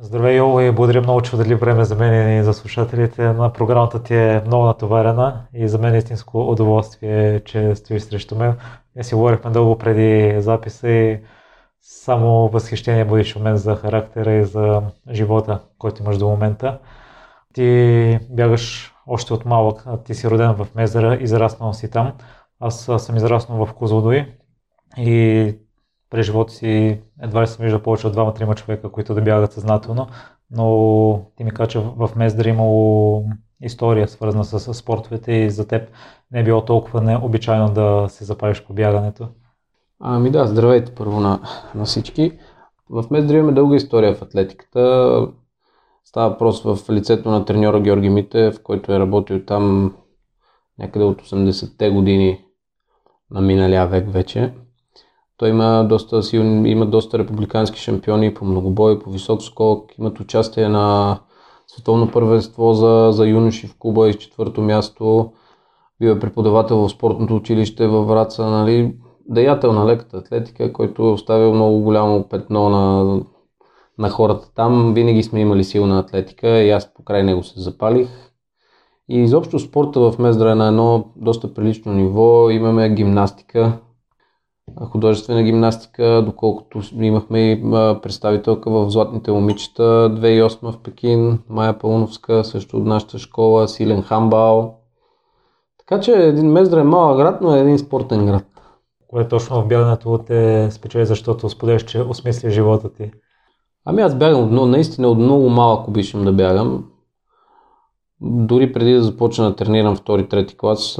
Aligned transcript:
Здравей, 0.00 0.36
Йово, 0.36 0.60
и 0.60 0.72
благодаря 0.72 1.00
много, 1.00 1.20
че 1.20 1.34
отдели 1.34 1.54
време 1.54 1.84
за 1.84 1.96
мен 1.96 2.38
и 2.38 2.44
за 2.44 2.54
слушателите. 2.54 3.32
На 3.32 3.52
програмата 3.52 4.02
ти 4.02 4.14
е 4.14 4.42
много 4.46 4.64
натоварена 4.64 5.46
и 5.54 5.68
за 5.68 5.78
мен 5.78 5.94
е 5.94 5.98
истинско 5.98 6.50
удоволствие, 6.50 7.40
че 7.44 7.74
стоиш 7.74 8.02
срещу 8.02 8.36
мен. 8.36 8.56
Ние 8.96 9.04
си 9.04 9.14
говорихме 9.14 9.50
дълго 9.50 9.78
преди 9.78 10.40
записа 10.40 10.88
и 10.88 11.20
само 11.80 12.48
възхищение 12.48 13.04
будиш 13.04 13.36
у 13.36 13.40
мен 13.40 13.56
за 13.56 13.76
характера 13.76 14.32
и 14.32 14.44
за 14.44 14.82
живота, 15.10 15.60
който 15.78 16.02
имаш 16.02 16.18
до 16.18 16.28
момента. 16.28 16.78
Ти 17.52 18.18
бягаш 18.30 18.94
още 19.06 19.34
от 19.34 19.44
малък, 19.44 19.86
ти 20.04 20.14
си 20.14 20.30
роден 20.30 20.52
в 20.52 20.66
Мезера, 20.74 21.18
израснал 21.20 21.72
си 21.72 21.90
там. 21.90 22.12
Аз 22.60 22.90
съм 22.98 23.16
израснал 23.16 23.66
в 23.66 23.74
Козлодуй 23.74 24.34
и 24.96 25.54
през 26.10 26.26
живота 26.26 26.52
си 26.52 27.00
едва 27.22 27.42
ли 27.42 27.46
съм 27.46 27.62
виждал 27.62 27.82
повече 27.82 28.06
от 28.06 28.12
двама-трима 28.12 28.54
човека, 28.54 28.92
които 28.92 29.14
да 29.14 29.22
бягат 29.22 29.52
съзнателно, 29.52 30.06
но 30.50 31.22
ти 31.36 31.44
ми 31.44 31.50
каза, 31.50 31.68
че 31.68 31.78
в 31.78 32.10
Мездър 32.16 32.44
е 32.44 32.48
имало 32.48 33.24
история, 33.62 34.08
свързана 34.08 34.44
с 34.44 34.74
спортовете 34.74 35.32
и 35.32 35.50
за 35.50 35.68
теб 35.68 35.90
не 36.32 36.40
е 36.40 36.44
било 36.44 36.64
толкова 36.64 37.00
необичайно 37.00 37.72
да 37.72 38.06
се 38.08 38.24
запалиш 38.24 38.64
по 38.64 38.72
бягането. 38.72 39.28
Ами 40.00 40.30
да, 40.30 40.46
здравейте 40.46 40.94
първо 40.94 41.20
на, 41.20 41.40
на 41.74 41.84
всички. 41.84 42.38
В 42.90 43.04
Мездър 43.10 43.34
имаме 43.34 43.52
дълга 43.52 43.76
история 43.76 44.14
в 44.14 44.22
атлетиката. 44.22 45.28
Става 46.04 46.30
въпрос 46.30 46.62
в 46.62 46.90
лицето 46.90 47.30
на 47.30 47.44
треньора 47.44 47.80
Георги 47.80 48.08
Митев, 48.08 48.62
който 48.62 48.92
е 48.92 48.98
работил 48.98 49.44
там 49.44 49.94
някъде 50.78 51.04
от 51.04 51.22
80-те 51.22 51.90
години 51.90 52.44
на 53.30 53.40
миналия 53.40 53.86
век 53.86 54.12
вече. 54.12 54.54
Той 55.38 55.48
има 55.48 55.86
доста, 55.88 56.22
силни, 56.22 56.70
има 56.70 56.86
доста 56.86 57.18
републикански 57.18 57.80
шампиони 57.80 58.34
по 58.34 58.44
многобой, 58.44 58.98
по 58.98 59.10
висок 59.10 59.42
скок, 59.42 59.98
имат 59.98 60.20
участие 60.20 60.68
на 60.68 61.18
световно 61.66 62.10
първенство 62.10 62.72
за, 62.72 63.08
за 63.12 63.26
юноши 63.26 63.66
в 63.66 63.78
Куба 63.78 64.08
и 64.08 64.14
четвърто 64.14 64.62
място. 64.62 65.32
Бил 66.00 66.10
е 66.10 66.18
преподавател 66.18 66.76
в 66.76 66.90
спортното 66.90 67.36
училище 67.36 67.86
във 67.86 68.08
Враца, 68.08 68.46
нали, 68.46 68.94
деятел 69.28 69.72
на 69.72 69.86
леката 69.86 70.16
атлетика, 70.16 70.72
който 70.72 71.02
е 71.02 71.12
оставил 71.12 71.54
много 71.54 71.80
голямо 71.80 72.28
петно 72.28 72.68
на, 72.68 73.20
на 73.98 74.10
хората 74.10 74.54
там. 74.54 74.94
Винаги 74.94 75.22
сме 75.22 75.40
имали 75.40 75.64
силна 75.64 75.98
атлетика 75.98 76.48
и 76.48 76.70
аз 76.70 76.94
покрай 76.94 77.22
него 77.22 77.42
се 77.42 77.60
запалих. 77.60 78.08
И 79.08 79.18
изобщо 79.18 79.58
спорта 79.58 80.00
в 80.00 80.18
Мездра 80.18 80.50
е 80.50 80.54
на 80.54 80.66
едно 80.68 81.04
доста 81.16 81.54
прилично 81.54 81.92
ниво. 81.92 82.50
Имаме 82.50 82.94
гимнастика, 82.94 83.78
художествена 84.90 85.42
гимнастика, 85.42 86.22
доколкото 86.26 86.80
имахме 87.00 87.52
и 87.52 87.62
представителка 88.02 88.70
в 88.70 88.90
Златните 88.90 89.32
момичета 89.32 89.82
2008 89.82 90.72
в 90.72 90.78
Пекин, 90.78 91.38
Майя 91.48 91.78
Пълновска, 91.78 92.44
също 92.44 92.76
от 92.76 92.84
нашата 92.84 93.18
школа, 93.18 93.68
силен 93.68 94.02
хамбал. 94.02 94.74
Така 95.78 96.00
че 96.00 96.12
един 96.12 96.52
Мездра 96.52 96.80
е 96.80 96.84
малък 96.84 97.16
град, 97.18 97.40
но 97.40 97.56
е 97.56 97.60
един 97.60 97.78
спортен 97.78 98.26
град. 98.26 98.44
Кое 99.08 99.28
точно 99.28 99.62
в 99.62 99.66
бягането 99.66 100.18
те 100.26 100.70
спечели, 100.70 101.06
защото 101.06 101.48
споделяш, 101.48 101.84
че 101.84 102.00
осмисли 102.00 102.50
живота 102.50 102.92
ти? 102.92 103.10
Ами 103.84 104.02
аз 104.02 104.14
бягам, 104.14 104.54
но 104.54 104.66
наистина 104.66 105.08
от 105.08 105.18
много 105.18 105.48
малък 105.48 105.88
обичам 105.88 106.24
да 106.24 106.32
бягам. 106.32 106.84
Дори 108.20 108.72
преди 108.72 108.92
да 108.92 109.02
започна 109.02 109.50
да 109.50 109.56
тренирам 109.56 109.96
втори, 109.96 110.28
трети 110.28 110.56
клас, 110.56 110.98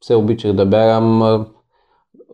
все 0.00 0.14
обичах 0.14 0.52
да 0.52 0.66
бягам. 0.66 1.46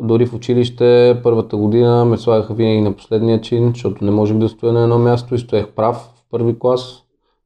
Дори 0.01 0.27
в 0.27 0.35
училище 0.35 1.21
първата 1.23 1.57
година 1.57 2.05
ме 2.05 2.19
слагаха 2.19 2.55
винаги 2.55 2.81
на 2.81 2.93
последния 2.93 3.41
чин, 3.41 3.69
защото 3.69 4.05
не 4.05 4.11
можех 4.11 4.37
да 4.37 4.49
стоя 4.49 4.73
на 4.73 4.83
едно 4.83 4.99
място 4.99 5.35
и 5.35 5.39
стоех 5.39 5.69
прав 5.69 5.97
в 5.97 6.31
първи 6.31 6.59
клас. 6.59 7.03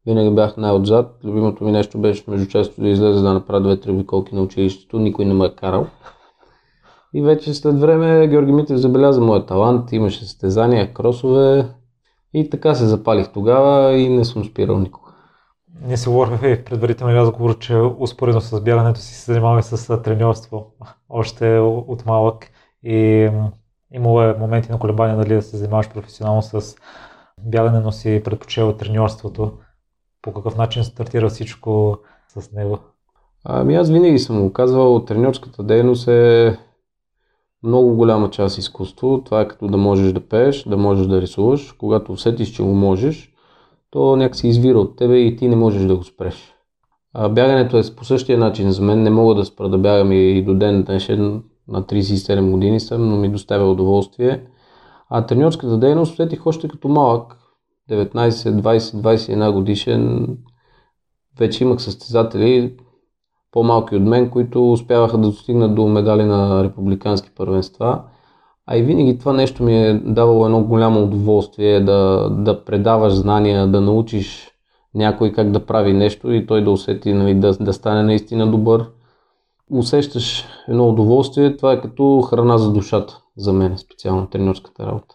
Винаги 0.06 0.30
бях 0.30 0.56
най-отзад. 0.56 1.18
Любимото 1.24 1.64
ми 1.64 1.72
нещо 1.72 1.98
беше 1.98 2.24
между 2.28 2.46
често 2.46 2.80
да 2.80 2.88
излезе 2.88 3.20
да 3.20 3.32
направя 3.32 3.60
две-три 3.60 3.90
обиколки 3.90 4.34
на 4.34 4.42
училището. 4.42 4.98
Никой 4.98 5.24
не 5.24 5.34
ме 5.34 5.46
е 5.46 5.54
карал. 5.54 5.86
И 7.14 7.22
вече 7.22 7.54
след 7.54 7.80
време 7.80 8.28
Георги 8.28 8.52
Митев 8.52 8.76
забеляза 8.76 9.20
моя 9.20 9.46
талант. 9.46 9.92
Имаше 9.92 10.24
състезания, 10.24 10.94
кросове. 10.94 11.68
И 12.34 12.50
така 12.50 12.74
се 12.74 12.86
запалих 12.86 13.32
тогава 13.32 13.92
и 13.92 14.08
не 14.08 14.24
съм 14.24 14.44
спирал 14.44 14.78
никога. 14.78 15.03
Ние 15.82 15.96
се 15.96 16.10
говорихме 16.10 16.56
в 16.56 16.64
предварителния 16.64 17.16
разговор, 17.16 17.58
че 17.58 17.76
успоредно 17.76 18.40
с 18.40 18.60
бягането 18.60 19.00
си 19.00 19.14
се 19.14 19.32
занимаваме 19.32 19.62
с 19.62 20.02
треньорство 20.02 20.66
още 21.08 21.58
от 21.58 22.06
малък 22.06 22.50
и 22.82 23.30
имало 23.92 24.22
е 24.22 24.36
моменти 24.38 24.72
на 24.72 24.78
колебания 24.78 25.16
дали 25.16 25.34
да 25.34 25.42
се 25.42 25.56
занимаваш 25.56 25.90
професионално 25.90 26.42
с 26.42 26.76
бягане, 27.38 27.80
но 27.80 27.92
си 27.92 28.22
предпочел 28.24 28.72
треньорството. 28.72 29.52
По 30.22 30.32
какъв 30.32 30.56
начин 30.56 30.84
стартира 30.84 31.28
всичко 31.28 31.98
с 32.28 32.52
него? 32.52 32.78
Ами 33.44 33.76
аз 33.76 33.90
винаги 33.90 34.18
съм 34.18 34.42
го 34.42 34.52
казвал, 34.52 35.04
треньорската 35.04 35.62
дейност 35.62 36.08
е 36.08 36.58
много 37.62 37.94
голяма 37.96 38.30
част 38.30 38.58
изкуство. 38.58 39.22
Това 39.24 39.40
е 39.40 39.48
като 39.48 39.68
да 39.68 39.76
можеш 39.76 40.12
да 40.12 40.28
пееш, 40.28 40.62
да 40.62 40.76
можеш 40.76 41.06
да 41.06 41.20
рисуваш. 41.20 41.72
Когато 41.72 42.12
усетиш, 42.12 42.48
че 42.48 42.62
го 42.62 42.74
можеш, 42.74 43.33
то 43.94 44.16
някакси 44.16 44.48
извира 44.48 44.78
от 44.78 44.96
тебе 44.96 45.18
и 45.18 45.36
ти 45.36 45.48
не 45.48 45.56
можеш 45.56 45.82
да 45.82 45.96
го 45.96 46.04
спреш. 46.04 46.54
А 47.12 47.28
бягането 47.28 47.78
е 47.78 47.82
по 47.96 48.04
същия 48.04 48.38
начин 48.38 48.70
за 48.70 48.82
мен. 48.82 49.02
Не 49.02 49.10
мога 49.10 49.34
да 49.34 49.44
спра 49.44 49.68
да 49.68 49.78
бягам 49.78 50.12
и 50.12 50.42
до 50.42 50.54
ден 50.54 50.82
днешен 50.82 51.42
на 51.68 51.82
37 51.82 52.50
години 52.50 52.80
съм, 52.80 53.08
но 53.08 53.16
ми 53.16 53.28
доставя 53.28 53.70
удоволствие. 53.70 54.46
А 55.10 55.26
треньорската 55.26 55.78
дейност 55.78 56.12
усетих 56.12 56.46
още 56.46 56.68
като 56.68 56.88
малък, 56.88 57.36
19, 57.90 58.12
20, 58.12 58.78
21 58.78 59.52
годишен. 59.52 60.28
Вече 61.38 61.64
имах 61.64 61.82
състезатели, 61.82 62.76
по-малки 63.50 63.96
от 63.96 64.02
мен, 64.02 64.30
които 64.30 64.72
успяваха 64.72 65.18
да 65.18 65.28
достигнат 65.28 65.74
до 65.74 65.86
медали 65.88 66.24
на 66.24 66.64
републикански 66.64 67.30
първенства. 67.36 68.02
А 68.66 68.76
и 68.76 68.82
винаги 68.82 69.18
това 69.18 69.32
нещо 69.32 69.62
ми 69.62 69.86
е 69.86 69.94
давало 69.94 70.44
едно 70.46 70.64
голямо 70.64 71.02
удоволствие 71.02 71.80
да, 71.80 72.30
да 72.30 72.64
предаваш 72.64 73.12
знания, 73.12 73.66
да 73.66 73.80
научиш 73.80 74.50
някой 74.94 75.32
как 75.32 75.50
да 75.50 75.66
прави 75.66 75.92
нещо 75.92 76.32
и 76.32 76.46
той 76.46 76.64
да 76.64 76.70
усети, 76.70 77.12
нали, 77.12 77.34
да, 77.34 77.52
да 77.52 77.72
стане 77.72 78.02
наистина 78.02 78.50
добър. 78.50 78.90
Усещаш 79.72 80.44
едно 80.68 80.88
удоволствие, 80.88 81.56
това 81.56 81.72
е 81.72 81.80
като 81.80 82.22
храна 82.22 82.58
за 82.58 82.72
душата, 82.72 83.20
за 83.36 83.52
мен 83.52 83.78
специално 83.78 84.26
тренерската 84.26 84.86
работа. 84.86 85.14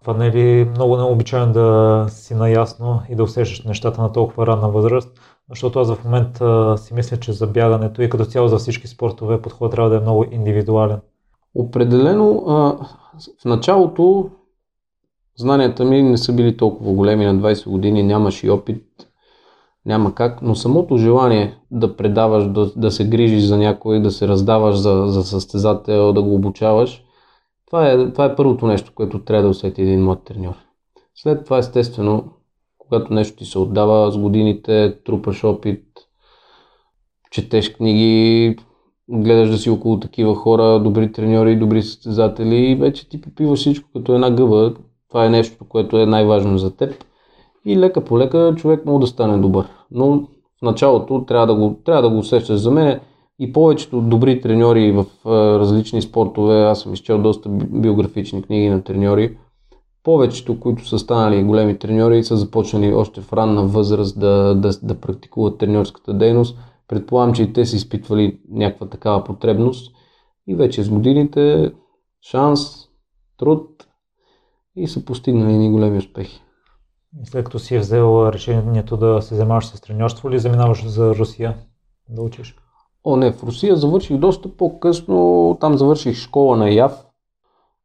Това 0.00 0.14
не 0.14 0.26
е 0.26 0.32
ли 0.32 0.64
много 0.64 0.96
необичайно 0.96 1.52
да 1.52 2.06
си 2.08 2.34
наясно 2.34 3.00
и 3.10 3.14
да 3.14 3.22
усещаш 3.22 3.64
нещата 3.64 4.02
на 4.02 4.12
толкова 4.12 4.46
ранна 4.46 4.68
възраст? 4.68 5.20
Защото 5.50 5.80
аз 5.80 5.94
в 5.94 6.04
момента 6.04 6.74
си 6.78 6.94
мисля, 6.94 7.16
че 7.16 7.32
за 7.32 7.46
бягането 7.46 8.02
и 8.02 8.08
като 8.08 8.24
цяло 8.24 8.48
за 8.48 8.58
всички 8.58 8.86
спортове 8.86 9.42
подход 9.42 9.70
трябва 9.70 9.90
да 9.90 9.96
е 9.96 10.00
много 10.00 10.24
индивидуален. 10.30 11.00
Определено 11.54 12.44
а, 12.46 12.52
в 13.40 13.44
началото 13.44 14.30
знанията 15.36 15.84
ми 15.84 16.02
не 16.02 16.18
са 16.18 16.32
били 16.32 16.56
толкова 16.56 16.92
големи 16.92 17.24
на 17.24 17.34
20 17.34 17.70
години, 17.70 18.02
нямаш 18.02 18.44
и 18.44 18.50
опит, 18.50 18.84
няма 19.86 20.14
как, 20.14 20.42
но 20.42 20.54
самото 20.54 20.96
желание 20.96 21.58
да 21.70 21.96
предаваш, 21.96 22.48
да, 22.48 22.72
да 22.76 22.90
се 22.90 23.08
грижиш 23.08 23.42
за 23.42 23.58
някой, 23.58 24.00
да 24.00 24.10
се 24.10 24.28
раздаваш 24.28 24.76
за, 24.76 25.04
за 25.06 25.24
състезател, 25.24 26.12
да 26.12 26.22
го 26.22 26.34
обучаваш, 26.34 27.04
това 27.66 27.90
е, 27.90 28.12
това 28.12 28.24
е 28.24 28.36
първото 28.36 28.66
нещо, 28.66 28.92
което 28.94 29.24
трябва 29.24 29.42
да 29.42 29.48
усети 29.48 29.82
един 29.82 30.04
млад 30.04 30.24
треньор. 30.24 30.54
След 31.14 31.44
това, 31.44 31.58
естествено, 31.58 32.24
когато 32.78 33.12
нещо 33.12 33.36
ти 33.36 33.44
се 33.44 33.58
отдава 33.58 34.12
с 34.12 34.18
годините, 34.18 34.98
трупаш 35.04 35.44
опит, 35.44 35.84
четеш 37.30 37.72
книги, 37.72 38.56
гледаш 39.12 39.50
да 39.50 39.58
си 39.58 39.70
около 39.70 40.00
такива 40.00 40.34
хора, 40.34 40.80
добри 40.80 41.12
треньори, 41.12 41.56
добри 41.56 41.82
състезатели 41.82 42.56
и 42.56 42.74
вече 42.74 43.08
ти 43.08 43.20
попиваш 43.20 43.58
всичко 43.58 43.90
като 43.92 44.14
една 44.14 44.30
гъба. 44.30 44.74
Това 45.08 45.26
е 45.26 45.30
нещо, 45.30 45.64
което 45.68 45.98
е 45.98 46.06
най-важно 46.06 46.58
за 46.58 46.76
теб. 46.76 47.04
И 47.64 47.78
лека 47.78 48.04
по 48.04 48.18
лека 48.18 48.54
човек 48.56 48.86
може 48.86 49.00
да 49.00 49.06
стане 49.06 49.38
добър. 49.38 49.66
Но 49.90 50.10
в 50.58 50.62
началото 50.62 51.24
трябва 51.24 51.46
да 51.46 51.54
го, 51.54 51.76
трябва 51.84 52.02
да 52.02 52.10
го 52.10 52.18
усещаш. 52.18 52.60
За 52.60 52.70
мен 52.70 53.00
и 53.38 53.52
повечето 53.52 54.00
добри 54.00 54.40
треньори 54.40 54.92
в 54.92 55.06
различни 55.60 56.02
спортове, 56.02 56.62
аз 56.62 56.80
съм 56.80 56.92
изчел 56.92 57.18
доста 57.18 57.48
биографични 57.48 58.42
книги 58.42 58.68
на 58.68 58.82
треньори, 58.82 59.36
повечето, 60.04 60.60
които 60.60 60.88
са 60.88 60.98
станали 60.98 61.42
големи 61.42 61.78
треньори, 61.78 62.24
са 62.24 62.36
започнали 62.36 62.94
още 62.94 63.20
в 63.20 63.32
ранна 63.32 63.66
възраст 63.66 64.20
да, 64.20 64.54
да, 64.54 64.70
да 64.82 64.94
практикуват 64.94 65.58
треньорската 65.58 66.14
дейност– 66.14 66.58
Предполагам, 66.92 67.34
че 67.34 67.42
и 67.42 67.52
те 67.52 67.66
са 67.66 67.76
изпитвали 67.76 68.40
някаква 68.48 68.88
такава 68.88 69.24
потребност 69.24 69.96
и 70.46 70.54
вече 70.54 70.82
с 70.82 70.88
годините 70.88 71.72
шанс, 72.30 72.60
труд 73.38 73.86
и 74.76 74.88
са 74.88 75.04
постигнали 75.04 75.52
ни 75.52 75.70
големи 75.70 75.98
успехи. 75.98 76.42
След 77.24 77.44
като 77.44 77.58
си 77.58 77.74
е 77.74 77.78
взел 77.78 78.30
решението 78.32 78.96
да 78.96 79.22
се 79.22 79.34
занимаваш 79.34 79.66
с 79.66 79.80
треньорство 79.80 80.28
или 80.28 80.38
заминаваш 80.38 80.86
за 80.86 81.14
Русия 81.14 81.56
да 82.08 82.22
учиш? 82.22 82.56
О, 83.04 83.16
не, 83.16 83.32
в 83.32 83.42
Русия 83.42 83.76
завърших 83.76 84.16
доста 84.16 84.56
по-късно. 84.56 85.56
Там 85.60 85.78
завърших 85.78 86.16
школа 86.16 86.56
на 86.56 86.70
ЯВ. 86.70 86.92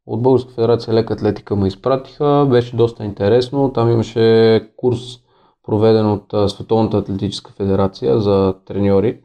от 0.06 0.22
Българска 0.22 0.52
федерация 0.52 0.94
лека 0.94 1.14
атлетика 1.14 1.56
ме 1.56 1.68
изпратиха. 1.68 2.46
Беше 2.50 2.76
доста 2.76 3.04
интересно. 3.04 3.72
Там 3.72 3.90
имаше 3.90 4.70
курс 4.76 5.27
проведен 5.68 6.06
от 6.06 6.50
Световната 6.50 6.98
атлетическа 6.98 7.52
федерация 7.52 8.20
за 8.20 8.54
треньори. 8.66 9.18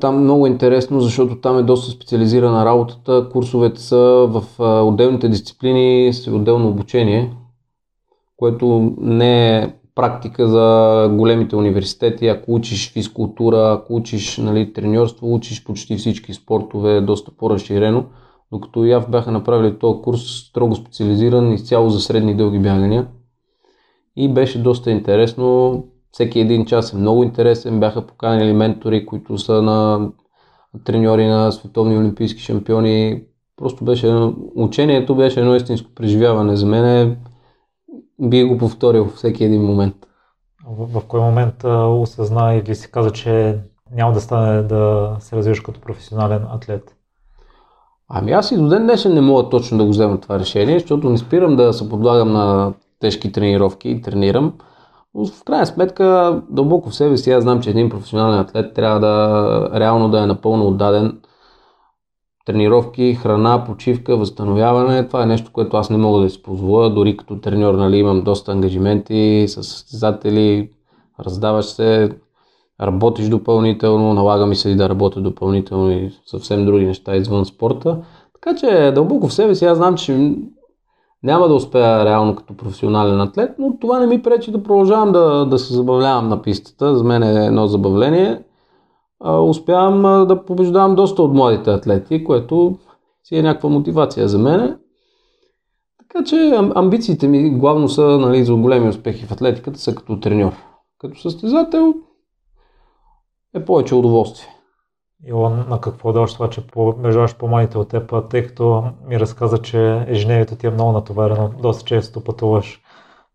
Там 0.00 0.22
много 0.22 0.46
интересно, 0.46 1.00
защото 1.00 1.40
там 1.40 1.58
е 1.58 1.62
доста 1.62 1.90
специализирана 1.90 2.64
работата. 2.64 3.28
Курсовете 3.32 3.80
са 3.80 3.98
в 4.30 4.44
отделните 4.84 5.28
дисциплини 5.28 6.12
с 6.12 6.26
отделно 6.26 6.68
обучение, 6.68 7.36
което 8.36 8.94
не 8.98 9.58
е 9.58 9.74
практика 9.94 10.48
за 10.48 11.08
големите 11.12 11.56
университети. 11.56 12.28
Ако 12.28 12.54
учиш 12.54 12.92
физкултура, 12.92 13.72
ако 13.78 13.94
учиш 13.96 14.38
нали, 14.38 14.72
треньорство, 14.72 15.34
учиш 15.34 15.64
почти 15.64 15.96
всички 15.96 16.34
спортове 16.34 17.00
доста 17.00 17.30
по-разширено. 17.36 18.04
Докато 18.52 18.84
и 18.84 19.00
бяха 19.08 19.30
направили 19.30 19.78
този 19.78 20.02
курс 20.02 20.20
строго 20.20 20.74
специализиран 20.74 21.52
изцяло 21.52 21.90
за 21.90 22.00
средни 22.00 22.36
дълги 22.36 22.58
бягания. 22.58 23.06
И 24.16 24.34
беше 24.34 24.62
доста 24.62 24.90
интересно. 24.90 25.84
Всеки 26.12 26.40
един 26.40 26.66
час 26.66 26.92
е 26.92 26.96
много 26.96 27.22
интересен. 27.22 27.80
Бяха 27.80 28.06
поканили 28.06 28.52
ментори, 28.52 29.06
които 29.06 29.38
са 29.38 29.62
на 29.62 30.08
треньори 30.84 31.26
на 31.26 31.52
световни 31.52 31.98
олимпийски 31.98 32.40
шампиони. 32.40 33.24
Просто 33.56 33.84
беше 33.84 34.32
учението 34.54 35.16
беше 35.16 35.40
едно 35.40 35.54
истинско 35.54 35.90
преживяване 35.94 36.56
за 36.56 36.66
мен. 36.66 37.16
Би 38.20 38.44
го 38.44 38.58
повторил 38.58 39.06
всеки 39.06 39.44
един 39.44 39.62
момент. 39.62 39.94
В, 40.68 41.00
в 41.00 41.04
кой 41.04 41.20
момент 41.20 41.64
а, 41.64 41.86
осъзна 41.86 42.54
или 42.54 42.74
си 42.74 42.90
каза, 42.90 43.10
че 43.10 43.58
няма 43.92 44.12
да 44.12 44.20
стане 44.20 44.62
да 44.62 45.16
се 45.18 45.36
развиваш 45.36 45.60
като 45.60 45.80
професионален 45.80 46.46
атлет? 46.50 46.96
Ами 48.08 48.32
аз 48.32 48.50
и 48.50 48.56
до 48.56 48.68
ден 48.68 48.82
днешен 48.82 49.14
не 49.14 49.20
мога 49.20 49.48
точно 49.48 49.78
да 49.78 49.84
го 49.84 49.90
взема 49.90 50.20
това 50.20 50.38
решение, 50.38 50.78
защото 50.78 51.10
не 51.10 51.18
спирам 51.18 51.56
да 51.56 51.72
се 51.72 51.88
подлагам 51.88 52.32
на 52.32 52.72
тежки 53.00 53.32
тренировки 53.32 53.88
и 53.88 54.02
тренирам. 54.02 54.52
Но 55.14 55.26
в 55.26 55.44
крайна 55.44 55.66
сметка, 55.66 56.42
дълбоко 56.50 56.90
в 56.90 56.94
себе 56.94 57.16
си, 57.16 57.30
аз 57.30 57.42
знам, 57.42 57.60
че 57.60 57.70
един 57.70 57.90
професионален 57.90 58.38
атлет 58.38 58.74
трябва 58.74 59.00
да 59.00 59.70
реално 59.80 60.08
да 60.08 60.22
е 60.22 60.26
напълно 60.26 60.68
отдаден. 60.68 61.20
Тренировки, 62.46 63.14
храна, 63.14 63.64
почивка, 63.64 64.16
възстановяване, 64.16 65.06
това 65.06 65.22
е 65.22 65.26
нещо, 65.26 65.50
което 65.52 65.76
аз 65.76 65.90
не 65.90 65.96
мога 65.96 66.20
да 66.20 66.30
си 66.30 66.42
позволя. 66.42 66.88
Дори 66.88 67.16
като 67.16 67.40
треньор 67.40 67.74
нали, 67.74 67.96
имам 67.96 68.22
доста 68.22 68.52
ангажименти 68.52 69.44
с 69.48 69.62
състезатели, 69.62 70.70
раздаваш 71.20 71.64
се, 71.64 72.10
работиш 72.80 73.28
допълнително, 73.28 74.14
налага 74.14 74.46
ми 74.46 74.56
се 74.56 74.70
и 74.70 74.76
да 74.76 74.88
работя 74.88 75.20
допълнително 75.20 75.90
и 75.90 76.10
съвсем 76.26 76.66
други 76.66 76.86
неща 76.86 77.16
извън 77.16 77.44
спорта. 77.44 77.98
Така 78.34 78.56
че 78.56 78.92
дълбоко 78.94 79.28
в 79.28 79.34
себе 79.34 79.54
си 79.54 79.64
аз 79.64 79.76
знам, 79.76 79.96
че 79.96 80.36
няма 81.24 81.48
да 81.48 81.54
успея 81.54 82.04
реално 82.04 82.36
като 82.36 82.56
професионален 82.56 83.20
атлет, 83.20 83.50
но 83.58 83.78
това 83.78 84.00
не 84.00 84.06
ми 84.06 84.22
пречи 84.22 84.50
да 84.52 84.62
продължавам 84.62 85.12
да, 85.12 85.46
да 85.46 85.58
се 85.58 85.74
забавлявам 85.74 86.28
на 86.28 86.42
пистата. 86.42 86.96
За 86.96 87.04
мен 87.04 87.22
е 87.22 87.46
едно 87.46 87.66
забавление. 87.66 88.42
А, 89.20 89.40
успявам 89.40 90.04
а, 90.04 90.26
да 90.26 90.44
побеждавам 90.44 90.94
доста 90.94 91.22
от 91.22 91.34
младите 91.34 91.70
атлети, 91.70 92.24
което 92.24 92.78
си 93.24 93.36
е 93.36 93.42
някаква 93.42 93.68
мотивация 93.68 94.28
за 94.28 94.38
мен. 94.38 94.78
Така 95.98 96.24
че 96.24 96.60
амбициите 96.74 97.28
ми 97.28 97.50
главно 97.50 97.88
са 97.88 98.02
нали, 98.02 98.44
за 98.44 98.54
големи 98.54 98.88
успехи 98.88 99.26
в 99.26 99.32
атлетиката 99.32 99.78
са 99.78 99.94
като 99.94 100.20
треньор. 100.20 100.52
Като 100.98 101.20
състезател 101.20 101.94
е 103.54 103.64
повече 103.64 103.94
удоволствие. 103.94 104.53
Илон, 105.26 105.64
на 105.68 105.80
какво 105.80 106.12
дълж 106.12 106.34
това, 106.34 106.50
че 106.50 106.66
побеждаваш 106.66 107.36
по-малите 107.36 107.78
от 107.78 107.88
теб, 107.88 108.14
тъй 108.30 108.46
като 108.46 108.84
ми 109.06 109.20
разказа, 109.20 109.58
че 109.58 110.04
ежедневието 110.08 110.56
ти 110.56 110.66
е 110.66 110.70
много 110.70 110.92
натоварено, 110.92 111.50
доста 111.62 111.84
често 111.84 112.24
пътуваш. 112.24 112.80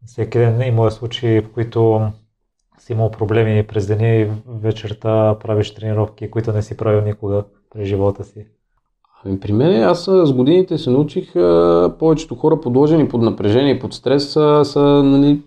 Всеки 0.06 0.38
ден 0.38 0.62
има 0.62 0.92
случаи, 0.92 1.42
в 1.42 1.52
които 1.52 2.02
си 2.80 2.94
имал 2.94 3.12
проблеми 3.12 3.68
през 3.68 3.88
деня 3.88 4.08
и 4.08 4.30
вечерта 4.48 5.36
правиш 5.40 5.74
тренировки, 5.74 6.32
които 6.32 6.54
не 6.54 6.62
си 6.62 6.78
правил 6.78 7.02
никога 7.02 7.44
през 7.70 7.88
живота 7.88 8.24
си. 8.24 8.46
Ами 9.26 9.40
при 9.40 9.54
мен 9.54 9.84
аз 9.84 10.04
с 10.04 10.34
годините 10.34 10.78
се 10.78 10.90
научих, 10.90 11.34
повечето 12.00 12.36
хора 12.36 12.62
подложени 12.62 13.10
под 13.10 13.22
напрежение 13.22 13.74
и 13.74 13.80
под 13.80 13.94
стрес 13.94 14.30
са, 14.30 14.62
са 14.66 14.82
нали, 15.04 15.42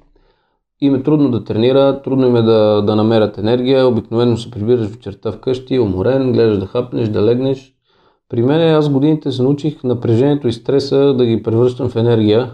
им 0.82 0.94
е 0.94 1.02
трудно 1.02 1.30
да 1.30 1.44
тренира, 1.44 2.02
трудно 2.02 2.26
им 2.26 2.36
е 2.36 2.42
да, 2.42 2.82
да 2.86 2.96
намерят 2.96 3.38
енергия, 3.38 3.86
обикновено 3.86 4.36
се 4.36 4.50
прибираш 4.50 4.86
вечерта 4.86 5.32
вкъщи, 5.32 5.78
уморен, 5.78 6.32
гледаш 6.32 6.58
да 6.58 6.66
хапнеш, 6.66 7.08
да 7.08 7.22
легнеш. 7.22 7.74
При 8.28 8.42
мен 8.42 8.74
аз 8.74 8.88
годините 8.88 9.32
се 9.32 9.42
научих 9.42 9.84
напрежението 9.84 10.48
и 10.48 10.52
стреса 10.52 11.14
да 11.14 11.26
ги 11.26 11.42
превръщам 11.42 11.88
в 11.88 11.96
енергия. 11.96 12.52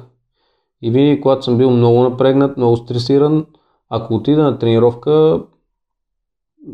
И 0.83 0.91
винаги, 0.91 1.21
когато 1.21 1.45
съм 1.45 1.59
бил 1.59 1.71
много 1.71 2.03
напрегнат, 2.03 2.57
много 2.57 2.77
стресиран, 2.77 3.47
ако 3.91 4.15
отида 4.15 4.43
на 4.43 4.59
тренировка, 4.59 5.43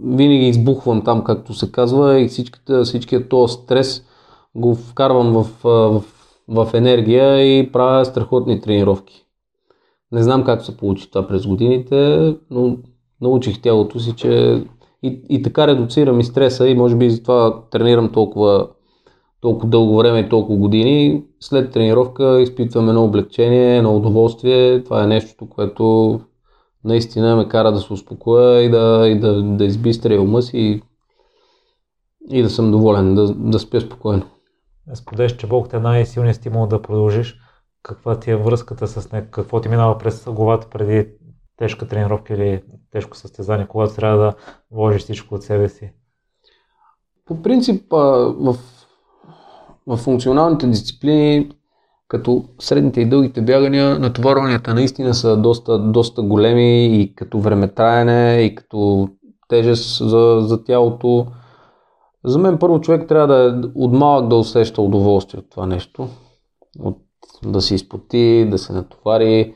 винаги 0.04 0.48
избухвам 0.48 1.04
там, 1.04 1.24
както 1.24 1.54
се 1.54 1.72
казва, 1.72 2.20
и 2.20 2.28
всичката, 2.28 2.82
всичкият 2.82 3.28
този 3.28 3.54
стрес 3.54 4.04
го 4.54 4.74
вкарвам 4.74 5.32
в, 5.32 5.46
в, 5.64 6.02
в 6.48 6.74
енергия 6.74 7.58
и 7.58 7.72
правя 7.72 8.04
страхотни 8.04 8.60
тренировки. 8.60 9.23
Не 10.14 10.22
знам 10.22 10.44
как 10.44 10.62
се 10.62 10.76
получи 10.76 11.10
това 11.10 11.28
през 11.28 11.46
годините, 11.46 12.34
но 12.50 12.76
научих 13.20 13.62
тялото 13.62 14.00
си, 14.00 14.12
че 14.16 14.62
и, 15.02 15.20
и 15.28 15.42
така 15.42 15.66
редуцирам 15.66 16.20
и 16.20 16.24
стреса 16.24 16.68
и 16.68 16.74
може 16.74 16.96
би 16.96 17.10
затова 17.10 17.62
тренирам 17.70 18.12
толкова, 18.12 18.68
толкова 19.40 19.68
дълго 19.68 19.96
време 19.96 20.20
и 20.20 20.28
толкова 20.28 20.58
години. 20.58 21.24
След 21.40 21.72
тренировка 21.72 22.40
изпитвам 22.40 22.88
едно 22.88 23.04
облегчение, 23.04 23.76
едно 23.76 23.96
удоволствие. 23.96 24.84
Това 24.84 25.04
е 25.04 25.06
нещо, 25.06 25.48
което 25.48 26.20
наистина 26.84 27.36
ме 27.36 27.48
кара 27.48 27.72
да 27.72 27.80
се 27.80 27.92
успокоя 27.92 28.62
и 28.62 28.70
да, 28.70 29.08
и 29.08 29.20
да, 29.20 29.42
да 29.42 29.64
избистря 29.64 30.20
ума 30.20 30.42
си 30.42 30.58
и, 30.58 30.82
и 32.38 32.42
да 32.42 32.50
съм 32.50 32.70
доволен, 32.70 33.14
да, 33.14 33.34
да 33.34 33.58
спя 33.58 33.80
спокойно. 33.80 34.22
Споделяш, 34.94 35.36
че 35.36 35.46
Бог 35.46 35.72
е 35.72 35.78
най-силният 35.78 36.36
стимул 36.36 36.66
да 36.66 36.82
продължиш 36.82 37.36
каква 37.84 38.20
ти 38.20 38.30
е 38.30 38.36
връзката 38.36 38.86
с 38.86 39.12
него, 39.12 39.26
какво 39.30 39.60
ти 39.60 39.68
минава 39.68 39.98
през 39.98 40.24
главата 40.24 40.66
преди 40.70 41.08
тежка 41.56 41.88
тренировка 41.88 42.34
или 42.34 42.62
тежко 42.92 43.16
състезание, 43.16 43.66
когато 43.66 43.94
трябва 43.94 44.18
да 44.18 44.34
вложиш 44.70 45.02
всичко 45.02 45.34
от 45.34 45.42
себе 45.42 45.68
си? 45.68 45.92
По 47.26 47.42
принцип, 47.42 47.92
в, 47.92 48.56
в 49.86 49.96
функционалните 49.96 50.66
дисциплини, 50.66 51.50
като 52.08 52.44
средните 52.60 53.00
и 53.00 53.08
дългите 53.08 53.42
бягания, 53.42 53.98
натоварванията 53.98 54.74
наистина 54.74 55.14
са 55.14 55.36
доста, 55.36 55.78
доста 55.78 56.22
големи 56.22 57.00
и 57.00 57.14
като 57.14 57.40
времетраене, 57.40 58.40
и 58.42 58.54
като 58.54 59.08
тежест 59.48 60.08
за, 60.08 60.38
за 60.40 60.64
тялото. 60.64 61.26
За 62.24 62.38
мен 62.38 62.58
първо 62.58 62.80
човек 62.80 63.08
трябва 63.08 63.26
да 63.26 63.44
е 63.44 63.68
от 63.74 63.92
малък 63.92 64.28
да 64.28 64.36
усеща 64.36 64.82
удоволствие 64.82 65.40
от 65.40 65.50
това 65.50 65.66
нещо. 65.66 66.08
От 66.78 67.03
да 67.42 67.60
се 67.60 67.74
изпоти, 67.74 68.46
да 68.50 68.58
се 68.58 68.72
натовари. 68.72 69.54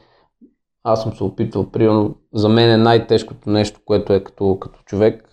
Аз 0.84 1.02
съм 1.02 1.12
се 1.12 1.24
опитвал, 1.24 1.70
примерно, 1.70 2.14
за 2.34 2.48
мен 2.48 2.70
е 2.70 2.76
най-тежкото 2.76 3.50
нещо, 3.50 3.80
което 3.84 4.12
е 4.12 4.24
като, 4.24 4.58
като 4.60 4.80
човек, 4.84 5.24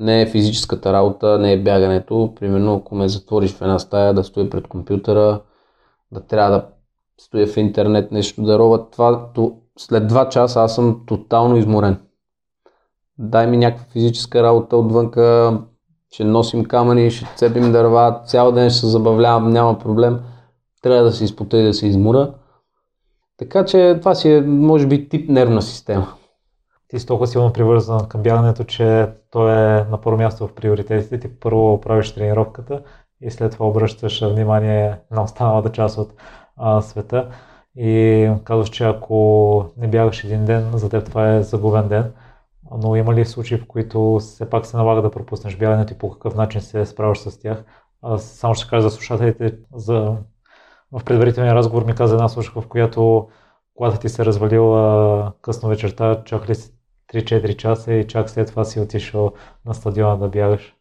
не 0.00 0.22
е 0.22 0.26
физическата 0.26 0.92
работа, 0.92 1.38
не 1.38 1.52
е 1.52 1.62
бягането. 1.62 2.32
Примерно, 2.40 2.74
ако 2.74 2.94
ме 2.94 3.08
затвориш 3.08 3.52
в 3.52 3.62
една 3.62 3.78
стая, 3.78 4.14
да 4.14 4.24
стоя 4.24 4.50
пред 4.50 4.68
компютъра, 4.68 5.42
да 6.12 6.20
трябва 6.26 6.50
да 6.50 6.66
стоя 7.20 7.46
в 7.46 7.56
интернет, 7.56 8.12
нещо 8.12 8.42
да 8.42 8.58
робя, 8.58 8.90
това, 8.90 9.32
то, 9.34 9.56
след 9.78 10.06
два 10.06 10.28
часа 10.28 10.60
аз 10.60 10.74
съм 10.74 11.02
тотално 11.06 11.56
изморен. 11.56 12.00
Дай 13.18 13.46
ми 13.46 13.56
някаква 13.56 13.92
физическа 13.92 14.42
работа 14.42 14.76
отвънка, 14.76 15.58
ще 16.10 16.24
носим 16.24 16.64
камъни, 16.64 17.10
ще 17.10 17.26
цепим 17.36 17.72
дърва, 17.72 18.20
цял 18.24 18.52
ден 18.52 18.70
ще 18.70 18.80
се 18.80 18.86
забавлявам, 18.86 19.50
няма 19.50 19.78
проблем 19.78 20.20
трябва 20.86 21.04
да 21.04 21.12
се 21.12 21.24
изпота 21.24 21.58
и 21.58 21.64
да 21.64 21.74
се 21.74 21.86
измура. 21.86 22.34
Така 23.36 23.64
че 23.64 23.96
това 24.00 24.14
си 24.14 24.32
е, 24.32 24.40
може 24.40 24.86
би, 24.86 25.08
тип 25.08 25.30
нервна 25.30 25.62
система. 25.62 26.14
Ти 26.88 27.00
си 27.00 27.06
толкова 27.06 27.26
силно 27.26 27.52
привързан 27.52 28.08
към 28.08 28.22
бягането, 28.22 28.64
че 28.64 29.08
то 29.30 29.48
е 29.48 29.86
на 29.90 30.00
първо 30.00 30.18
място 30.18 30.46
в 30.46 30.54
приоритетите. 30.54 31.20
Ти 31.20 31.40
първо 31.40 31.80
правиш 31.80 32.14
тренировката 32.14 32.82
и 33.20 33.30
след 33.30 33.52
това 33.52 33.66
обръщаш 33.66 34.20
внимание 34.20 34.98
на 35.10 35.22
останалата 35.22 35.72
част 35.72 35.98
от 35.98 36.12
а, 36.56 36.82
света. 36.82 37.28
И 37.76 38.30
казваш, 38.44 38.68
че 38.68 38.84
ако 38.84 39.64
не 39.76 39.88
бягаш 39.88 40.24
един 40.24 40.44
ден, 40.44 40.70
за 40.74 40.90
теб 40.90 41.04
това 41.04 41.34
е 41.34 41.42
загубен 41.42 41.88
ден. 41.88 42.12
Но 42.82 42.96
има 42.96 43.14
ли 43.14 43.24
случаи, 43.24 43.58
в 43.58 43.66
които 43.66 44.18
все 44.20 44.50
пак 44.50 44.66
се 44.66 44.76
налага 44.76 45.02
да 45.02 45.10
пропуснеш 45.10 45.56
бягането 45.56 45.92
и 45.94 45.98
по 45.98 46.10
какъв 46.10 46.34
начин 46.34 46.60
се 46.60 46.86
справяш 46.86 47.18
с 47.18 47.40
тях? 47.40 47.64
Аз 48.02 48.24
само 48.24 48.54
ще 48.54 48.68
кажа 48.68 48.88
за 48.88 48.90
слушателите, 48.90 49.58
за 49.74 50.16
в 50.92 51.04
предварителния 51.04 51.54
разговор 51.54 51.84
ми 51.84 51.94
каза 51.94 52.14
една 52.14 52.28
слушка, 52.28 52.60
в 52.60 52.66
която 52.66 53.28
колата 53.74 53.98
ти 53.98 54.08
се 54.08 54.24
развалила 54.24 55.32
късно 55.42 55.68
вечерта, 55.68 56.22
чакали 56.24 56.54
си 56.54 56.72
3-4 57.14 57.56
часа 57.56 57.92
и 57.92 58.06
чак 58.06 58.30
след 58.30 58.48
това 58.48 58.64
си 58.64 58.80
отишъл 58.80 59.32
на 59.66 59.74
стадиона 59.74 60.16
да 60.16 60.28
бягаш. 60.28 60.74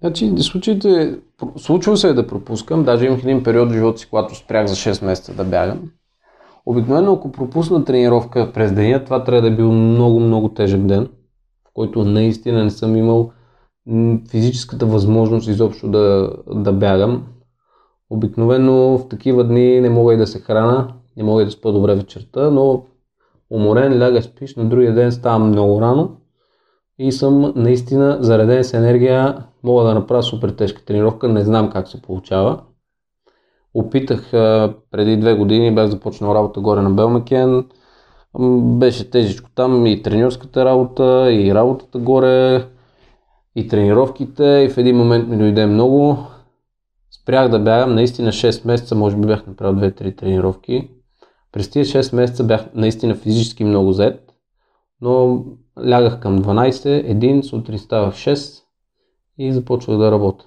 Значи, 0.00 0.34
случаите, 0.38 1.18
случва 1.56 1.96
се 1.96 2.12
да 2.12 2.26
пропускам, 2.26 2.84
даже 2.84 3.06
имах 3.06 3.22
един 3.22 3.42
период 3.42 3.70
в 3.70 3.74
живота 3.74 3.98
си, 3.98 4.08
когато 4.10 4.34
спрях 4.34 4.66
за 4.66 4.74
6 4.74 5.04
месеца 5.04 5.34
да 5.34 5.44
бягам. 5.44 5.90
Обикновено, 6.66 7.12
ако 7.12 7.32
пропусна 7.32 7.84
тренировка 7.84 8.52
през 8.52 8.72
деня, 8.72 9.04
това 9.04 9.24
трябва 9.24 9.42
да 9.42 9.48
е 9.48 9.56
бил 9.56 9.72
много, 9.72 10.20
много 10.20 10.48
тежък 10.48 10.86
ден, 10.86 11.08
в 11.68 11.70
който 11.74 12.04
наистина 12.04 12.64
не 12.64 12.70
съм 12.70 12.96
имал 12.96 13.32
физическата 14.30 14.86
възможност 14.86 15.48
изобщо 15.48 15.88
да, 15.88 16.32
да 16.46 16.72
бягам. 16.72 17.26
Обикновено 18.12 18.98
в 18.98 19.08
такива 19.08 19.44
дни 19.44 19.80
не 19.80 19.90
мога 19.90 20.14
и 20.14 20.16
да 20.16 20.26
се 20.26 20.40
храна, 20.40 20.88
не 21.16 21.22
мога 21.22 21.42
и 21.42 21.44
да 21.44 21.50
спа 21.50 21.72
добре 21.72 21.94
вечерта, 21.94 22.50
но 22.50 22.84
уморен, 23.50 23.98
ляга 23.98 24.22
спиш, 24.22 24.56
на 24.56 24.64
другия 24.64 24.94
ден 24.94 25.12
ставам 25.12 25.48
много 25.48 25.80
рано 25.80 26.16
и 26.98 27.12
съм 27.12 27.52
наистина 27.56 28.16
зареден 28.20 28.64
с 28.64 28.74
енергия, 28.74 29.44
мога 29.62 29.84
да 29.84 29.94
направя 29.94 30.22
супер 30.22 30.50
тежка 30.50 30.84
тренировка, 30.84 31.28
не 31.28 31.44
знам 31.44 31.70
как 31.70 31.88
се 31.88 32.02
получава. 32.02 32.60
Опитах 33.74 34.30
преди 34.90 35.16
две 35.16 35.34
години, 35.34 35.74
бях 35.74 35.90
започнал 35.90 36.34
работа 36.34 36.60
горе 36.60 36.80
на 36.80 36.90
Белмекен, 36.90 37.64
беше 38.58 39.10
тежичко 39.10 39.50
там 39.54 39.86
и 39.86 40.02
тренерската 40.02 40.64
работа, 40.64 41.32
и 41.32 41.54
работата 41.54 41.98
горе, 41.98 42.66
и 43.56 43.68
тренировките 43.68 44.44
и 44.44 44.68
в 44.68 44.78
един 44.78 44.96
момент 44.96 45.28
ми 45.28 45.36
дойде 45.36 45.66
много. 45.66 46.18
Спрях 47.22 47.48
да 47.48 47.58
бягам, 47.58 47.94
наистина 47.94 48.32
6 48.32 48.66
месеца, 48.66 48.94
може 48.94 49.16
би 49.16 49.26
бях 49.26 49.46
направил 49.46 49.74
2-3 49.74 50.16
тренировки. 50.16 50.90
През 51.52 51.70
тези 51.70 51.92
6 51.92 52.14
месеца 52.16 52.44
бях 52.44 52.74
наистина 52.74 53.14
физически 53.14 53.64
много 53.64 53.92
зет, 53.92 54.32
но 55.00 55.44
лягах 55.88 56.20
към 56.20 56.38
12, 56.38 57.10
един, 57.10 57.42
сутрин 57.42 57.78
ставах 57.78 58.14
6 58.14 58.62
и 59.38 59.52
започвах 59.52 59.98
да 59.98 60.10
работя. 60.10 60.44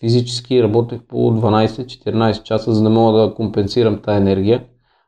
Физически 0.00 0.62
работех 0.62 1.00
по 1.08 1.16
12-14 1.16 2.42
часа, 2.42 2.72
за 2.72 2.82
да 2.82 2.90
мога 2.90 3.18
да 3.18 3.34
компенсирам 3.34 3.98
тази 3.98 4.16
енергия. 4.16 4.64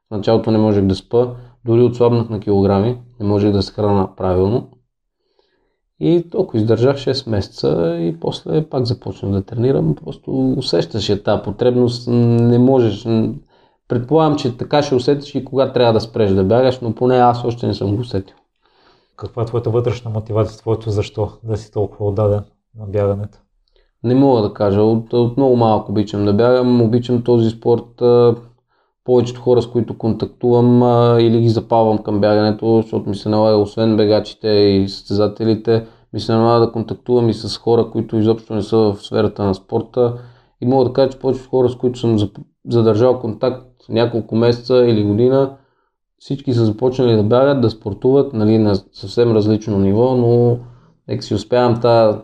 В 0.08 0.16
началото 0.16 0.50
не 0.50 0.58
можех 0.58 0.84
да 0.84 0.94
спа, 0.94 1.34
дори 1.64 1.82
отслабнах 1.82 2.28
на 2.28 2.40
килограми, 2.40 2.98
не 3.20 3.26
можех 3.26 3.52
да 3.52 3.62
се 3.62 3.72
храна 3.72 4.16
правилно. 4.16 4.68
И 6.04 6.30
толкова 6.30 6.58
издържах 6.58 6.96
6 6.96 7.30
месеца 7.30 7.96
и 8.00 8.20
после 8.20 8.66
пак 8.68 8.84
започнах 8.84 9.32
да 9.32 9.42
тренирам. 9.42 9.94
Просто 9.94 10.52
усещаш 10.56 11.08
я 11.08 11.22
тази 11.22 11.42
потребност, 11.42 12.08
не 12.08 12.58
можеш. 12.58 13.06
Предполагам, 13.88 14.36
че 14.36 14.56
така 14.56 14.82
ще 14.82 14.94
усетиш 14.94 15.34
и 15.34 15.44
кога 15.44 15.72
трябва 15.72 15.92
да 15.92 16.00
спреш 16.00 16.30
да 16.30 16.44
бягаш, 16.44 16.80
но 16.80 16.94
поне 16.94 17.16
аз 17.16 17.44
още 17.44 17.66
не 17.66 17.74
съм 17.74 17.96
го 17.96 18.00
усетил. 18.00 18.36
Каква 19.16 19.42
е 19.42 19.46
твоята 19.46 19.70
вътрешна 19.70 20.10
мотивация, 20.10 20.58
твоето 20.58 20.90
защо 20.90 21.30
да 21.44 21.56
си 21.56 21.72
толкова 21.72 22.06
отдаден 22.06 22.42
на 22.78 22.86
бягането? 22.86 23.38
Не 24.04 24.14
мога 24.14 24.42
да 24.42 24.54
кажа. 24.54 24.82
От, 24.82 25.12
от 25.12 25.36
много 25.36 25.56
малко 25.56 25.92
обичам 25.92 26.24
да 26.24 26.32
бягам. 26.32 26.82
Обичам 26.82 27.22
този 27.22 27.50
спорт. 27.50 28.02
Повечето 29.04 29.40
хора, 29.40 29.62
с 29.62 29.66
които 29.66 29.98
контактувам 29.98 30.82
или 31.20 31.40
ги 31.40 31.48
запавам 31.48 31.98
към 31.98 32.20
бягането, 32.20 32.82
защото 32.82 33.08
ми 33.08 33.16
се 33.16 33.28
налага, 33.28 33.56
освен 33.56 33.96
бегачите 33.96 34.48
и 34.48 34.88
състезателите, 34.88 35.86
ми 36.12 36.20
се 36.20 36.32
налага 36.32 36.66
да 36.66 36.72
контактувам 36.72 37.28
и 37.28 37.34
с 37.34 37.58
хора, 37.58 37.90
които 37.92 38.16
изобщо 38.16 38.54
не 38.54 38.62
са 38.62 38.76
в 38.76 38.96
сферата 38.96 39.44
на 39.44 39.54
спорта. 39.54 40.14
И 40.60 40.66
мога 40.66 40.84
да 40.84 40.92
кажа, 40.92 41.10
че 41.10 41.18
повечето 41.18 41.48
хора, 41.48 41.68
с 41.68 41.76
които 41.76 41.98
съм 41.98 42.16
задържал 42.68 43.18
контакт 43.18 43.66
няколко 43.88 44.36
месеца 44.36 44.76
или 44.76 45.04
година, 45.04 45.56
всички 46.18 46.52
са 46.52 46.64
започнали 46.64 47.16
да 47.16 47.22
бягат, 47.22 47.60
да 47.60 47.70
спортуват, 47.70 48.32
нали, 48.32 48.58
на 48.58 48.74
съвсем 48.92 49.32
различно 49.32 49.78
ниво, 49.78 50.14
но 50.14 50.58
нека 51.08 51.22
си 51.22 51.34
успявам 51.34 51.80
тази 51.80 52.18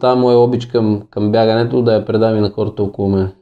тази 0.00 0.20
моя 0.20 0.38
обич 0.38 0.66
към, 0.66 1.02
към 1.10 1.32
бягането 1.32 1.82
да 1.82 1.94
я 1.94 2.04
предам 2.04 2.36
и 2.36 2.40
на 2.40 2.50
хората 2.50 2.82
около 2.82 3.08
мен. 3.08 3.32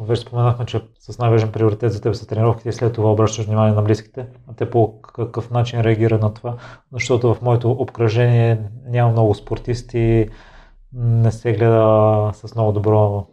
Вече 0.00 0.22
споменахме, 0.22 0.66
че 0.66 0.80
с 0.98 1.18
най-важен 1.18 1.52
приоритет 1.52 1.92
за 1.92 2.00
теб 2.00 2.14
са 2.14 2.26
тренировките 2.26 2.68
и 2.68 2.72
след 2.72 2.92
това 2.92 3.12
обръщаш 3.12 3.46
внимание 3.46 3.74
на 3.74 3.82
близките. 3.82 4.26
А 4.50 4.54
те 4.54 4.70
по 4.70 5.02
какъв 5.02 5.50
начин 5.50 5.80
реагират 5.80 6.22
на 6.22 6.34
това? 6.34 6.56
Защото 6.92 7.34
в 7.34 7.42
моето 7.42 7.70
обкръжение 7.70 8.58
няма 8.86 9.12
много 9.12 9.34
спортисти, 9.34 10.28
не 10.94 11.32
се 11.32 11.52
гледа 11.52 12.30
с 12.34 12.54
много 12.54 12.72
добро 12.72 13.26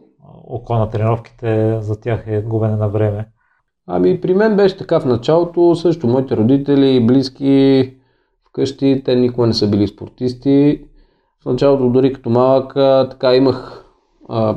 око 0.48 0.74
на 0.74 0.90
тренировките, 0.90 1.80
за 1.80 2.00
тях 2.00 2.24
е 2.26 2.42
губене 2.42 2.76
на 2.76 2.88
време. 2.88 3.28
Ами 3.86 4.20
при 4.20 4.34
мен 4.34 4.56
беше 4.56 4.76
така 4.76 5.00
в 5.00 5.04
началото, 5.04 5.74
също 5.74 6.06
моите 6.06 6.36
родители, 6.36 7.06
близки 7.06 7.94
вкъщи, 8.48 9.02
те 9.04 9.16
никога 9.16 9.46
не 9.46 9.52
са 9.52 9.70
били 9.70 9.88
спортисти. 9.88 10.84
В 11.42 11.46
началото 11.46 11.88
дори 11.88 12.12
като 12.12 12.30
малък 12.30 12.72
така 13.10 13.34
имах 13.34 13.81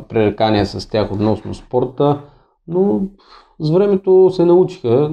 пререкания 0.10 0.66
с 0.66 0.90
тях 0.90 1.12
относно 1.12 1.54
спорта, 1.54 2.22
но 2.68 3.02
с 3.60 3.70
времето 3.70 4.30
се 4.34 4.46
научиха. 4.46 5.12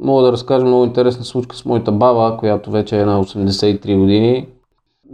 Мога 0.00 0.22
да 0.22 0.32
разкажа 0.32 0.66
много 0.66 0.84
интересна 0.84 1.24
случка 1.24 1.56
с 1.56 1.64
моята 1.64 1.92
баба, 1.92 2.36
която 2.38 2.70
вече 2.70 3.00
е 3.00 3.04
на 3.04 3.24
83 3.24 3.98
години. 3.98 4.48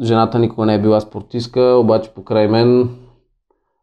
Жената 0.03 0.39
никога 0.39 0.67
не 0.67 0.75
е 0.75 0.81
била 0.83 1.01
спортистка, 1.01 1.61
обаче 1.61 2.11
покрай 2.11 2.49
мен 2.49 2.91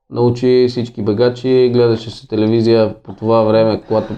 научи 0.09 0.65
всички 0.69 1.03
бегачи, 1.03 1.69
гледаше 1.73 2.11
се 2.11 2.27
телевизия 2.27 3.03
по 3.03 3.13
това 3.13 3.43
време, 3.43 3.81
когато 3.87 4.13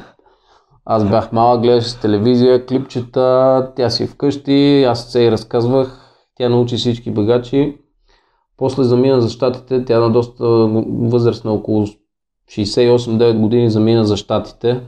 аз 0.86 1.10
бях 1.10 1.32
малък, 1.32 1.62
гледаше 1.62 1.90
се 1.90 2.00
телевизия, 2.00 2.66
клипчета, 2.66 3.72
тя 3.76 3.90
си 3.90 4.08
вкъщи, 4.08 4.84
аз 4.84 5.12
се 5.12 5.22
и 5.22 5.32
разказвах, 5.32 6.16
тя 6.36 6.50
научи 6.50 6.76
всички 6.76 7.12
бегачи. 7.12 7.78
После 8.62 8.84
замина 8.84 9.22
за 9.22 9.30
щатите, 9.30 9.86
тя 9.86 10.00
на 10.00 10.10
доста 10.10 10.46
възрастна, 10.88 11.52
около 11.52 11.86
68-9 12.50 13.40
години 13.40 13.70
замина 13.70 14.06
за 14.06 14.18
щатите, 14.18 14.82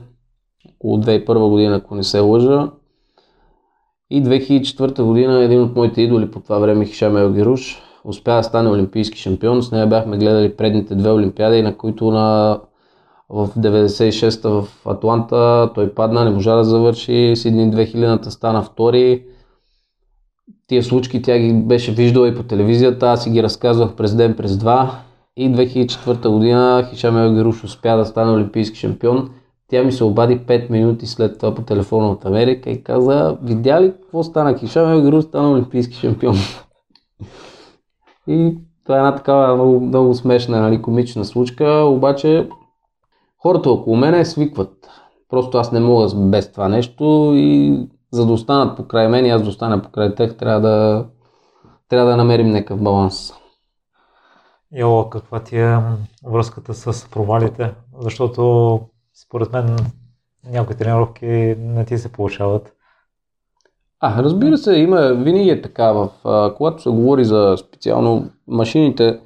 около 0.76 0.98
2001 0.98 1.48
година, 1.48 1.76
ако 1.76 1.94
не 1.94 2.02
се 2.02 2.20
лъжа. 2.20 2.70
И 4.10 4.22
2004 4.22 5.02
година 5.02 5.42
един 5.42 5.62
от 5.62 5.76
моите 5.76 6.02
идоли 6.02 6.30
по 6.30 6.40
това 6.40 6.58
време, 6.58 6.84
Хишам 6.84 7.16
Елгируш, 7.16 7.82
успя 8.04 8.36
да 8.36 8.42
стане 8.42 8.70
олимпийски 8.70 9.18
шампион. 9.18 9.62
С 9.62 9.70
нея 9.70 9.86
бяхме 9.86 10.18
гледали 10.18 10.56
предните 10.56 10.94
две 10.94 11.10
олимпиади, 11.10 11.62
на 11.62 11.76
които 11.76 12.10
на 12.10 12.60
в 13.28 13.48
96-та 13.58 14.48
в 14.48 14.68
Атланта 14.86 15.70
той 15.74 15.94
падна, 15.94 16.24
не 16.24 16.30
можа 16.30 16.56
да 16.56 16.64
завърши. 16.64 17.32
Сидни 17.36 17.72
2000-та 17.72 18.30
стана 18.30 18.62
втори. 18.62 19.24
Тия 20.66 20.82
случки 20.82 21.22
тя 21.22 21.38
ги 21.38 21.52
беше 21.52 21.92
виждала 21.92 22.28
и 22.28 22.34
по 22.34 22.42
телевизията, 22.42 23.06
аз 23.06 23.22
си 23.22 23.30
ги 23.30 23.42
разказвах 23.42 23.94
през 23.94 24.14
ден, 24.14 24.36
през 24.36 24.56
два. 24.56 24.98
И 25.36 25.50
2004 25.50 26.28
година 26.28 26.88
Хишам 26.90 27.18
Елгеруш 27.18 27.64
успя 27.64 27.96
да 27.96 28.04
стане 28.04 28.32
олимпийски 28.32 28.78
шампион. 28.78 29.30
Тя 29.68 29.84
ми 29.84 29.92
се 29.92 30.04
обади 30.04 30.38
5 30.38 30.70
минути 30.70 31.06
след 31.06 31.38
това 31.38 31.54
по 31.54 31.62
телефона 31.62 32.10
от 32.10 32.24
Америка 32.24 32.70
и 32.70 32.82
каза, 32.82 33.36
видя 33.42 33.82
ли 33.82 33.92
какво 33.92 34.22
стана? 34.22 34.58
Хишам 34.58 34.92
Елгеруш 34.92 35.24
стана 35.24 35.52
олимпийски 35.52 35.96
шампион. 35.96 36.36
И 38.28 38.56
това 38.84 38.96
е 38.96 38.98
една 38.98 39.14
такава 39.14 39.54
много, 39.54 39.80
много 39.80 40.14
смешна, 40.14 40.60
нали, 40.60 40.82
комична 40.82 41.24
случка, 41.24 41.70
обаче 41.70 42.48
хората 43.42 43.70
около 43.70 43.96
мене 43.96 44.24
свикват. 44.24 44.72
Просто 45.28 45.58
аз 45.58 45.72
не 45.72 45.80
мога 45.80 46.08
без 46.16 46.52
това 46.52 46.68
нещо 46.68 47.32
и 47.36 47.78
за 48.14 48.26
да 48.26 48.32
останат 48.32 48.76
покрай 48.76 49.08
мен 49.08 49.26
и 49.26 49.30
аз 49.30 49.42
да 49.42 49.48
остана 49.48 49.82
покрай 49.82 50.14
тях, 50.14 50.36
трябва 50.36 50.60
да, 50.60 51.06
трябва 51.88 52.10
да 52.10 52.16
намерим 52.16 52.50
някакъв 52.50 52.82
баланс. 52.82 53.32
Йо, 54.76 55.08
каква 55.10 55.40
ти 55.40 55.56
е 55.56 55.78
връзката 56.26 56.74
с 56.74 57.08
провалите? 57.10 57.74
Защото 58.00 58.80
според 59.26 59.52
мен 59.52 59.76
някои 60.50 60.76
тренировки 60.76 61.26
не 61.58 61.84
ти 61.84 61.98
се 61.98 62.12
получават. 62.12 62.72
А, 64.00 64.22
разбира 64.22 64.58
се, 64.58 64.76
има, 64.76 65.00
винаги 65.00 65.50
е 65.50 65.62
така. 65.62 65.92
В, 65.92 66.08
а, 66.24 66.54
когато 66.54 66.82
се 66.82 66.90
говори 66.90 67.24
за 67.24 67.56
специално 67.58 68.30
машините, 68.48 69.20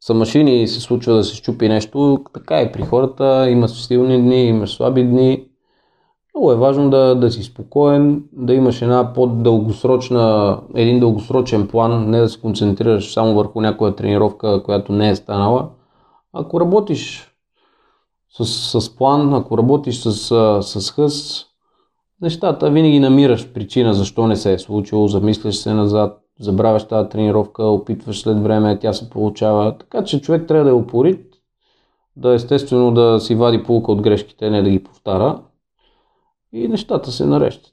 са 0.00 0.14
машини 0.14 0.62
и 0.62 0.68
се 0.68 0.80
случва 0.80 1.14
да 1.14 1.24
се 1.24 1.36
щупи 1.36 1.68
нещо, 1.68 2.24
така 2.34 2.62
и 2.62 2.72
при 2.72 2.82
хората. 2.82 3.50
Има 3.50 3.68
силни 3.68 4.22
дни, 4.22 4.44
има 4.44 4.66
слаби 4.66 5.04
дни. 5.04 5.48
Много 6.34 6.52
е 6.52 6.56
важно 6.56 6.90
да, 6.90 7.14
да 7.14 7.30
си 7.30 7.42
спокоен, 7.42 8.24
да 8.32 8.54
имаш 8.54 8.82
една 8.82 9.12
по-дългосрочна, 9.12 10.58
един 10.74 11.00
дългосрочен 11.00 11.68
план, 11.68 12.10
не 12.10 12.20
да 12.20 12.28
се 12.28 12.40
концентрираш 12.40 13.12
само 13.12 13.34
върху 13.34 13.60
някоя 13.60 13.96
тренировка, 13.96 14.62
която 14.62 14.92
не 14.92 15.10
е 15.10 15.16
станала. 15.16 15.68
Ако 16.32 16.60
работиш 16.60 17.32
с, 18.30 18.80
с 18.80 18.96
план, 18.96 19.34
ако 19.34 19.58
работиш 19.58 20.00
с, 20.00 20.12
с 20.62 20.90
хъс, 20.90 21.44
нещата 22.20 22.70
винаги 22.70 23.00
намираш 23.00 23.52
причина 23.52 23.94
защо 23.94 24.26
не 24.26 24.36
се 24.36 24.52
е 24.52 24.58
случило, 24.58 25.08
замисляш 25.08 25.56
се 25.56 25.74
назад, 25.74 26.20
забравяш 26.40 26.84
тази 26.84 27.08
тренировка, 27.08 27.64
опитваш 27.64 28.20
след 28.20 28.42
време, 28.42 28.78
тя 28.78 28.92
се 28.92 29.10
получава. 29.10 29.78
Така 29.78 30.04
че 30.04 30.20
човек 30.20 30.48
трябва 30.48 30.64
да 30.64 30.70
е 30.70 30.74
упорит, 30.74 31.26
да 32.16 32.34
естествено 32.34 32.94
да 32.94 33.20
си 33.20 33.34
вади 33.34 33.62
полука 33.62 33.92
от 33.92 34.02
грешките, 34.02 34.50
не 34.50 34.62
да 34.62 34.70
ги 34.70 34.84
повтаря 34.84 35.38
и 36.54 36.68
нещата 36.68 37.12
се 37.12 37.26
нарещат. 37.26 37.72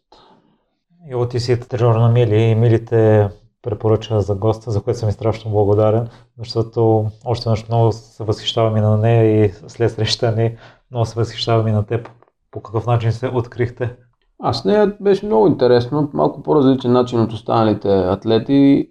И 1.09 1.15
от 1.15 1.29
ти 1.29 1.39
си 1.39 1.59
треньор 1.59 1.95
на 1.95 2.09
Мили 2.09 2.35
и 2.35 2.55
Милите 2.55 3.29
препоръча 3.61 4.21
за 4.21 4.35
госта, 4.35 4.71
за 4.71 4.81
което 4.81 4.99
съм 4.99 5.09
и 5.09 5.11
страшно 5.11 5.51
благодарен, 5.51 6.07
защото 6.37 7.05
още 7.25 7.49
нещо 7.49 7.65
много 7.69 7.91
се 7.91 8.23
възхищавам 8.23 8.77
и 8.77 8.81
на 8.81 8.97
нея 8.97 9.45
и 9.45 9.51
след 9.67 9.91
среща 9.91 10.31
ни 10.31 10.57
много 10.91 11.05
се 11.05 11.15
възхищавам 11.15 11.67
и 11.67 11.71
на 11.71 11.85
теб. 11.85 12.09
По 12.51 12.61
какъв 12.61 12.85
начин 12.85 13.11
се 13.11 13.27
открихте? 13.27 13.95
А 14.43 14.53
с 14.53 14.65
нея 14.65 14.97
беше 15.01 15.25
много 15.25 15.47
интересно, 15.47 16.09
малко 16.13 16.43
по-различен 16.43 16.91
начин 16.91 17.21
от 17.21 17.33
останалите 17.33 17.89
атлети. 17.89 18.89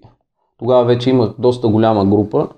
Тогава 0.58 0.84
вече 0.84 1.10
имах 1.10 1.34
доста 1.38 1.68
голяма 1.68 2.06
група, 2.06 2.48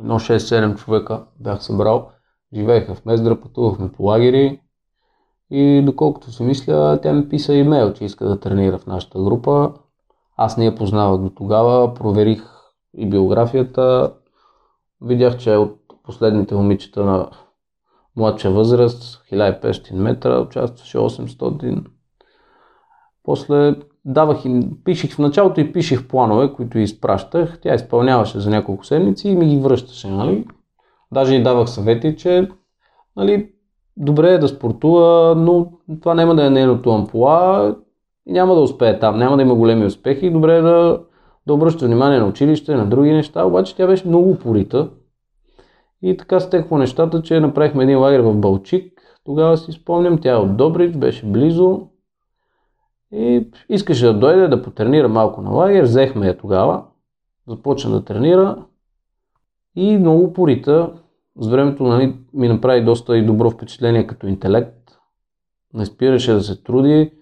едно 0.00 0.18
6-7 0.18 0.76
човека 0.76 1.24
бях 1.40 1.62
събрал. 1.62 2.08
Живееха 2.54 2.94
в 2.94 3.04
Мездра, 3.04 3.40
пътувахме 3.40 3.92
по 3.92 4.02
лагери 4.02 4.60
и 5.50 5.82
доколкото 5.82 6.32
си 6.32 6.42
мисля, 6.42 6.98
тя 7.02 7.12
ми 7.12 7.28
писа 7.28 7.54
имейл, 7.54 7.92
че 7.92 8.04
иска 8.04 8.28
да 8.28 8.40
тренира 8.40 8.78
в 8.78 8.86
нашата 8.86 9.18
група. 9.18 9.72
Аз 10.36 10.56
не 10.56 10.64
я 10.64 10.74
познавах 10.74 11.20
до 11.20 11.30
тогава, 11.30 11.94
проверих 11.94 12.42
и 12.96 13.10
биографията. 13.10 14.12
Видях, 15.02 15.38
че 15.38 15.52
е 15.52 15.56
от 15.56 15.76
последните 16.04 16.54
момичета 16.54 17.04
на 17.04 17.30
младша 18.16 18.50
възраст, 18.50 19.22
1500 19.32 19.94
метра, 19.94 20.40
участваше 20.40 20.98
800. 20.98 21.84
После 23.22 23.74
давах 24.04 24.44
им, 24.44 24.78
пишех 24.84 25.14
в 25.14 25.18
началото 25.18 25.60
и 25.60 25.72
пишех 25.72 26.08
планове, 26.08 26.52
които 26.52 26.78
изпращах. 26.78 27.60
Тя 27.60 27.74
изпълняваше 27.74 28.40
за 28.40 28.50
няколко 28.50 28.84
седмици 28.84 29.28
и 29.28 29.36
ми 29.36 29.46
ги 29.46 29.60
връщаше, 29.62 30.08
нали? 30.08 30.46
Даже 31.12 31.34
и 31.34 31.42
давах 31.42 31.70
съвети, 31.70 32.16
че 32.16 32.48
нали, 33.16 33.52
добре 34.00 34.34
е 34.34 34.38
да 34.38 34.48
спортува, 34.48 35.34
но 35.36 35.72
това 36.00 36.14
няма 36.14 36.34
да 36.34 36.46
е 36.46 36.50
нейното 36.50 36.90
ампула 36.90 37.76
и 38.26 38.32
няма 38.32 38.54
да 38.54 38.60
успее 38.60 38.98
там, 38.98 39.18
няма 39.18 39.36
да 39.36 39.42
има 39.42 39.54
големи 39.54 39.86
успехи. 39.86 40.30
Добре 40.30 40.56
е 40.56 40.60
да, 40.60 41.00
да 41.46 41.54
обръща 41.54 41.86
внимание 41.86 42.18
на 42.18 42.26
училище, 42.26 42.74
на 42.74 42.86
други 42.86 43.12
неща, 43.12 43.44
обаче 43.44 43.76
тя 43.76 43.86
беше 43.86 44.08
много 44.08 44.30
упорита. 44.30 44.90
И 46.02 46.16
така 46.16 46.40
стеква 46.40 46.78
нещата, 46.78 47.22
че 47.22 47.40
направихме 47.40 47.84
един 47.84 47.98
лагер 47.98 48.20
в 48.20 48.34
Балчик. 48.34 49.00
Тогава 49.24 49.56
си 49.56 49.72
спомням, 49.72 50.18
тя 50.18 50.32
е 50.32 50.36
от 50.36 50.56
Добрич, 50.56 50.96
беше 50.96 51.26
близо. 51.26 51.88
И 53.12 53.46
искаше 53.68 54.06
да 54.06 54.18
дойде 54.18 54.48
да 54.48 54.62
потренира 54.62 55.08
малко 55.08 55.42
на 55.42 55.50
лагер. 55.50 55.82
Взехме 55.82 56.26
я 56.26 56.36
тогава. 56.38 56.84
Започна 57.48 57.90
да 57.90 58.04
тренира. 58.04 58.64
И 59.76 59.98
много 59.98 60.32
порита. 60.32 60.92
С 61.40 61.48
времето 61.48 61.82
нали, 61.82 62.16
ми 62.34 62.48
направи 62.48 62.84
доста 62.84 63.16
и 63.16 63.26
добро 63.26 63.50
впечатление 63.50 64.06
като 64.06 64.26
интелект. 64.26 64.76
Не 65.74 65.86
спираше 65.86 66.32
да 66.32 66.42
се 66.42 66.62
труди. 66.62 67.12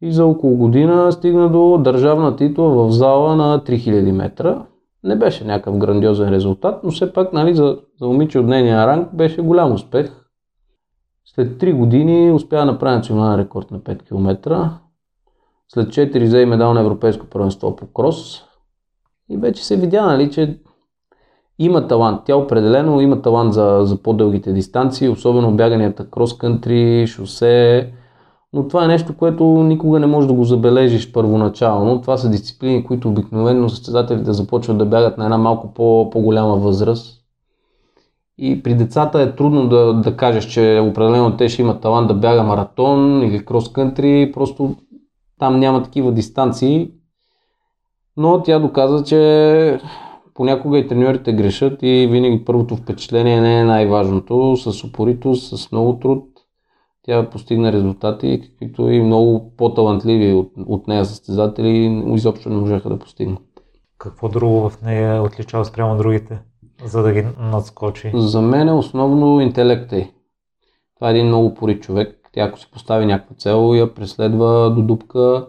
И 0.00 0.12
за 0.12 0.26
около 0.26 0.56
година 0.56 1.12
стигна 1.12 1.48
до 1.48 1.78
държавна 1.78 2.36
титла 2.36 2.68
в 2.68 2.90
зала 2.90 3.36
на 3.36 3.60
3000 3.60 4.12
метра. 4.12 4.66
Не 5.04 5.16
беше 5.16 5.44
някакъв 5.44 5.78
грандиозен 5.78 6.28
резултат, 6.28 6.84
но 6.84 6.90
все 6.90 7.12
пак 7.12 7.32
нали, 7.32 7.54
за, 7.54 7.78
за 8.00 8.06
момиче 8.06 8.38
от 8.38 8.46
нейния 8.46 8.86
ранг 8.86 9.14
беше 9.14 9.42
голям 9.42 9.72
успех. 9.72 10.22
След 11.24 11.62
3 11.62 11.76
години 11.76 12.32
успя 12.32 12.56
да 12.56 12.64
направи 12.64 12.96
национален 12.96 13.40
рекорд 13.40 13.70
на 13.70 13.80
5 13.80 14.02
км. 14.02 14.70
След 15.68 15.88
4 15.88 16.24
взе 16.24 16.46
медал 16.46 16.74
на 16.74 16.80
Европейско 16.80 17.26
първенство 17.26 17.76
по 17.76 17.86
крос. 17.86 18.44
И 19.30 19.36
вече 19.36 19.64
се 19.64 19.76
видя, 19.76 20.06
нали, 20.06 20.30
че 20.30 20.58
има 21.64 21.86
талант. 21.88 22.20
Тя 22.24 22.36
определено 22.36 23.00
има 23.00 23.22
талант 23.22 23.54
за, 23.54 23.80
за 23.82 23.96
по-дългите 23.96 24.52
дистанции, 24.52 25.08
особено 25.08 25.56
бяганията 25.56 26.04
крос-кънтри, 26.04 27.06
шосе. 27.06 27.92
Но 28.52 28.68
това 28.68 28.84
е 28.84 28.88
нещо, 28.88 29.16
което 29.16 29.44
никога 29.44 30.00
не 30.00 30.06
можеш 30.06 30.28
да 30.28 30.34
го 30.34 30.44
забележиш 30.44 31.12
първоначално. 31.12 32.00
Това 32.00 32.16
са 32.16 32.30
дисциплини, 32.30 32.84
които 32.84 33.08
обикновено 33.08 33.68
състезателите 33.68 34.32
започват 34.32 34.78
да 34.78 34.86
бягат 34.86 35.18
на 35.18 35.24
една 35.24 35.38
малко 35.38 35.74
по, 35.74 36.10
по-голяма 36.10 36.56
възраст. 36.56 37.18
И 38.38 38.62
при 38.62 38.74
децата 38.74 39.22
е 39.22 39.34
трудно 39.34 39.68
да, 39.68 39.94
да 39.94 40.16
кажеш, 40.16 40.44
че 40.44 40.80
определено 40.90 41.36
те 41.36 41.48
ще 41.48 41.62
имат 41.62 41.80
талант 41.80 42.08
да 42.08 42.14
бяга 42.14 42.42
маратон 42.42 43.22
или 43.22 43.44
крос-кънтри. 43.44 44.32
Просто 44.32 44.76
там 45.38 45.58
няма 45.60 45.82
такива 45.82 46.12
дистанции. 46.12 46.90
Но 48.16 48.42
тя 48.42 48.58
доказа, 48.58 49.04
че 49.04 49.80
понякога 50.34 50.78
и 50.78 50.88
треньорите 50.88 51.32
грешат 51.32 51.78
и 51.82 52.08
винаги 52.10 52.44
първото 52.44 52.76
впечатление 52.76 53.40
не 53.40 53.60
е 53.60 53.64
най-важното. 53.64 54.56
С 54.56 54.84
упоритост, 54.84 55.58
с 55.58 55.72
много 55.72 55.98
труд 55.98 56.32
тя 57.02 57.30
постигна 57.30 57.72
резултати, 57.72 58.40
каквито 58.42 58.90
и 58.90 59.02
много 59.02 59.56
по-талантливи 59.56 60.32
от, 60.32 60.52
от 60.66 60.88
нея 60.88 61.04
състезатели 61.04 62.02
изобщо 62.14 62.50
не 62.50 62.56
можеха 62.56 62.88
да 62.88 62.98
постигнат. 62.98 63.42
Какво 63.98 64.28
друго 64.28 64.70
в 64.70 64.82
нея 64.82 65.16
е 65.16 65.20
отличава 65.20 65.64
спрямо 65.64 65.96
другите, 65.96 66.38
за 66.84 67.02
да 67.02 67.12
ги 67.12 67.26
надскочи? 67.38 68.10
За 68.14 68.42
мен 68.42 68.68
е 68.68 68.72
основно 68.72 69.40
интелекта 69.40 69.96
й. 69.96 70.10
Това 70.94 71.08
е 71.08 71.12
един 71.12 71.26
много 71.26 71.54
пори 71.54 71.80
човек. 71.80 72.18
Тя 72.32 72.44
ако 72.44 72.58
си 72.58 72.70
постави 72.72 73.06
някаква 73.06 73.36
цел, 73.36 73.74
я 73.74 73.94
преследва 73.94 74.70
до 74.70 74.82
дупка, 74.82 75.46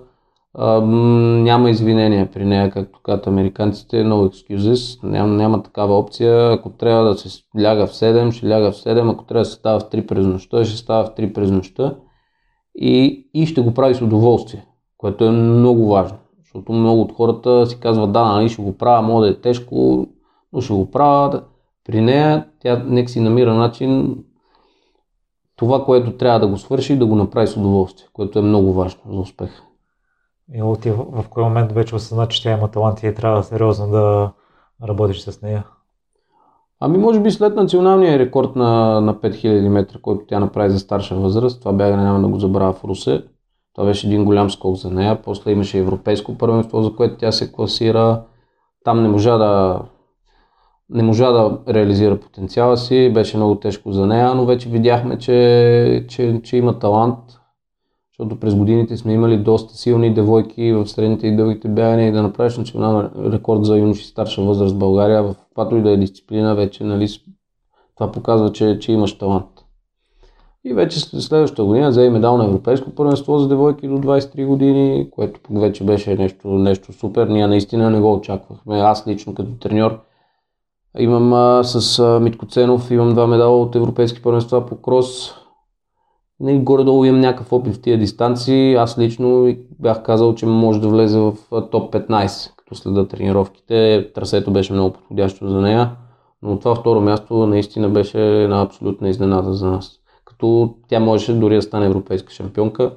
няма 0.60 1.70
извинения 1.70 2.32
при 2.32 2.46
нея, 2.46 2.72
както 2.72 3.00
казват 3.04 3.28
американците, 3.28 4.04
no 4.04 4.30
excuses, 4.30 5.04
няма, 5.04 5.34
няма 5.34 5.64
такава 5.64 5.98
опция. 5.98 6.52
Ако 6.52 6.70
трябва 6.70 7.10
да 7.10 7.18
се 7.18 7.44
ляга 7.60 7.88
в 7.88 7.92
7, 7.92 8.32
ще 8.32 8.48
ляга 8.48 8.72
в 8.72 8.76
7, 8.76 9.14
ако 9.14 9.26
трябва 9.26 9.42
да 9.42 9.46
се 9.46 9.56
става 9.56 9.80
в 9.80 9.84
3 9.84 10.08
през 10.08 10.26
нощта, 10.26 10.66
ще 10.66 10.78
става 10.78 11.06
в 11.06 11.16
3 11.16 11.34
през 11.34 11.52
нощта 11.52 11.96
и, 12.76 13.30
и 13.34 13.46
ще 13.46 13.62
го 13.62 13.74
прави 13.74 13.96
с 13.96 14.02
удоволствие, 14.02 14.66
което 14.98 15.26
е 15.26 15.32
много 15.32 15.88
важно. 15.88 16.18
Защото 16.44 16.74
много 16.74 17.02
от 17.02 17.12
хората 17.12 17.66
си 17.66 17.80
казват, 17.80 18.12
да, 18.12 18.26
нали 18.26 18.50
ще 18.50 18.62
го 18.62 18.78
правя, 18.78 19.02
може 19.02 19.30
да 19.32 19.38
е 19.38 19.42
тежко, 19.42 20.08
но 20.54 20.62
ще 20.62 20.74
го 20.74 20.92
правя. 20.92 21.44
При 21.86 22.02
нея 22.02 22.48
тя 22.60 22.84
нека 22.86 23.12
си 23.12 23.20
намира 23.20 23.54
начин 23.54 24.18
това, 25.56 25.86
което 25.86 26.18
трябва 26.18 26.40
да 26.40 26.48
го 26.48 26.58
свърши, 26.58 27.00
да 27.00 27.06
го 27.06 27.16
направи 27.16 27.48
с 27.48 27.58
удоволствие, 27.58 28.08
което 28.14 28.40
е 28.40 28.42
много 28.42 28.74
важно 28.74 29.02
за 29.12 29.20
успеха. 29.20 29.64
И 30.54 30.82
ти 30.82 30.92
в, 30.92 31.06
в 31.22 31.30
кой 31.30 31.44
момент 31.44 31.72
вече 31.72 31.96
осъзна, 31.96 32.28
че 32.28 32.44
тя 32.44 32.52
има 32.52 32.72
талант 32.72 33.04
и 33.04 33.16
трябва 33.16 33.44
сериозно 33.44 33.88
да 33.88 34.32
работиш 34.88 35.20
с 35.20 35.42
нея? 35.42 35.64
Ами 36.80 36.98
може 36.98 37.20
би 37.20 37.32
след 37.32 37.56
националния 37.56 38.20
рекорд 38.20 38.56
на, 38.56 39.02
на 39.02 39.16
5000 39.16 39.70
метра, 39.70 40.00
който 40.02 40.26
тя 40.28 40.40
направи 40.40 40.70
за 40.70 40.80
старша 40.80 41.16
възраст, 41.16 41.60
това 41.60 41.74
бягане 41.74 42.04
няма 42.04 42.22
да 42.22 42.28
го 42.28 42.40
забравя 42.40 42.74
в 42.74 42.84
Русе. 42.84 43.24
Това 43.74 43.88
беше 43.88 44.08
един 44.08 44.26
голям 44.26 44.50
скок 44.50 44.76
за 44.76 44.90
нея. 44.90 45.22
После 45.22 45.52
имаше 45.52 45.78
европейско 45.78 46.38
първенство, 46.38 46.84
за 46.84 46.96
което 46.96 47.18
тя 47.18 47.32
се 47.32 47.52
класира. 47.52 48.24
Там 48.84 49.04
не 49.04 49.10
можа 49.10 49.38
да, 49.38 49.82
не 50.90 51.04
можа 51.04 51.32
да 51.32 51.60
реализира 51.68 52.20
потенциала 52.20 52.78
си, 52.78 53.12
беше 53.14 53.38
много 53.38 53.56
тежко 53.56 53.92
за 53.92 54.08
нея, 54.08 54.36
но 54.36 54.46
вече 54.46 54.70
видяхме, 54.70 55.20
че, 55.20 56.06
че, 56.10 56.42
че 56.44 56.58
има 56.58 56.80
талант 56.80 57.18
защото 58.24 58.40
през 58.40 58.56
годините 58.56 58.98
сме 58.98 59.14
имали 59.14 59.38
доста 59.38 59.74
силни 59.78 60.14
девойки 60.14 60.74
в 60.74 60.88
средните 60.88 61.28
и 61.28 61.36
дългите 61.36 61.68
бягания 61.68 62.08
и 62.08 62.12
да 62.12 62.24
направиш 62.24 62.58
национален 62.58 63.10
рекорд 63.18 63.66
за 63.66 63.78
юноши 63.78 64.06
старша 64.06 64.42
възраст 64.42 64.76
в 64.76 64.78
България, 64.78 65.24
в 65.24 65.36
каквато 65.48 65.76
и 65.76 65.82
да 65.82 65.92
е 65.92 65.98
дисциплина, 65.98 66.56
вече 66.56 66.84
нали, 66.84 67.08
това 67.96 68.12
показва, 68.12 68.52
че, 68.52 68.80
че 68.80 68.92
имаш 68.92 69.18
талант. 69.18 69.46
И 70.66 70.74
вече 70.74 71.00
следващата 71.00 71.64
година 71.64 71.90
взе 71.90 72.10
медал 72.10 72.38
на 72.38 72.46
Европейско 72.46 72.96
първенство 72.96 73.40
за 73.40 73.48
девойки 73.48 73.88
до 73.88 73.98
23 73.98 74.46
години, 74.46 75.08
което 75.12 75.40
пък 75.44 75.60
вече 75.60 75.84
беше 75.84 76.16
нещо, 76.16 76.48
нещо 76.48 76.94
супер. 76.94 77.28
Ние 77.28 77.48
наистина 77.48 77.90
не 77.90 78.00
го 78.00 78.14
очаквахме. 78.14 78.80
Аз 78.80 79.08
лично 79.08 79.36
като 79.36 79.52
треньор 79.60 80.00
имам 80.98 81.34
а, 81.34 81.64
с 81.64 82.00
а, 82.00 82.20
Митко 82.20 82.46
Ценов, 82.46 82.92
имам 82.92 83.14
два 83.14 83.28
медала 83.28 83.62
от 83.62 83.76
Европейски 83.76 84.22
първенства 84.22 84.66
по 84.66 84.76
крос, 84.76 85.36
Нали, 86.40 86.60
горе-долу 86.60 87.06
имам 87.06 87.22
някакъв 87.22 87.54
опит 87.54 87.74
в 87.74 87.82
тия 87.82 87.98
дистанции. 87.98 88.76
Аз 88.76 88.98
лично 88.98 89.56
бях 89.80 90.04
казал, 90.04 90.36
че 90.36 90.46
може 90.46 90.82
да 90.82 90.88
влезе 90.88 91.20
в 91.20 91.34
топ 91.72 91.94
15, 91.94 92.52
като 92.58 92.76
следа 92.76 93.08
тренировките. 93.08 94.10
Трасето 94.16 94.52
беше 94.52 94.74
много 94.74 94.94
подходящо 94.94 95.50
за 95.50 95.62
нея, 95.62 95.92
но 96.42 96.60
това 96.60 96.76
второ 96.76 97.02
място 97.02 97.48
наистина 97.48 97.90
беше 97.90 98.44
една 98.44 98.62
абсолютна 98.62 99.10
изненада 99.10 99.54
за 99.54 99.72
нас. 99.72 99.92
Като 100.26 100.76
тя 100.88 101.00
можеше 101.00 101.34
дори 101.34 101.56
да 101.56 101.62
стане 101.62 101.86
европейска 101.86 102.34
шампионка. 102.34 102.94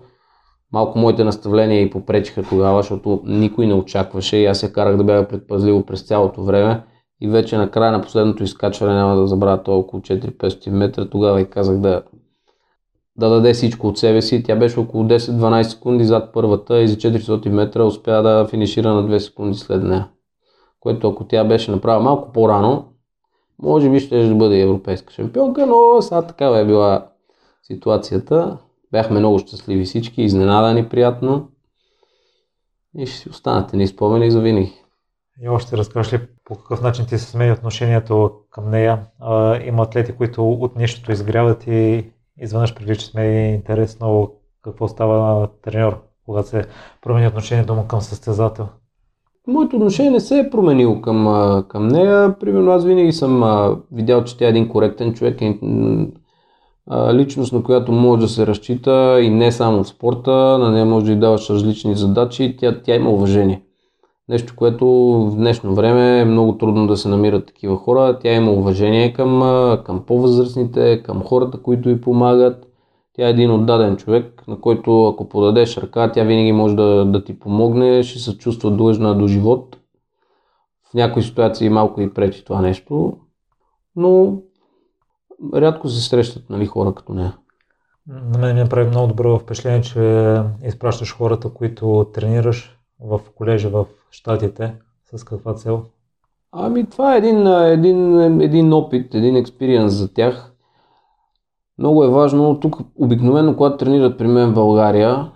Малко 0.72 0.98
моите 0.98 1.24
наставления 1.24 1.82
и 1.82 1.90
попречиха 1.90 2.42
тогава, 2.42 2.82
защото 2.82 3.20
никой 3.24 3.66
не 3.66 3.74
очакваше 3.74 4.36
и 4.36 4.46
аз 4.46 4.58
се 4.58 4.72
карах 4.72 4.96
да 4.96 5.04
бяга 5.04 5.28
предпазливо 5.28 5.86
през 5.86 6.02
цялото 6.02 6.42
време. 6.42 6.82
И 7.20 7.28
вече 7.28 7.56
на 7.56 7.70
края 7.70 7.92
на 7.92 8.02
последното 8.02 8.42
изкачване, 8.42 8.94
няма 8.94 9.16
да 9.16 9.26
забравя 9.26 9.62
това 9.62 9.76
около 9.76 10.02
4-500 10.02 10.70
метра, 10.70 11.08
тогава 11.08 11.40
и 11.40 11.50
казах 11.50 11.78
да 11.78 12.02
да 13.18 13.30
даде 13.30 13.52
всичко 13.52 13.88
от 13.88 13.98
себе 13.98 14.22
си. 14.22 14.42
Тя 14.42 14.56
беше 14.56 14.80
около 14.80 15.04
10-12 15.04 15.62
секунди 15.62 16.04
зад 16.04 16.32
първата 16.32 16.80
и 16.80 16.88
за 16.88 16.96
400 16.96 17.48
метра 17.48 17.84
успя 17.84 18.22
да 18.22 18.46
финишира 18.50 18.94
на 18.94 19.08
2 19.08 19.18
секунди 19.18 19.58
след 19.58 19.82
нея. 19.82 20.08
Което 20.80 21.08
ако 21.08 21.24
тя 21.24 21.44
беше 21.44 21.70
направила 21.70 22.02
малко 22.02 22.32
по-рано, 22.32 22.84
може 23.62 23.90
би 23.90 24.00
ще 24.00 24.28
да 24.28 24.34
бъде 24.34 24.60
европейска 24.60 25.12
шампионка, 25.12 25.66
но 25.66 26.02
сега 26.02 26.22
такава 26.22 26.58
е 26.58 26.64
била 26.64 27.06
ситуацията. 27.62 28.58
Бяхме 28.92 29.18
много 29.18 29.38
щастливи 29.38 29.84
всички, 29.84 30.22
изненадани 30.22 30.88
приятно 30.88 31.48
и 32.98 33.06
ще 33.06 33.16
си 33.16 33.28
останете 33.28 33.76
ни 33.76 33.86
спомени 33.86 34.30
за 34.30 34.40
винаги. 34.40 34.72
И 35.42 35.48
още 35.48 35.76
разкажеш 35.76 36.12
ли 36.12 36.20
по 36.44 36.54
какъв 36.54 36.82
начин 36.82 37.06
ти 37.06 37.18
се 37.18 37.30
смени 37.30 37.52
отношението 37.52 38.32
към 38.50 38.70
нея? 38.70 39.06
А, 39.20 39.62
има 39.62 39.82
атлети, 39.82 40.12
които 40.12 40.50
от 40.52 40.76
нищото 40.76 41.12
изгряват 41.12 41.66
и 41.66 42.10
изведнъж 42.40 42.74
привличат 42.74 43.10
смени 43.10 43.54
интерес 43.54 44.00
много 44.00 44.40
какво 44.62 44.88
става 44.88 45.40
на 45.40 45.48
треньор, 45.62 46.02
когато 46.24 46.48
се 46.48 46.64
промени 47.02 47.26
отношението 47.26 47.74
му 47.74 47.86
към 47.86 48.00
състезател. 48.00 48.68
Моето 49.46 49.76
отношение 49.76 50.10
не 50.10 50.20
се 50.20 50.38
е 50.38 50.50
променило 50.50 51.00
към, 51.00 51.64
към 51.68 51.88
нея. 51.88 52.38
Примерно 52.40 52.70
аз 52.70 52.84
винаги 52.84 53.12
съм 53.12 53.42
видял, 53.92 54.24
че 54.24 54.38
тя 54.38 54.46
е 54.46 54.48
един 54.48 54.68
коректен 54.68 55.14
човек, 55.14 55.42
е, 55.42 55.58
личност, 57.12 57.52
на 57.52 57.62
която 57.62 57.92
може 57.92 58.22
да 58.22 58.28
се 58.28 58.46
разчита 58.46 59.20
и 59.22 59.30
не 59.30 59.52
само 59.52 59.84
в 59.84 59.88
спорта, 59.88 60.58
на 60.58 60.70
нея 60.70 60.86
може 60.86 61.06
да 61.06 61.12
й 61.12 61.16
даваш 61.16 61.50
различни 61.50 61.94
задачи, 61.94 62.56
тя, 62.60 62.82
тя 62.82 62.94
има 62.94 63.10
уважение. 63.10 63.65
Нещо, 64.28 64.56
което 64.56 64.86
в 65.30 65.36
днешно 65.36 65.74
време 65.74 66.20
е 66.20 66.24
много 66.24 66.58
трудно 66.58 66.86
да 66.86 66.96
се 66.96 67.08
намират 67.08 67.46
такива 67.46 67.76
хора. 67.76 68.18
Тя 68.18 68.32
има 68.32 68.50
уважение 68.50 69.12
към, 69.12 69.40
към 69.84 70.04
по-възрастните, 70.06 71.02
към 71.02 71.22
хората, 71.22 71.62
които 71.62 71.90
й 71.90 72.00
помагат. 72.00 72.66
Тя 73.12 73.26
е 73.26 73.30
един 73.30 73.50
отдаден 73.50 73.96
човек, 73.96 74.42
на 74.48 74.60
който 74.60 75.08
ако 75.08 75.28
подадеш 75.28 75.76
ръка, 75.76 76.12
тя 76.12 76.24
винаги 76.24 76.52
може 76.52 76.76
да, 76.76 77.04
да 77.04 77.24
ти 77.24 77.38
помогне, 77.38 78.02
ще 78.02 78.18
се 78.18 78.38
чувства 78.38 78.70
длъжна 78.70 79.18
до 79.18 79.26
живот. 79.26 79.76
В 80.90 80.94
някои 80.94 81.22
ситуации 81.22 81.68
малко 81.68 82.00
и 82.00 82.14
пречи 82.14 82.44
това 82.44 82.60
нещо, 82.60 83.16
но 83.96 84.38
рядко 85.54 85.88
се 85.88 86.08
срещат 86.08 86.50
нали, 86.50 86.66
хора 86.66 86.94
като 86.94 87.14
нея. 87.14 87.36
На 88.06 88.38
мен 88.38 88.54
ми 88.54 88.60
направи 88.60 88.88
много 88.88 89.06
добро 89.06 89.38
впечатление, 89.38 89.82
че 89.82 90.42
изпращаш 90.64 91.16
хората, 91.16 91.50
които 91.50 92.10
тренираш 92.14 92.78
в 93.00 93.20
колежа 93.34 93.68
в 93.68 93.86
Штатите. 94.16 94.74
С 95.14 95.24
каква 95.24 95.54
цел? 95.54 95.82
Ами 96.52 96.86
това 96.90 97.14
е 97.14 97.18
един, 97.18 97.46
един, 97.46 98.20
един 98.40 98.72
опит, 98.72 99.14
един 99.14 99.36
експириенс 99.36 99.92
за 99.92 100.14
тях. 100.14 100.52
Много 101.78 102.04
е 102.04 102.08
важно, 102.08 102.60
тук 102.60 102.76
обикновено, 102.94 103.56
когато 103.56 103.76
тренират 103.76 104.18
при 104.18 104.26
мен 104.26 104.50
в 104.50 104.54
България, 104.54 105.32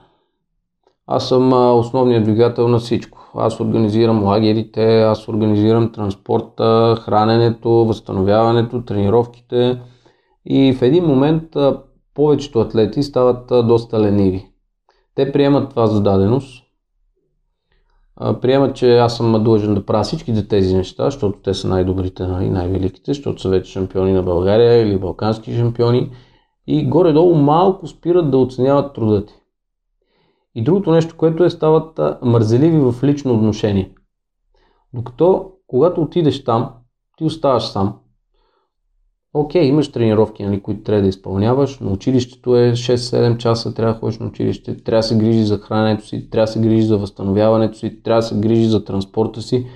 аз 1.07 1.29
съм 1.29 1.53
основният 1.79 2.25
двигател 2.25 2.69
на 2.69 2.79
всичко. 2.79 3.19
Аз 3.35 3.61
организирам 3.61 4.25
лагерите, 4.25 5.01
аз 5.01 5.29
организирам 5.29 5.93
транспорта, 5.93 6.97
храненето, 7.01 7.71
възстановяването, 7.71 8.85
тренировките. 8.85 9.81
И 10.45 10.73
в 10.73 10.83
един 10.83 11.05
момент 11.05 11.43
повечето 12.15 12.61
атлети 12.61 13.03
стават 13.03 13.67
доста 13.67 14.01
лениви. 14.01 14.47
Те 15.15 15.33
приемат 15.33 15.71
това 15.71 15.87
за 15.87 16.03
даденост, 16.03 16.70
приемат, 18.43 18.77
че 18.77 18.99
аз 18.99 19.17
съм 19.17 19.45
длъжен 19.45 19.75
да 19.75 19.87
правя 19.87 20.03
всичките 20.03 20.49
тези 20.49 20.77
неща, 20.77 21.05
защото 21.05 21.39
те 21.43 21.55
са 21.55 21.69
най-добрите 21.69 22.23
и 22.23 22.51
най-великите, 22.51 23.15
защото 23.15 23.43
са 23.43 23.49
вече 23.49 23.73
шампиони 23.73 24.13
на 24.13 24.23
България 24.23 24.83
или 24.83 24.99
балкански 24.99 25.57
шампиони 25.57 26.11
и 26.67 26.89
горе-долу 26.89 27.35
малко 27.35 27.87
спират 27.87 28.31
да 28.31 28.39
оценяват 28.39 28.95
труда 28.95 29.27
ти. 29.27 29.35
И 30.55 30.63
другото 30.63 30.93
нещо, 30.93 31.17
което 31.17 31.45
е, 31.45 31.51
стават 31.51 32.01
мързеливи 32.23 32.79
в 32.79 32.95
лично 33.03 33.35
отношение. 33.35 33.95
Докато, 34.95 35.53
когато 35.67 36.03
отидеш 36.03 36.45
там, 36.45 36.71
ти 37.17 37.25
оставаш 37.25 37.69
сам. 37.69 37.99
Окей, 39.35 39.65
имаш 39.65 39.93
тренировки, 39.93 40.45
нали, 40.45 40.63
които 40.63 40.83
трябва 40.83 41.03
да 41.03 41.09
изпълняваш, 41.09 41.79
но 41.79 41.93
училището 41.93 42.57
е 42.57 42.73
6-7 42.73 43.37
часа, 43.37 43.75
трябва 43.75 43.95
да 43.95 44.01
ходиш 44.01 44.19
на 44.19 44.27
училище, 44.27 44.77
трябва 44.77 44.99
да 44.99 45.03
се 45.03 45.19
грижи 45.19 45.45
за 45.45 45.59
храненето 45.59 46.07
си, 46.07 46.31
трябва 46.31 46.47
да 46.47 46.53
се 46.53 46.61
грижи 46.61 46.87
за 46.87 46.99
възстановяването 46.99 47.79
си, 47.79 48.03
трябва 48.03 48.19
да 48.19 48.27
се 48.27 48.41
грижи 48.41 48.65
за 48.65 48.85
транспорта 48.85 49.43
си 49.43 49.67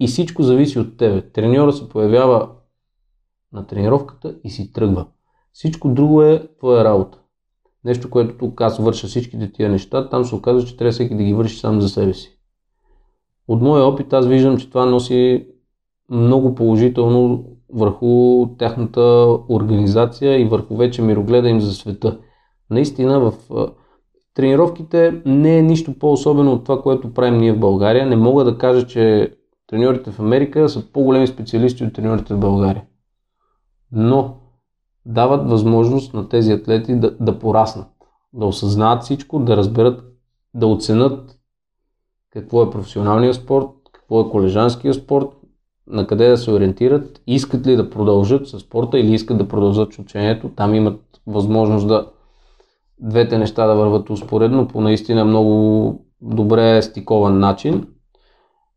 и 0.00 0.06
всичко 0.06 0.42
зависи 0.42 0.78
от 0.78 0.96
тебе. 0.96 1.30
Треньора 1.30 1.72
се 1.72 1.88
появява 1.88 2.50
на 3.52 3.66
тренировката 3.66 4.36
и 4.44 4.50
си 4.50 4.72
тръгва. 4.72 5.06
Всичко 5.52 5.88
друго 5.88 6.22
е 6.22 6.48
твоя 6.58 6.84
работа. 6.84 7.18
Нещо, 7.84 8.10
което 8.10 8.38
тук 8.38 8.60
аз 8.60 8.78
върша 8.78 9.06
всичките 9.06 9.52
тия 9.52 9.70
неща, 9.70 10.08
там 10.08 10.24
се 10.24 10.34
оказва, 10.34 10.68
че 10.68 10.76
трябва 10.76 10.92
всеки 10.92 11.16
да 11.16 11.22
ги 11.22 11.34
върши 11.34 11.58
сам 11.58 11.80
за 11.80 11.88
себе 11.88 12.14
си. 12.14 12.38
От 13.48 13.62
моя 13.62 13.84
опит 13.84 14.12
аз 14.12 14.26
виждам, 14.26 14.58
че 14.58 14.68
това 14.68 14.86
носи 14.86 15.46
много 16.10 16.54
положително 16.54 17.55
върху 17.76 18.46
тяхната 18.58 19.00
организация 19.48 20.40
и 20.40 20.44
върху 20.44 20.76
вече 20.76 21.02
мирогледа 21.02 21.48
им 21.48 21.60
за 21.60 21.74
света. 21.74 22.18
Наистина 22.70 23.20
в 23.20 23.32
тренировките 24.34 25.22
не 25.26 25.58
е 25.58 25.62
нищо 25.62 25.98
по-особено 25.98 26.52
от 26.52 26.64
това, 26.64 26.82
което 26.82 27.14
правим 27.14 27.38
ние 27.38 27.52
в 27.52 27.58
България. 27.58 28.06
Не 28.06 28.16
мога 28.16 28.44
да 28.44 28.58
кажа, 28.58 28.86
че 28.86 29.32
треньорите 29.66 30.10
в 30.10 30.20
Америка 30.20 30.68
са 30.68 30.92
по-големи 30.92 31.26
специалисти 31.26 31.84
от 31.84 31.92
треньорите 31.92 32.34
в 32.34 32.38
България. 32.38 32.84
Но 33.92 34.36
дават 35.06 35.50
възможност 35.50 36.14
на 36.14 36.28
тези 36.28 36.52
атлети 36.52 37.00
да, 37.00 37.16
да 37.20 37.38
пораснат, 37.38 37.88
да 38.32 38.46
осъзнаят 38.46 39.02
всичко, 39.02 39.38
да 39.38 39.56
разберат, 39.56 40.04
да 40.54 40.66
оценят 40.66 41.38
какво 42.32 42.62
е 42.62 42.70
професионалният 42.70 43.36
спорт, 43.36 43.68
какво 43.92 44.20
е 44.20 44.30
колежанския 44.30 44.94
спорт, 44.94 45.28
на 45.86 46.06
къде 46.06 46.28
да 46.28 46.36
се 46.36 46.50
ориентират, 46.50 47.22
искат 47.26 47.66
ли 47.66 47.76
да 47.76 47.90
продължат 47.90 48.48
с 48.48 48.58
спорта 48.58 48.98
или 48.98 49.14
искат 49.14 49.38
да 49.38 49.48
продължат 49.48 49.94
с 49.94 49.98
учението. 49.98 50.48
Там 50.48 50.74
имат 50.74 51.00
възможност 51.26 51.88
да 51.88 52.06
двете 53.00 53.38
неща 53.38 53.66
да 53.66 53.74
върват 53.74 54.10
успоредно 54.10 54.68
по 54.68 54.80
наистина 54.80 55.24
много 55.24 56.04
добре 56.20 56.82
стикован 56.82 57.38
начин. 57.38 57.86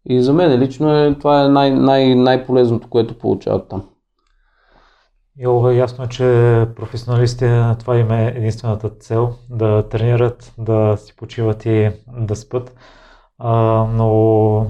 И 0.06 0.22
за 0.22 0.34
мен 0.34 0.60
лично 0.60 0.96
е, 0.96 1.16
това 1.20 1.44
е 1.44 1.48
най- 1.48 1.72
най- 1.72 2.16
най-полезното, 2.16 2.90
което 2.90 3.18
получават 3.18 3.70
там. 3.70 3.84
И 5.40 5.78
ясно 5.78 6.04
е, 6.04 6.08
че 6.08 6.24
професионалистите, 6.76 7.76
това 7.80 7.98
им 7.98 8.12
е 8.12 8.34
единствената 8.36 8.90
цел 8.90 9.34
да 9.50 9.90
тренират, 9.90 10.54
да 10.58 10.98
си 10.98 11.16
почиват 11.16 11.66
и 11.66 11.92
да 12.18 12.36
спят. 12.36 12.76
А, 13.38 13.54
но 13.94 14.66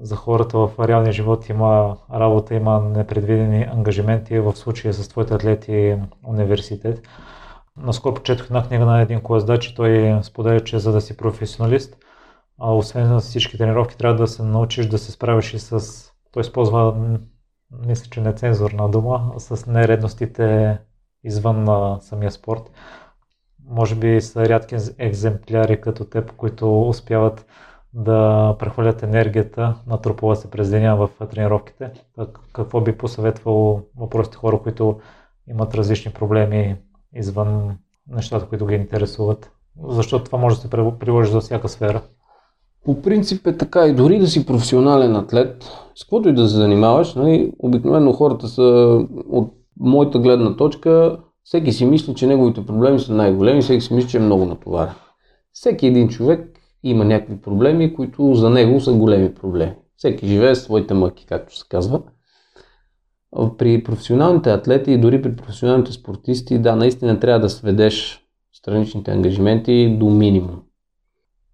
за 0.00 0.16
хората 0.16 0.58
в 0.58 0.88
реалния 0.88 1.12
живот 1.12 1.48
има 1.48 1.96
работа, 2.14 2.54
има 2.54 2.80
непредвидени 2.80 3.62
ангажименти, 3.62 4.38
в 4.38 4.56
случая 4.56 4.94
с 4.94 5.08
твоите 5.08 5.34
атлети 5.34 5.96
университет. 6.26 7.02
Наскоро 7.76 8.14
прочетох 8.14 8.46
една 8.46 8.62
книга 8.62 8.84
на 8.84 9.00
един 9.00 9.20
кояздач 9.20 9.66
и 9.66 9.74
той 9.74 10.18
споделя, 10.22 10.64
че 10.64 10.78
за 10.78 10.92
да 10.92 11.00
си 11.00 11.16
професионалист, 11.16 11.96
а 12.58 12.74
освен 12.74 13.08
на 13.08 13.20
всички 13.20 13.58
тренировки, 13.58 13.96
трябва 13.96 14.16
да 14.16 14.26
се 14.26 14.42
научиш 14.42 14.86
да 14.86 14.98
се 14.98 15.12
справиш 15.12 15.54
и 15.54 15.58
с... 15.58 15.80
Той 16.32 16.40
използва, 16.40 16.94
мисля, 17.86 18.10
че 18.10 18.20
нецензурна 18.20 18.88
дума, 18.88 19.32
с 19.38 19.66
нередностите 19.66 20.78
извън 21.24 21.64
на 21.64 22.00
самия 22.00 22.30
спорт. 22.30 22.70
Може 23.68 23.94
би 23.94 24.20
са 24.20 24.48
рядки 24.48 24.76
екземпляри 24.98 25.80
като 25.80 26.04
теб, 26.04 26.32
които 26.32 26.88
успяват 26.88 27.46
да 27.94 28.56
прехвърлят 28.58 29.02
енергията, 29.02 29.74
натрупала 29.86 30.36
се 30.36 30.50
през 30.50 30.70
деня 30.70 30.96
в 30.96 31.28
тренировките. 31.30 31.90
Какво 32.52 32.80
би 32.80 32.98
посъветвал 32.98 33.82
въпросите 33.96 34.36
хора, 34.36 34.58
които 34.62 35.00
имат 35.48 35.74
различни 35.74 36.12
проблеми 36.12 36.76
извън 37.14 37.76
нещата, 38.08 38.46
които 38.46 38.66
ги 38.66 38.74
интересуват? 38.74 39.50
Защото 39.88 40.24
това 40.24 40.38
може 40.38 40.56
да 40.56 40.62
се 40.62 40.70
приложи 40.70 41.32
за 41.32 41.40
всяка 41.40 41.68
сфера. 41.68 42.02
По 42.84 43.02
принцип 43.02 43.46
е 43.46 43.56
така 43.56 43.86
и 43.86 43.94
дори 43.94 44.18
да 44.18 44.26
си 44.26 44.46
професионален 44.46 45.16
атлет, 45.16 45.64
с 45.94 46.04
каквото 46.04 46.28
и 46.28 46.34
да 46.34 46.48
се 46.48 46.56
занимаваш, 46.56 47.14
нали, 47.14 47.52
обикновено 47.58 48.12
хората 48.12 48.48
са 48.48 48.62
от 49.28 49.54
моята 49.80 50.18
гледна 50.18 50.56
точка, 50.56 51.18
всеки 51.44 51.72
си 51.72 51.86
мисли, 51.86 52.14
че 52.14 52.26
неговите 52.26 52.66
проблеми 52.66 52.98
са 53.00 53.14
най-големи, 53.14 53.62
всеки 53.62 53.80
си 53.80 53.94
мисли, 53.94 54.10
че 54.10 54.16
е 54.16 54.20
много 54.20 54.44
натоварен. 54.44 54.94
Всеки 55.52 55.86
един 55.86 56.08
човек 56.08 56.59
има 56.82 57.04
някакви 57.04 57.40
проблеми, 57.40 57.94
които 57.94 58.34
за 58.34 58.50
него 58.50 58.80
са 58.80 58.92
големи 58.92 59.34
проблеми. 59.34 59.74
Всеки 59.96 60.26
живее 60.26 60.54
своите 60.54 60.94
мъки, 60.94 61.26
както 61.26 61.56
се 61.56 61.64
казва. 61.68 62.02
При 63.58 63.82
професионалните 63.82 64.50
атлети 64.50 64.92
и 64.92 64.98
дори 64.98 65.22
при 65.22 65.36
професионалните 65.36 65.92
спортисти, 65.92 66.58
да, 66.58 66.76
наистина 66.76 67.20
трябва 67.20 67.40
да 67.40 67.50
сведеш 67.50 68.26
страничните 68.52 69.10
ангажименти 69.10 69.96
до 70.00 70.10
минимум. 70.10 70.62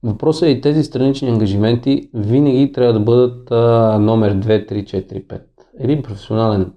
Въпросът 0.02 0.42
е 0.42 0.50
и 0.50 0.60
тези 0.60 0.84
странични 0.84 1.28
ангажименти 1.28 2.10
винаги 2.14 2.72
трябва 2.72 2.92
да 2.92 3.00
бъдат 3.00 3.50
а, 3.50 3.98
номер 3.98 4.34
2, 4.34 4.72
3, 4.72 4.84
4, 4.84 5.26
5. 5.26 5.42
Един 5.78 6.02
професионален 6.02 6.72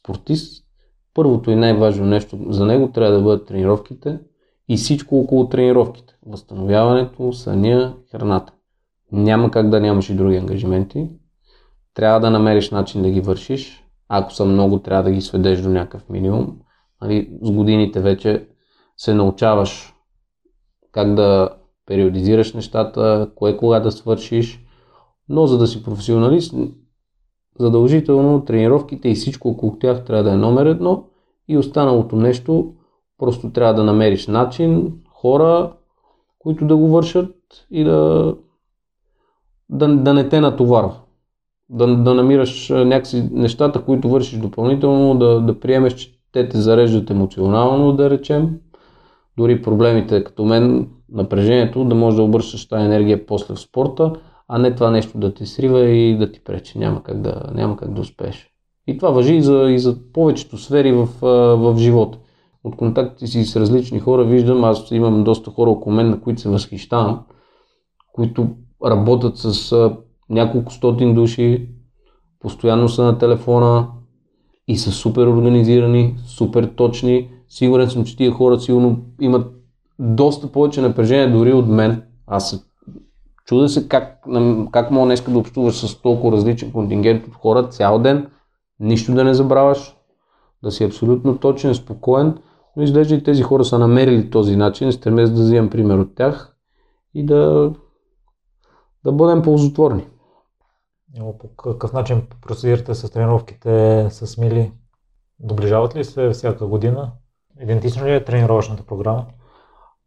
спортист, 0.00 0.64
първото 1.14 1.50
и 1.50 1.56
най-важно 1.56 2.06
нещо 2.06 2.38
за 2.48 2.66
него 2.66 2.92
трябва 2.92 3.12
да 3.12 3.22
бъдат 3.22 3.46
тренировките 3.46 4.18
и 4.68 4.76
всичко 4.76 5.20
около 5.20 5.48
тренировките 5.48 6.14
възстановяването, 6.26 7.32
съня, 7.32 7.96
храната. 8.10 8.52
Няма 9.12 9.50
как 9.50 9.70
да 9.70 9.80
нямаш 9.80 10.10
и 10.10 10.14
други 10.14 10.36
ангажименти. 10.36 11.10
Трябва 11.94 12.20
да 12.20 12.30
намериш 12.30 12.70
начин 12.70 13.02
да 13.02 13.10
ги 13.10 13.20
вършиш. 13.20 13.84
Ако 14.08 14.32
са 14.32 14.44
много, 14.44 14.78
трябва 14.78 15.02
да 15.02 15.10
ги 15.10 15.20
сведеш 15.20 15.60
до 15.60 15.68
някакъв 15.68 16.08
минимум. 16.08 16.56
Нали, 17.02 17.38
с 17.42 17.50
годините 17.50 18.00
вече 18.00 18.46
се 18.96 19.14
научаваш 19.14 19.94
как 20.92 21.14
да 21.14 21.48
периодизираш 21.86 22.52
нещата, 22.52 23.30
кое 23.34 23.56
кога 23.56 23.80
да 23.80 23.92
свършиш. 23.92 24.60
Но 25.28 25.46
за 25.46 25.58
да 25.58 25.66
си 25.66 25.82
професионалист, 25.82 26.54
задължително 27.58 28.44
тренировките 28.44 29.08
и 29.08 29.14
всичко 29.14 29.48
около 29.48 29.78
тях 29.78 30.04
трябва 30.04 30.24
да 30.24 30.32
е 30.32 30.36
номер 30.36 30.66
едно 30.66 31.04
и 31.48 31.58
останалото 31.58 32.16
нещо 32.16 32.74
просто 33.18 33.50
трябва 33.50 33.74
да 33.74 33.84
намериш 33.84 34.26
начин, 34.26 34.92
хора, 35.08 35.72
които 36.38 36.66
да 36.66 36.76
го 36.76 36.88
вършат 36.88 37.34
и 37.70 37.84
да, 37.84 38.34
да, 39.68 39.96
да 39.96 40.14
не 40.14 40.28
те 40.28 40.40
натоварва. 40.40 40.94
Да, 41.68 41.96
да 41.96 42.14
намираш 42.14 42.68
някакси 42.68 43.28
нещата, 43.32 43.82
които 43.82 44.08
вършиш 44.08 44.38
допълнително, 44.38 45.18
да, 45.18 45.40
да 45.40 45.60
приемеш, 45.60 45.94
че 45.94 46.14
те 46.32 46.48
те 46.48 46.60
зареждат 46.60 47.10
емоционално, 47.10 47.92
да 47.92 48.10
речем. 48.10 48.58
Дори 49.36 49.62
проблемите 49.62 50.24
като 50.24 50.44
мен, 50.44 50.88
напрежението, 51.12 51.84
да 51.84 51.94
можеш 51.94 52.16
да 52.16 52.22
обръщаш 52.22 52.68
тази 52.68 52.84
енергия 52.84 53.26
после 53.26 53.54
в 53.54 53.60
спорта, 53.60 54.12
а 54.48 54.58
не 54.58 54.74
това 54.74 54.90
нещо 54.90 55.18
да 55.18 55.34
те 55.34 55.46
срива 55.46 55.80
и 55.80 56.18
да 56.18 56.32
ти 56.32 56.44
пречи. 56.44 56.78
Няма 56.78 57.02
как 57.02 57.20
да, 57.20 57.42
няма 57.54 57.76
как 57.76 57.94
да 57.94 58.00
успееш. 58.00 58.50
И 58.86 58.98
това 58.98 59.10
въжи 59.10 59.34
и 59.34 59.42
за, 59.42 59.70
и 59.70 59.78
за 59.78 59.96
повечето 60.12 60.58
сфери 60.58 60.92
в, 60.92 61.08
в 61.56 61.74
живота. 61.78 62.18
От 62.64 62.76
контактите 62.76 63.26
си 63.26 63.44
с 63.44 63.56
различни 63.56 64.00
хора 64.00 64.24
виждам, 64.24 64.64
аз 64.64 64.90
имам 64.90 65.24
доста 65.24 65.50
хора 65.50 65.70
около 65.70 65.94
мен, 65.94 66.10
на 66.10 66.20
които 66.20 66.40
се 66.40 66.48
възхищавам, 66.48 67.20
които 68.12 68.48
работят 68.84 69.36
с 69.36 69.90
няколко 70.30 70.72
стотин 70.72 71.14
души, 71.14 71.68
постоянно 72.40 72.88
са 72.88 73.04
на 73.04 73.18
телефона 73.18 73.88
и 74.68 74.76
са 74.76 74.92
супер 74.92 75.26
организирани, 75.26 76.16
супер 76.26 76.70
точни. 76.76 77.30
Сигурен 77.48 77.90
съм, 77.90 78.04
че 78.04 78.16
тия 78.16 78.32
хора 78.32 78.60
сигурно 78.60 78.98
имат 79.20 79.46
доста 79.98 80.52
повече 80.52 80.80
напрежение 80.80 81.30
дори 81.30 81.52
от 81.52 81.68
мен. 81.68 82.02
Аз 82.26 82.50
се 82.50 82.62
чуда 83.46 83.68
се 83.68 83.88
как, 83.88 84.24
как 84.72 84.90
мога 84.90 85.06
днес 85.06 85.24
да 85.28 85.38
общуваш 85.38 85.74
с 85.74 86.02
толкова 86.02 86.36
различен 86.36 86.72
контингент 86.72 87.26
от 87.26 87.34
хора 87.34 87.68
цял 87.68 87.98
ден, 87.98 88.26
нищо 88.80 89.14
да 89.14 89.24
не 89.24 89.34
забравяш, 89.34 89.96
да 90.62 90.70
си 90.70 90.84
абсолютно 90.84 91.38
точен, 91.38 91.74
спокоен, 91.74 92.38
но 92.76 92.82
изглежда 92.82 93.14
и 93.14 93.22
тези 93.22 93.42
хора 93.42 93.64
са 93.64 93.78
намерили 93.78 94.30
този 94.30 94.56
начин, 94.56 94.92
стремя 94.92 95.22
да 95.22 95.42
взимам 95.42 95.70
пример 95.70 95.98
от 95.98 96.14
тях 96.14 96.56
и 97.14 97.26
да, 97.26 97.72
да 99.04 99.12
бъдем 99.12 99.42
ползотворни. 99.42 100.06
По 101.38 101.56
какъв 101.56 101.92
начин 101.92 102.22
процедирате 102.42 102.94
с 102.94 103.10
тренировките 103.10 104.06
с 104.10 104.38
Мили? 104.38 104.72
Доближават 105.40 105.96
ли 105.96 106.04
се 106.04 106.30
всяка 106.30 106.66
година? 106.66 107.12
Идентична 107.62 108.06
ли 108.06 108.12
е 108.12 108.24
тренировъчната 108.24 108.82
програма? 108.82 109.26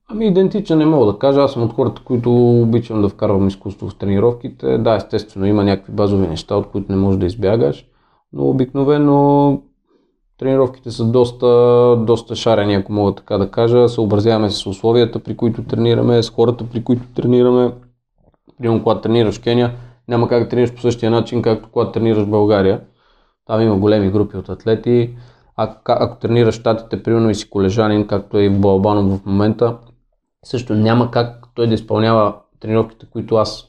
Ами 0.09 0.27
идентичен 0.27 0.77
не 0.77 0.85
мога 0.85 1.11
да 1.11 1.19
кажа. 1.19 1.41
Аз 1.41 1.53
съм 1.53 1.63
от 1.63 1.73
хората, 1.73 2.01
които 2.05 2.61
обичам 2.61 3.01
да 3.01 3.09
вкарвам 3.09 3.47
изкуство 3.47 3.89
в 3.89 3.95
тренировките. 3.95 4.77
Да, 4.77 4.95
естествено 4.95 5.45
има 5.45 5.63
някакви 5.63 5.93
базови 5.93 6.27
неща, 6.27 6.55
от 6.55 6.67
които 6.67 6.91
не 6.91 6.97
можеш 6.97 7.19
да 7.19 7.25
избягаш, 7.25 7.87
но 8.33 8.49
обикновено 8.49 9.61
тренировките 10.37 10.91
са 10.91 11.05
доста, 11.05 11.47
доста 11.99 12.35
шарени, 12.35 12.75
ако 12.75 12.93
мога 12.93 13.15
така 13.15 13.37
да 13.37 13.51
кажа. 13.51 13.89
Съобразяваме 13.89 14.49
се 14.49 14.57
с 14.57 14.65
условията, 14.65 15.19
при 15.19 15.37
които 15.37 15.63
тренираме, 15.63 16.23
с 16.23 16.29
хората, 16.29 16.65
при 16.71 16.83
които 16.83 17.03
тренираме. 17.15 17.73
Примерно, 18.57 18.83
когато 18.83 19.01
тренираш 19.01 19.39
Кения, 19.39 19.73
няма 20.07 20.27
как 20.27 20.43
да 20.43 20.49
тренираш 20.49 20.73
по 20.73 20.81
същия 20.81 21.11
начин, 21.11 21.41
както 21.41 21.69
когато 21.71 21.91
тренираш 21.91 22.23
в 22.23 22.29
България. 22.29 22.81
Там 23.45 23.61
има 23.61 23.77
големи 23.77 24.11
групи 24.11 24.37
от 24.37 24.49
атлети. 24.49 25.15
А, 25.55 25.75
ако 25.85 26.19
тренираш 26.19 26.55
щатите, 26.55 27.03
примерно 27.03 27.29
и 27.29 27.35
си 27.35 27.49
колежанин, 27.49 28.07
както 28.07 28.37
е 28.37 28.49
в 28.49 28.59
Балбанов 28.59 29.19
в 29.19 29.25
момента, 29.25 29.77
също 30.45 30.75
няма 30.75 31.11
как 31.11 31.47
той 31.55 31.67
да 31.67 31.73
изпълнява 31.73 32.35
тренировките, 32.59 33.05
които 33.05 33.35
аз 33.35 33.67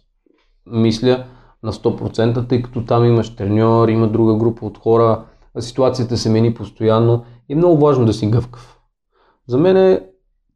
мисля 0.67 1.25
на 1.63 1.73
100%, 1.73 2.49
тъй 2.49 2.63
като 2.63 2.85
там 2.85 3.05
имаш 3.05 3.37
треньор, 3.37 3.89
има 3.89 4.09
друга 4.09 4.35
група 4.35 4.67
от 4.67 4.79
хора, 4.79 5.25
ситуацията 5.59 6.17
се 6.17 6.31
мени 6.31 6.55
постоянно 6.55 7.25
и 7.49 7.53
е 7.53 7.57
много 7.57 7.87
важно 7.87 8.07
да 8.07 8.13
си 8.13 8.27
гъвкав. 8.27 8.79
За 9.47 9.59
мен 9.59 9.77
е, 9.77 10.01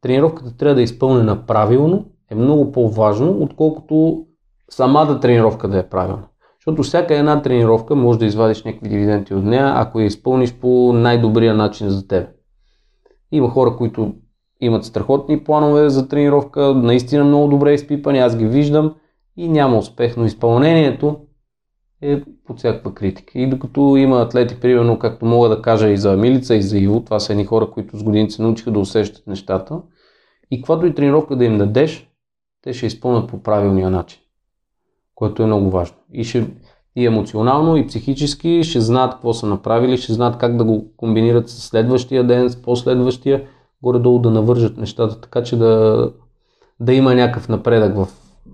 тренировката 0.00 0.56
трябва 0.56 0.74
да 0.74 0.80
е 0.80 0.84
изпълнена 0.84 1.46
правилно, 1.46 2.04
е 2.30 2.34
много 2.34 2.72
по-важно, 2.72 3.38
отколкото 3.40 4.26
самата 4.70 5.20
тренировка 5.20 5.68
да 5.68 5.78
е 5.78 5.88
правилна. 5.88 6.24
Защото 6.58 6.82
всяка 6.82 7.16
една 7.16 7.42
тренировка 7.42 7.94
може 7.94 8.18
да 8.18 8.24
извадиш 8.24 8.62
някакви 8.62 8.88
дивиденти 8.88 9.34
от 9.34 9.44
нея, 9.44 9.72
ако 9.76 10.00
я 10.00 10.06
изпълниш 10.06 10.54
по 10.54 10.92
най-добрия 10.92 11.54
начин 11.54 11.88
за 11.88 12.08
теб. 12.08 12.28
Има 13.32 13.50
хора, 13.50 13.76
които 13.76 14.14
имат 14.60 14.84
страхотни 14.84 15.44
планове 15.44 15.88
за 15.88 16.08
тренировка, 16.08 16.74
наистина 16.74 17.24
много 17.24 17.48
добре 17.48 17.74
изпипани, 17.74 18.18
аз 18.18 18.36
ги 18.36 18.46
виждам 18.46 18.94
и 19.36 19.48
няма 19.48 19.78
успех, 19.78 20.16
но 20.16 20.24
изпълнението 20.24 21.16
е 22.02 22.22
под 22.46 22.58
всякаква 22.58 22.94
критика. 22.94 23.38
И 23.38 23.50
докато 23.50 23.96
има 23.96 24.20
атлети, 24.20 24.60
примерно, 24.60 24.98
както 24.98 25.26
мога 25.26 25.48
да 25.48 25.62
кажа 25.62 25.90
и 25.90 25.96
за 25.96 26.16
Милица 26.16 26.54
и 26.54 26.62
за 26.62 26.78
Иво, 26.78 27.04
това 27.04 27.20
са 27.20 27.32
едни 27.32 27.44
хора, 27.44 27.70
които 27.70 27.98
с 27.98 28.02
години 28.02 28.30
се 28.30 28.42
научиха 28.42 28.70
да 28.70 28.78
усещат 28.78 29.26
нещата, 29.26 29.80
и 30.50 30.60
каквато 30.60 30.86
и 30.86 30.94
тренировка 30.94 31.36
да 31.36 31.44
им 31.44 31.58
дадеш, 31.58 32.10
те 32.62 32.72
ще 32.72 32.86
изпълнят 32.86 33.30
по 33.30 33.42
правилния 33.42 33.90
начин, 33.90 34.20
което 35.14 35.42
е 35.42 35.46
много 35.46 35.70
важно. 35.70 35.96
И, 36.12 36.24
ще, 36.24 36.50
и 36.96 37.06
емоционално, 37.06 37.76
и 37.76 37.86
психически 37.86 38.62
ще 38.64 38.80
знаят 38.80 39.12
какво 39.12 39.32
са 39.32 39.46
направили, 39.46 39.96
ще 39.96 40.12
знаят 40.12 40.36
как 40.36 40.56
да 40.56 40.64
го 40.64 40.92
комбинират 40.96 41.48
с 41.48 41.68
следващия 41.68 42.26
ден, 42.26 42.50
с 42.50 42.62
последващия, 42.62 43.44
горе-долу 43.82 44.18
да 44.18 44.30
навържат 44.30 44.76
нещата, 44.76 45.20
така 45.20 45.42
че 45.42 45.56
да, 45.56 46.12
да 46.80 46.92
има 46.94 47.14
някакъв 47.14 47.48
напредък 47.48 47.96
в, 47.96 48.08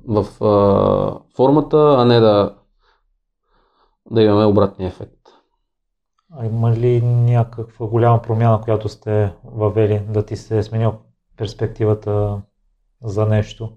в 0.08 0.44
а, 0.44 1.34
формата, 1.36 1.94
а 1.98 2.04
не 2.04 2.20
да, 2.20 2.54
да 4.10 4.22
имаме 4.22 4.44
обратния 4.44 4.88
ефект. 4.88 5.12
А 6.32 6.46
има 6.46 6.72
ли 6.72 7.02
някаква 7.02 7.86
голяма 7.86 8.22
промяна, 8.22 8.60
която 8.60 8.88
сте 8.88 9.32
въвели, 9.44 10.02
да 10.08 10.26
ти 10.26 10.36
се 10.36 10.58
е 10.58 10.62
сменил 10.62 10.92
перспективата 11.36 12.40
за 13.04 13.26
нещо? 13.26 13.70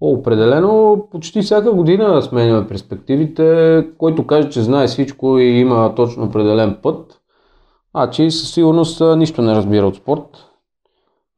О, 0.00 0.08
определено, 0.08 1.06
почти 1.10 1.42
всяка 1.42 1.72
година 1.72 2.22
сменяме 2.22 2.68
перспективите. 2.68 3.86
Който 3.98 4.26
каже, 4.26 4.50
че 4.50 4.62
знае 4.62 4.86
всичко 4.86 5.38
и 5.38 5.44
има 5.44 5.94
точно 5.94 6.24
определен 6.24 6.78
път, 6.82 7.20
а 7.92 8.10
че 8.10 8.30
със 8.30 8.54
сигурност 8.54 9.02
нищо 9.16 9.42
не 9.42 9.54
разбира 9.54 9.86
от 9.86 9.96
спорт 9.96 10.52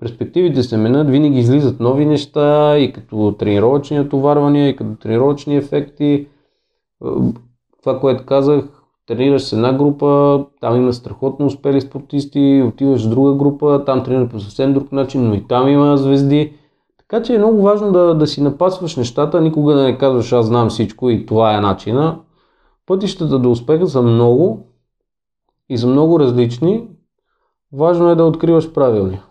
перспективите 0.04 0.62
се 0.62 0.76
менят, 0.76 1.10
винаги 1.10 1.38
излизат 1.38 1.80
нови 1.80 2.06
неща 2.06 2.78
и 2.78 2.92
като 2.92 3.34
тренировъчни 3.38 4.00
отоварвания, 4.00 4.68
и 4.68 4.76
като 4.76 4.96
тренировъчни 4.96 5.56
ефекти. 5.56 6.28
Това, 7.84 8.00
което 8.00 8.26
казах, 8.26 8.64
тренираш 9.06 9.42
с 9.42 9.52
една 9.52 9.72
група, 9.72 10.44
там 10.60 10.76
има 10.76 10.92
страхотно 10.92 11.46
успели 11.46 11.80
спортисти, 11.80 12.64
отиваш 12.68 13.06
в 13.06 13.08
друга 13.10 13.34
група, 13.34 13.82
там 13.86 14.04
тренираш 14.04 14.30
по 14.30 14.40
съвсем 14.40 14.74
друг 14.74 14.92
начин, 14.92 15.28
но 15.28 15.34
и 15.34 15.46
там 15.46 15.68
има 15.68 15.96
звезди. 15.96 16.56
Така 16.98 17.22
че 17.22 17.34
е 17.34 17.38
много 17.38 17.62
важно 17.62 17.92
да, 17.92 18.14
да 18.14 18.26
си 18.26 18.42
напасваш 18.42 18.96
нещата, 18.96 19.40
никога 19.40 19.74
да 19.74 19.82
не 19.82 19.98
казваш 19.98 20.32
аз 20.32 20.46
знам 20.46 20.68
всичко 20.68 21.10
и 21.10 21.26
това 21.26 21.54
е 21.54 21.60
начина. 21.60 22.18
Пътищата 22.86 23.38
до 23.38 23.50
успеха 23.50 23.86
са 23.86 24.02
много 24.02 24.66
и 25.68 25.78
са 25.78 25.86
много 25.86 26.20
различни. 26.20 26.88
Важно 27.72 28.10
е 28.10 28.14
да 28.14 28.24
откриваш 28.24 28.72
правилния. 28.72 29.22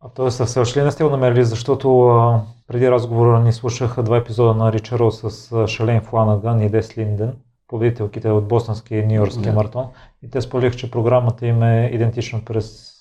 А 0.00 0.08
т.е. 0.08 0.30
все 0.30 0.60
още 0.60 0.80
ли 0.80 0.84
не 0.84 0.90
сте 0.90 1.04
го 1.04 1.10
намерили, 1.10 1.44
защото 1.44 2.00
а, 2.00 2.40
преди 2.68 2.90
разговора 2.90 3.40
ни 3.40 3.52
слушах 3.52 4.02
два 4.02 4.16
епизода 4.16 4.54
на 4.54 4.72
Ричаро 4.72 5.10
с 5.10 5.66
Шален 5.68 6.00
Фланаган 6.00 6.62
и 6.62 6.70
Дес 6.70 6.98
Линден, 6.98 7.32
победителките 7.68 8.30
от 8.30 8.48
Бостонския 8.48 9.00
и 9.00 9.06
Нью-Йоркския 9.06 9.52
yeah. 9.52 9.54
маратон. 9.54 9.86
И 10.22 10.30
те 10.30 10.40
споделиха, 10.40 10.76
че 10.76 10.90
програмата 10.90 11.46
им 11.46 11.62
е 11.62 11.90
идентична 11.92 12.40
през, 12.44 12.92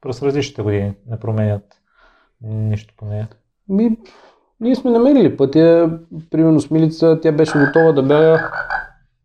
през 0.00 0.22
различните 0.22 0.62
години. 0.62 0.94
Не 1.06 1.18
променят 1.18 1.64
нищо 2.42 2.94
по 2.96 3.04
нея. 3.04 3.28
Ми, 3.68 3.96
ние 4.60 4.76
сме 4.76 4.90
намерили 4.90 5.36
пътя. 5.36 5.98
Примерно 6.30 6.60
с 6.60 6.70
Милица, 6.70 7.18
тя 7.22 7.32
беше 7.32 7.58
готова 7.58 7.92
да 7.92 8.02
бяга 8.02 8.50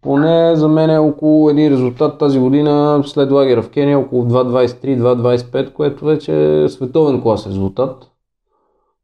поне 0.01 0.55
за 0.55 0.67
мен 0.67 0.89
е 0.89 0.99
около 0.99 1.49
един 1.49 1.71
резултат 1.71 2.17
тази 2.17 2.39
година 2.39 3.03
след 3.05 3.31
лагера 3.31 3.61
в 3.61 3.69
Кения, 3.69 3.99
около 3.99 4.25
2.23-2.25, 4.25 5.73
което 5.73 6.05
вече 6.05 6.63
е 6.63 6.69
световен 6.69 7.21
клас 7.21 7.47
резултат. 7.47 8.11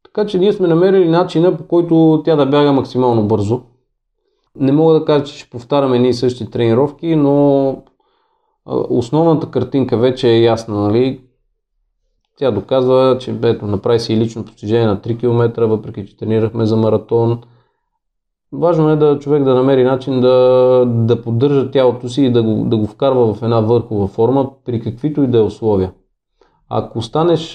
Така 0.04 0.26
че 0.26 0.38
ние 0.38 0.52
сме 0.52 0.68
намерили 0.68 1.08
начина 1.08 1.56
по 1.56 1.64
който 1.64 2.22
тя 2.24 2.36
да 2.36 2.46
бяга 2.46 2.72
максимално 2.72 3.28
бързо. 3.28 3.62
Не 4.56 4.72
мога 4.72 4.94
да 4.94 5.04
кажа, 5.04 5.24
че 5.24 5.38
ще 5.38 5.50
повтаряме 5.50 5.98
ние 5.98 6.14
същи 6.14 6.50
тренировки, 6.50 7.16
но 7.16 7.76
основната 8.66 9.50
картинка 9.50 9.96
вече 9.96 10.28
е 10.28 10.40
ясна, 10.40 10.80
нали? 10.80 11.20
Тя 12.38 12.50
доказва, 12.50 13.18
че 13.20 13.38
ето, 13.42 13.66
направи 13.66 14.00
си 14.00 14.12
и 14.12 14.16
лично 14.16 14.44
постижение 14.44 14.86
на 14.86 15.00
3 15.00 15.18
км, 15.18 15.66
въпреки 15.66 16.06
че 16.06 16.16
тренирахме 16.16 16.66
за 16.66 16.76
маратон 16.76 17.42
Важно 18.54 18.90
е 18.90 18.96
да 18.96 19.18
човек 19.18 19.44
да 19.44 19.54
намери 19.54 19.84
начин 19.84 20.20
да, 20.20 20.84
да 20.86 21.22
поддържа 21.22 21.70
тялото 21.70 22.08
си 22.08 22.22
и 22.22 22.32
да 22.32 22.42
го, 22.42 22.64
да 22.64 22.76
го 22.76 22.86
вкарва 22.86 23.34
в 23.34 23.42
една 23.42 23.60
върхова 23.60 24.06
форма 24.06 24.50
при 24.64 24.80
каквито 24.80 25.22
и 25.22 25.26
да 25.26 25.38
е 25.38 25.42
условия. 25.42 25.92
Ако 26.68 27.02
станеш, 27.02 27.52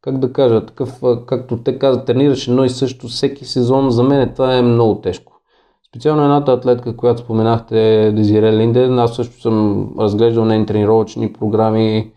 как 0.00 0.18
да 0.18 0.32
кажа, 0.32 0.66
такъв, 0.66 1.02
както 1.26 1.56
те 1.56 1.78
казват, 1.78 2.06
тренираш 2.06 2.48
едно 2.48 2.64
и 2.64 2.68
също 2.68 3.08
всеки 3.08 3.44
сезон, 3.44 3.90
за 3.90 4.02
мен 4.02 4.32
това 4.34 4.56
е 4.56 4.62
много 4.62 5.00
тежко. 5.00 5.35
Специално 5.88 6.22
едната 6.22 6.52
атлетка, 6.52 6.96
която 6.96 7.22
споменахте, 7.22 8.12
Дезире 8.16 8.56
Линден, 8.56 8.98
аз 8.98 9.16
също 9.16 9.40
съм 9.40 9.88
разглеждал 9.98 10.44
нейни 10.44 10.66
тренировъчни 10.66 11.32
програми 11.32 12.12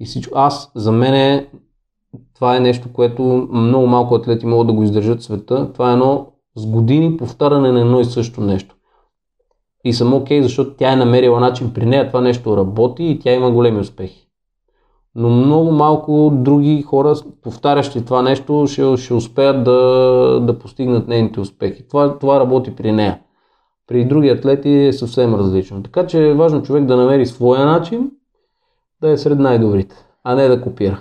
и 0.00 0.06
всичко. 0.06 0.38
Аз, 0.38 0.72
за 0.74 0.92
мен 0.92 1.46
това 2.34 2.56
е 2.56 2.60
нещо, 2.60 2.92
което 2.92 3.48
много 3.52 3.86
малко 3.86 4.14
атлети 4.14 4.46
могат 4.46 4.66
да 4.66 4.72
го 4.72 4.82
издържат 4.82 5.20
в 5.20 5.24
света. 5.24 5.72
Това 5.72 5.90
е 5.90 5.92
едно 5.92 6.26
с 6.56 6.66
години 6.66 7.16
повтаряне 7.16 7.72
на 7.72 7.80
едно 7.80 8.00
и 8.00 8.04
също 8.04 8.40
нещо. 8.40 8.76
И 9.84 9.92
съм 9.92 10.14
окей, 10.14 10.38
okay, 10.38 10.42
защото 10.42 10.74
тя 10.74 10.92
е 10.92 10.96
намерила 10.96 11.40
начин 11.40 11.72
при 11.74 11.86
нея, 11.86 12.08
това 12.08 12.20
нещо 12.20 12.56
работи 12.56 13.04
и 13.04 13.18
тя 13.18 13.32
има 13.32 13.50
големи 13.50 13.80
успехи. 13.80 14.27
Но 15.20 15.28
много 15.28 15.70
малко 15.72 16.30
други 16.34 16.82
хора, 16.82 17.14
повтарящи 17.42 18.04
това 18.04 18.22
нещо, 18.22 18.66
ще, 18.68 18.96
ще 18.96 19.14
успеят 19.14 19.64
да, 19.64 20.40
да 20.42 20.58
постигнат 20.58 21.08
нейните 21.08 21.40
успехи. 21.40 21.88
Това, 21.88 22.18
това 22.18 22.40
работи 22.40 22.76
при 22.76 22.92
нея. 22.92 23.20
При 23.86 24.04
други 24.04 24.28
атлети 24.28 24.70
е 24.70 24.92
съвсем 24.92 25.34
различно. 25.34 25.82
Така 25.82 26.06
че 26.06 26.28
е 26.28 26.34
важно 26.34 26.62
човек 26.62 26.84
да 26.84 26.96
намери 26.96 27.26
своя 27.26 27.66
начин, 27.66 28.10
да 29.00 29.10
е 29.10 29.16
сред 29.16 29.38
най-добрите, 29.38 29.96
а 30.24 30.34
не 30.34 30.48
да 30.48 30.60
копира. 30.60 31.00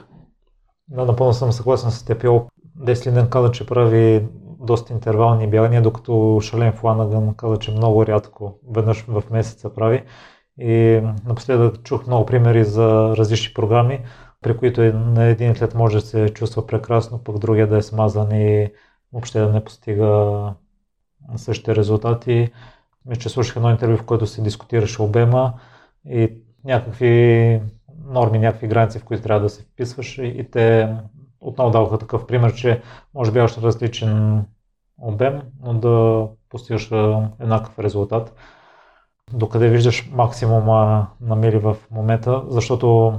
Да, 0.88 1.06
напълно 1.06 1.34
съм 1.34 1.52
съгласен 1.52 1.92
с 1.92 2.06
теб. 2.06 2.26
Деслинен 2.76 3.30
каза, 3.30 3.52
че 3.52 3.66
прави 3.66 4.28
доста 4.60 4.94
интервални 4.94 5.48
бягания, 5.48 5.82
докато 5.82 6.40
Шален 6.42 6.74
Фланаган 6.74 7.34
каза, 7.34 7.58
че 7.58 7.72
много 7.72 8.06
рядко, 8.06 8.60
веднъж 8.76 9.06
в 9.08 9.24
месеца 9.32 9.74
прави. 9.74 10.04
И 10.60 11.02
напоследък 11.26 11.84
чух 11.84 12.08
много 12.08 12.26
примери 12.26 12.63
за 12.63 13.15
различни 13.17 13.54
програми, 13.54 14.00
при 14.41 14.58
които 14.58 14.82
на 14.82 15.24
един 15.24 15.52
атлет 15.52 15.76
може 15.76 15.96
да 15.96 16.02
се 16.02 16.30
чувства 16.30 16.67
прекрасно, 16.67 17.24
пък 17.24 17.39
другия 17.39 17.67
да 17.67 17.78
е 17.78 17.82
смазан 17.82 18.32
и 18.32 18.72
въобще 19.13 19.39
да 19.39 19.50
не 19.50 19.63
постига 19.63 20.54
същите 21.36 21.76
резултати. 21.76 22.52
Мисля, 23.06 23.22
че 23.22 23.30
слушах 23.30 23.56
едно 23.56 23.70
интервю, 23.70 23.98
в 23.98 24.06
което 24.06 24.28
се 24.28 24.41
дискутираше 24.41 25.02
обема 25.02 25.54
и 26.06 26.34
някакви 26.63 27.62
норми, 28.06 28.39
някакви 28.39 28.67
граници, 28.67 29.00
в 29.00 29.04
които 29.04 29.24
трябва 29.24 29.41
да 29.41 29.50
се 29.50 29.63
вписваш 29.63 30.17
и 30.17 30.48
те 30.52 30.96
отново 31.41 31.72
даваха 31.72 31.98
такъв 31.98 32.28
пример, 32.28 32.54
че 32.54 32.82
може 33.13 33.32
би 33.32 33.39
още 33.39 33.62
различен 33.62 34.46
обем, 34.98 35.41
но 35.63 35.74
да 35.74 36.28
постигаш 36.50 36.91
еднакъв 37.39 37.80
резултат. 37.80 38.36
Докъде 39.34 39.70
виждаш 39.70 40.10
максимума 40.13 41.08
на 41.22 41.36
мили 41.36 41.58
в 41.58 41.78
момента, 41.92 42.44
защото 42.50 43.13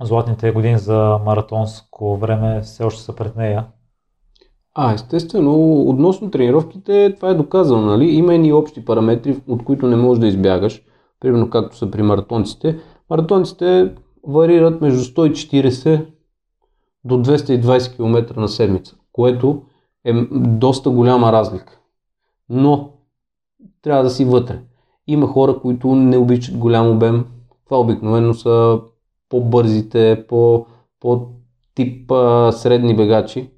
златните 0.00 0.50
години 0.50 0.78
за 0.78 1.18
маратонско 1.24 2.16
време 2.16 2.60
все 2.60 2.84
още 2.84 3.02
са 3.02 3.16
пред 3.16 3.36
нея. 3.36 3.66
А, 4.74 4.92
естествено, 4.92 5.82
относно 5.82 6.30
тренировките, 6.30 7.14
това 7.16 7.30
е 7.30 7.34
доказано, 7.34 7.82
нали? 7.82 8.04
Има 8.04 8.34
едни 8.34 8.52
общи 8.52 8.84
параметри, 8.84 9.40
от 9.48 9.64
които 9.64 9.86
не 9.86 9.96
можеш 9.96 10.20
да 10.20 10.26
избягаш, 10.26 10.82
примерно 11.20 11.50
както 11.50 11.76
са 11.76 11.90
при 11.90 12.02
маратонците. 12.02 12.78
Маратонците 13.10 13.94
варират 14.26 14.80
между 14.80 15.00
140 15.00 16.06
до 17.04 17.14
220 17.14 17.96
км 17.96 18.40
на 18.40 18.48
седмица, 18.48 18.96
което 19.12 19.62
е 20.04 20.12
доста 20.32 20.90
голяма 20.90 21.32
разлика. 21.32 21.78
Но 22.48 22.92
трябва 23.82 24.04
да 24.04 24.10
си 24.10 24.24
вътре. 24.24 24.60
Има 25.08 25.26
хора, 25.26 25.58
които 25.62 25.94
не 25.94 26.16
обичат 26.16 26.56
голям 26.56 26.90
обем. 26.90 27.24
Това 27.64 27.80
обикновено 27.80 28.34
са 28.34 28.80
по-бързите, 29.28 30.24
по, 30.28 30.66
по 31.00 31.26
тип 31.74 32.12
средни 32.50 32.96
бегачи, 32.96 33.50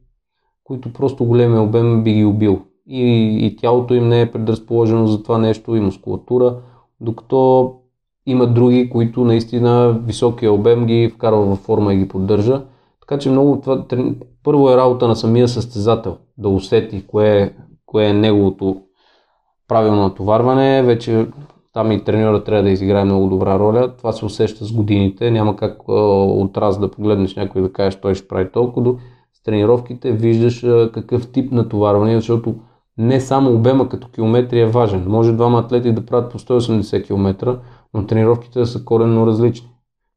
които 0.65 0.93
просто 0.93 1.25
големия 1.25 1.63
обем 1.63 2.03
би 2.05 2.13
ги 2.13 2.25
убил. 2.25 2.63
И, 2.87 3.39
и 3.47 3.57
тялото 3.57 3.95
им 3.95 4.09
не 4.09 4.21
е 4.21 4.31
предразположено 4.31 5.07
за 5.07 5.23
това 5.23 5.39
нещо, 5.39 5.77
и 5.77 5.81
мускулатура, 5.81 6.57
докато 7.01 7.73
има 8.27 8.47
други, 8.47 8.91
които 8.91 9.25
наистина 9.25 10.01
високия 10.07 10.53
обем 10.53 10.87
ги 10.87 11.11
вкарва 11.15 11.47
във 11.47 11.59
форма 11.59 11.95
и 11.95 11.97
ги 11.97 12.09
поддържа. 12.09 12.63
Така 13.01 13.19
че 13.19 13.31
много 13.31 13.61
това, 13.61 13.87
първо 14.45 14.71
е 14.71 14.77
работа 14.77 15.09
на 15.09 15.17
самия 15.17 15.49
състезател, 15.49 16.17
да 16.39 16.49
усети 16.49 17.07
кое, 17.07 17.55
кое 17.87 18.07
е 18.07 18.13
неговото 18.13 18.83
правилно 19.71 20.03
натоварване. 20.03 20.83
Вече 20.83 21.27
там 21.73 21.93
и 21.93 22.05
треньора 22.05 22.45
трябва 22.45 22.63
да 22.63 22.71
изиграе 22.71 23.05
много 23.05 23.29
добра 23.29 23.59
роля. 23.59 23.97
Това 23.97 24.13
се 24.13 24.25
усеща 24.25 24.65
с 24.65 24.73
годините. 24.73 25.31
Няма 25.31 25.57
как 25.57 25.79
от 25.89 26.57
раз 26.57 26.79
да 26.79 26.91
погледнеш 26.91 27.37
някой 27.37 27.63
да 27.63 27.73
кажеш, 27.73 28.01
той 28.01 28.15
ще 28.15 28.29
прави 28.29 28.51
толкова. 28.53 28.95
С 29.35 29.43
тренировките 29.43 30.13
виждаш 30.13 30.67
какъв 30.93 31.33
тип 31.33 31.53
натоварване, 31.53 32.17
защото 32.17 32.55
не 32.99 33.21
само 33.21 33.55
обема 33.55 33.89
като 33.89 34.09
километри 34.09 34.61
е 34.61 34.67
важен. 34.67 35.05
Може 35.09 35.33
двама 35.33 35.59
атлети 35.59 35.93
да 35.93 36.07
правят 36.07 36.33
по 36.33 36.39
180 36.39 37.07
км, 37.07 37.59
но 37.95 38.07
тренировките 38.07 38.67
са 38.67 38.85
коренно 38.85 39.27
различни. 39.27 39.69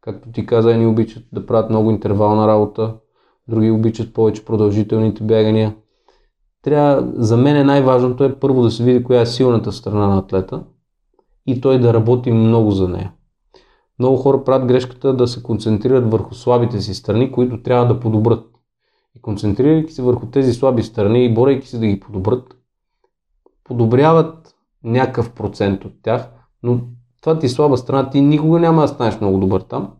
Както 0.01 0.31
ти 0.31 0.45
каза, 0.45 0.73
едни 0.73 0.85
обичат 0.85 1.23
да 1.33 1.45
правят 1.45 1.69
много 1.69 1.91
интервална 1.91 2.47
работа, 2.47 2.93
други 3.47 3.71
обичат 3.71 4.13
повече 4.13 4.45
продължителните 4.45 5.23
бягания. 5.23 5.75
Трябва, 6.63 7.11
за 7.15 7.37
мен 7.37 7.55
е 7.55 7.63
най-важното 7.63 8.23
е 8.23 8.39
първо 8.39 8.61
да 8.61 8.71
се 8.71 8.83
види 8.83 9.03
коя 9.03 9.21
е 9.21 9.25
силната 9.25 9.71
страна 9.71 10.07
на 10.07 10.17
атлета 10.17 10.63
и 11.45 11.61
той 11.61 11.79
да 11.79 11.93
работи 11.93 12.31
много 12.31 12.71
за 12.71 12.87
нея. 12.87 13.13
Много 13.99 14.17
хора 14.17 14.43
правят 14.43 14.67
грешката 14.67 15.13
да 15.13 15.27
се 15.27 15.43
концентрират 15.43 16.11
върху 16.11 16.35
слабите 16.35 16.81
си 16.81 16.93
страни, 16.93 17.31
които 17.31 17.61
трябва 17.63 17.87
да 17.87 17.99
подобрат. 17.99 18.45
И 19.15 19.21
концентрирайки 19.21 19.93
се 19.93 20.01
върху 20.01 20.25
тези 20.25 20.53
слаби 20.53 20.83
страни 20.83 21.25
и 21.25 21.33
борейки 21.33 21.67
се 21.67 21.79
да 21.79 21.87
ги 21.87 21.99
подобрат, 21.99 22.57
подобряват 23.63 24.55
някакъв 24.83 25.31
процент 25.31 25.85
от 25.85 25.93
тях, 26.03 26.29
но 26.63 26.79
това 27.21 27.39
ти 27.39 27.45
е 27.45 27.49
слаба 27.49 27.77
страна, 27.77 28.09
ти 28.09 28.21
никога 28.21 28.59
няма 28.59 28.81
да 28.81 28.87
станеш 28.87 29.19
много 29.19 29.37
добър 29.37 29.61
там. 29.61 29.93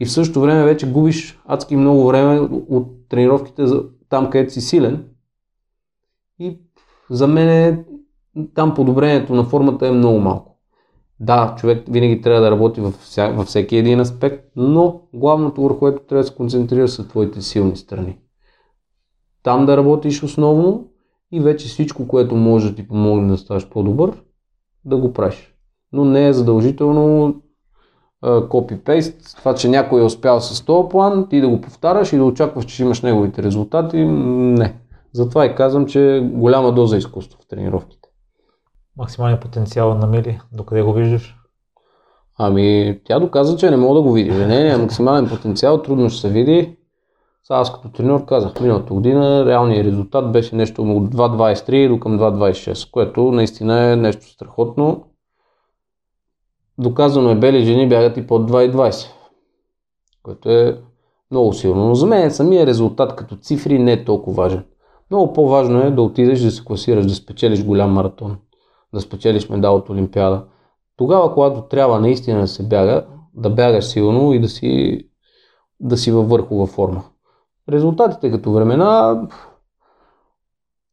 И 0.00 0.06
в 0.06 0.12
същото 0.12 0.40
време 0.40 0.64
вече 0.64 0.92
губиш 0.92 1.40
адски 1.44 1.76
много 1.76 2.06
време 2.06 2.40
от 2.68 3.08
тренировките 3.08 3.64
там, 4.08 4.30
където 4.30 4.52
си 4.52 4.60
силен. 4.60 5.04
За 7.10 7.26
мен 7.26 7.48
е, 7.48 7.84
там 8.54 8.74
подобрението 8.74 9.34
на 9.34 9.44
формата 9.44 9.86
е 9.86 9.90
много 9.90 10.18
малко. 10.18 10.58
Да, 11.20 11.54
човек 11.58 11.84
винаги 11.88 12.20
трябва 12.20 12.40
да 12.40 12.50
работи 12.50 12.80
във, 12.80 12.94
вся, 12.94 13.32
във 13.32 13.46
всеки 13.46 13.76
един 13.76 14.00
аспект, 14.00 14.44
но 14.56 15.00
главното 15.14 15.62
върху 15.62 15.78
което 15.78 16.02
трябва 16.02 16.22
да 16.22 16.28
се 16.28 16.34
концентрира 16.34 16.88
са 16.88 17.08
твоите 17.08 17.42
силни 17.42 17.76
страни. 17.76 18.18
Там 19.42 19.66
да 19.66 19.76
работиш 19.76 20.22
основно 20.22 20.88
и 21.32 21.40
вече 21.40 21.68
всичко, 21.68 22.08
което 22.08 22.36
може 22.36 22.70
да 22.70 22.76
ти 22.76 22.88
помогне 22.88 23.28
да 23.28 23.38
ставаш 23.38 23.68
по-добър, 23.68 24.22
да 24.84 24.96
го 24.96 25.12
правиш 25.12 25.56
но 25.92 26.04
не 26.04 26.28
е 26.28 26.32
задължително 26.32 27.34
копи-пейст. 28.22 29.36
Това, 29.36 29.54
че 29.54 29.68
някой 29.68 30.00
е 30.00 30.04
успял 30.04 30.40
с 30.40 30.64
този 30.64 30.88
план, 30.88 31.26
ти 31.30 31.40
да 31.40 31.48
го 31.48 31.60
повтаряш 31.60 32.12
и 32.12 32.16
да 32.16 32.24
очакваш, 32.24 32.64
че 32.64 32.82
имаш 32.82 33.02
неговите 33.02 33.42
резултати, 33.42 34.04
не. 34.04 34.74
Затова 35.16 35.46
и 35.46 35.54
казвам, 35.54 35.86
че 35.86 36.30
голяма 36.34 36.72
доза 36.72 36.96
изкуство 36.96 37.38
в 37.42 37.46
тренировките. 37.48 38.08
Максималният 38.96 39.42
потенциал 39.42 39.94
на 39.94 40.06
Мили, 40.06 40.40
докъде 40.52 40.82
го 40.82 40.92
виждаш? 40.92 41.36
Ами, 42.38 43.00
тя 43.04 43.20
доказа, 43.20 43.56
че 43.56 43.70
не 43.70 43.76
мога 43.76 43.94
да 43.94 44.02
го 44.02 44.12
види. 44.12 44.30
Не, 44.30 44.46
не, 44.46 44.76
максимален 44.76 45.28
потенциал 45.28 45.82
трудно 45.82 46.10
ще 46.10 46.20
се 46.20 46.30
види. 46.30 46.76
Аз 47.48 47.72
като 47.72 47.88
треньор 47.88 48.24
казах, 48.24 48.60
миналата 48.60 48.94
година 48.94 49.46
реалният 49.46 49.86
резултат 49.86 50.32
беше 50.32 50.56
нещо 50.56 50.82
от 50.82 51.14
2.23 51.14 51.88
до 51.88 52.00
към 52.00 52.18
2.26, 52.18 52.90
което 52.90 53.32
наистина 53.32 53.92
е 53.92 53.96
нещо 53.96 54.28
страхотно. 54.28 55.04
Доказано 56.78 57.30
е 57.30 57.34
бели 57.34 57.64
жени 57.64 57.88
бягат 57.88 58.16
и 58.16 58.26
под 58.26 58.50
2,20, 58.50 59.06
което 60.22 60.50
е 60.50 60.80
много 61.30 61.52
силно. 61.52 61.88
Но 61.88 61.94
за 61.94 62.06
мен 62.06 62.30
самия 62.30 62.66
резултат 62.66 63.16
като 63.16 63.36
цифри 63.36 63.78
не 63.78 63.92
е 63.92 64.04
толкова 64.04 64.42
важен. 64.42 64.64
Много 65.10 65.32
по-важно 65.32 65.82
е 65.82 65.90
да 65.90 66.02
отидеш 66.02 66.40
да 66.40 66.50
се 66.50 66.64
класираш, 66.64 67.06
да 67.06 67.14
спечелиш 67.14 67.64
голям 67.64 67.92
маратон, 67.92 68.36
да 68.94 69.00
спечелиш 69.00 69.48
медал 69.48 69.76
от 69.76 69.90
Олимпиада. 69.90 70.44
Тогава, 70.96 71.34
когато 71.34 71.62
трябва 71.62 72.00
наистина 72.00 72.40
да 72.40 72.48
се 72.48 72.62
бяга, 72.62 73.06
да 73.34 73.50
бягаш 73.50 73.84
силно 73.84 74.32
и 74.32 74.40
да 74.40 74.48
си, 74.48 75.00
да 75.80 75.96
си 75.96 76.12
във 76.12 76.28
върхова 76.28 76.66
форма. 76.66 77.04
Резултатите 77.68 78.30
като 78.30 78.52
времена, 78.52 79.22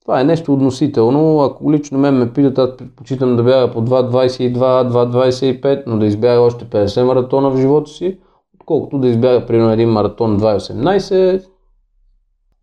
това 0.01 0.21
е 0.21 0.23
нещо 0.23 0.53
относително. 0.53 1.41
Ако 1.41 1.71
лично 1.71 1.99
мен 1.99 2.17
ме 2.17 2.33
питат, 2.33 2.57
аз 2.57 2.77
предпочитам 2.77 3.35
да 3.35 3.43
бяга 3.43 3.73
по 3.73 3.81
2.22, 3.81 4.57
2.25, 4.57 5.83
но 5.87 5.97
да 5.97 6.05
избяга 6.05 6.41
още 6.41 6.65
50 6.65 7.03
маратона 7.03 7.49
в 7.49 7.57
живота 7.57 7.91
си, 7.91 8.19
отколкото 8.55 8.99
да 8.99 9.07
избяга 9.07 9.45
примерно 9.45 9.71
един 9.71 9.89
маратон 9.89 10.39
2.18 10.39 11.52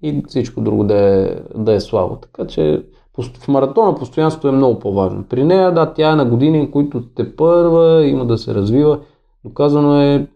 и 0.02 0.22
всичко 0.28 0.60
друго 0.60 0.84
да 0.84 0.98
е, 0.98 1.36
да 1.54 1.72
е 1.72 1.80
слабо. 1.80 2.16
Така 2.16 2.46
че 2.46 2.82
в 3.18 3.48
маратона 3.48 3.94
постоянството 3.94 4.48
е 4.48 4.52
много 4.52 4.78
по-важно. 4.78 5.24
При 5.28 5.44
нея, 5.44 5.74
да, 5.74 5.94
тя 5.94 6.12
е 6.12 6.14
на 6.14 6.24
години, 6.24 6.70
които 6.70 7.02
те 7.14 7.36
първа, 7.36 8.06
има 8.06 8.26
да 8.26 8.38
се 8.38 8.54
развива. 8.54 9.00
Доказано 9.44 10.02
е, 10.02 10.28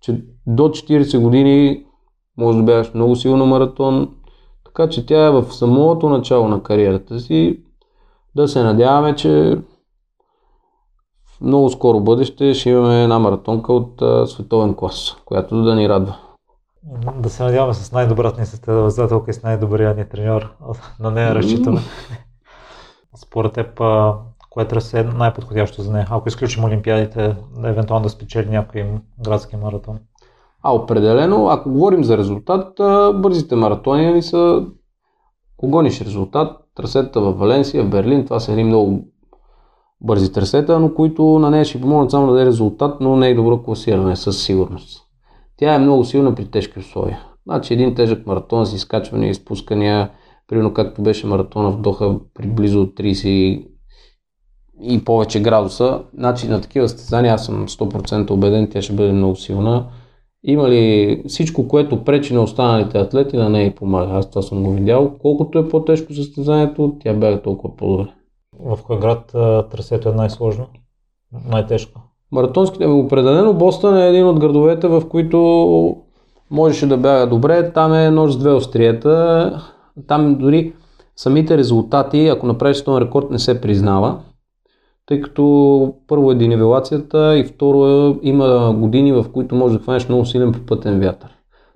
че 0.00 0.24
до 0.46 0.62
40 0.62 1.20
години 1.20 1.84
може 2.36 2.58
да 2.58 2.64
бягаш 2.64 2.94
много 2.94 3.16
силно 3.16 3.46
маратон. 3.46 4.14
Така 4.64 4.88
че 4.88 5.06
тя 5.06 5.26
е 5.26 5.30
в 5.30 5.44
самото 5.50 6.08
начало 6.08 6.48
на 6.48 6.62
кариерата 6.62 7.20
си. 7.20 7.60
Да 8.34 8.48
се 8.48 8.62
надяваме, 8.62 9.16
че 9.16 9.58
в 11.26 11.40
много 11.40 11.70
скоро 11.70 12.00
бъдеще 12.00 12.54
ще 12.54 12.70
имаме 12.70 13.02
една 13.02 13.18
маратонка 13.18 13.72
от 13.72 14.02
а, 14.02 14.26
световен 14.26 14.74
клас, 14.74 15.16
която 15.24 15.62
да 15.62 15.74
ни 15.74 15.88
радва. 15.88 16.16
Да 17.16 17.30
се 17.30 17.42
надяваме 17.42 17.74
с 17.74 17.92
най-добрата 17.92 18.40
ни 18.40 18.46
състезателка 18.46 19.30
и 19.30 19.34
с 19.34 19.42
най-добрия 19.42 19.94
ни 19.94 20.08
треньор. 20.08 20.52
На 21.00 21.10
нея 21.10 21.34
разчитаме. 21.34 21.80
Според 23.16 23.52
теб, 23.52 23.80
кое 24.50 24.64
трасе 24.68 25.00
е 25.00 25.04
най-подходящо 25.04 25.82
за 25.82 25.92
нея? 25.92 26.06
Ако 26.10 26.28
изключим 26.28 26.64
Олимпиадите, 26.64 27.36
евентуално 27.64 28.02
да 28.02 28.10
спечели 28.10 28.50
някой 28.50 28.90
градски 29.24 29.56
маратон. 29.56 29.98
А 30.62 30.74
определено, 30.74 31.48
ако 31.48 31.70
говорим 31.70 32.04
за 32.04 32.18
резултат, 32.18 32.74
бързите 33.14 33.56
маратони 33.56 34.12
ни 34.12 34.22
са, 34.22 34.66
ако 35.58 35.68
гониш 35.68 36.00
резултат, 36.00 36.56
трасета 36.74 37.20
в 37.20 37.32
Валенсия, 37.32 37.84
в 37.84 37.90
Берлин, 37.90 38.24
това 38.24 38.40
са 38.40 38.52
едни 38.52 38.64
много 38.64 39.08
бързи 40.00 40.32
трасета, 40.32 40.80
но 40.80 40.94
които 40.94 41.38
на 41.38 41.50
нея 41.50 41.64
ще 41.64 41.80
помогнат 41.80 42.10
само 42.10 42.26
да 42.26 42.32
даде 42.32 42.46
резултат, 42.46 43.00
но 43.00 43.16
не 43.16 43.28
е 43.28 43.34
добро 43.34 43.62
класиране 43.62 44.16
със 44.16 44.42
сигурност. 44.44 45.05
Тя 45.56 45.74
е 45.74 45.78
много 45.78 46.04
силна 46.04 46.34
при 46.34 46.50
тежки 46.50 46.78
условия. 46.78 47.24
Значи 47.46 47.74
един 47.74 47.94
тежък 47.94 48.26
маратон 48.26 48.66
с 48.66 48.72
изкачвания 48.72 49.28
и 49.28 49.30
изпускания, 49.30 50.10
примерно 50.48 50.74
както 50.74 51.02
беше 51.02 51.26
маратона 51.26 51.70
в 51.70 51.80
Доха 51.80 52.18
при 52.34 52.46
близо 52.46 52.86
30 52.86 53.66
и 54.82 55.04
повече 55.04 55.42
градуса. 55.42 56.02
Значи 56.14 56.48
на 56.48 56.60
такива 56.60 56.88
състезания 56.88 57.34
аз 57.34 57.46
съм 57.46 57.68
100% 57.68 58.30
убеден, 58.30 58.68
тя 58.70 58.82
ще 58.82 58.92
бъде 58.92 59.12
много 59.12 59.36
силна. 59.36 59.88
Има 60.44 60.68
ли 60.68 61.22
всичко, 61.28 61.68
което 61.68 62.04
пречи 62.04 62.34
на 62.34 62.42
останалите 62.42 62.98
атлети, 62.98 63.36
да 63.36 63.48
не 63.48 63.64
и 63.64 63.74
помага? 63.74 64.12
Аз 64.12 64.30
това 64.30 64.42
съм 64.42 64.62
го 64.62 64.72
видял. 64.72 65.18
Колкото 65.18 65.58
е 65.58 65.68
по-тежко 65.68 66.14
състезанието, 66.14 66.96
тя 67.00 67.14
бяга 67.14 67.42
толкова 67.42 67.76
по-добре. 67.76 68.12
В 68.60 68.78
кой 68.86 68.98
град 68.98 69.30
трасето 69.70 70.08
е 70.08 70.12
най-сложно? 70.12 70.66
Най-тежко? 71.44 72.00
Маратонските, 72.32 72.86
определено 72.86 73.54
Бостън 73.54 73.96
е 73.96 74.08
един 74.08 74.26
от 74.26 74.38
градовете, 74.38 74.88
в 74.88 75.02
които 75.08 75.96
можеше 76.50 76.86
да 76.86 76.96
бяга 76.96 77.26
добре. 77.26 77.72
Там 77.72 77.94
е 77.94 78.10
нож 78.10 78.32
с 78.32 78.36
две 78.36 78.52
остриета. 78.52 79.52
Там 80.06 80.34
дори 80.34 80.72
самите 81.16 81.58
резултати, 81.58 82.28
ако 82.28 82.46
направиш 82.46 82.84
този 82.84 83.04
рекорд, 83.04 83.30
не 83.30 83.38
се 83.38 83.60
признава 83.60 84.18
тъй 85.06 85.20
като 85.20 85.94
първо 86.06 86.32
е 86.32 86.34
денивелацията 86.34 87.38
и 87.38 87.44
второ 87.44 87.86
е, 87.86 88.18
има 88.22 88.74
години, 88.78 89.12
в 89.12 89.26
които 89.32 89.54
може 89.54 89.76
да 89.76 89.82
хванеш 89.82 90.08
много 90.08 90.24
силен 90.24 90.52
попътен 90.52 91.00
вятър. 91.00 91.30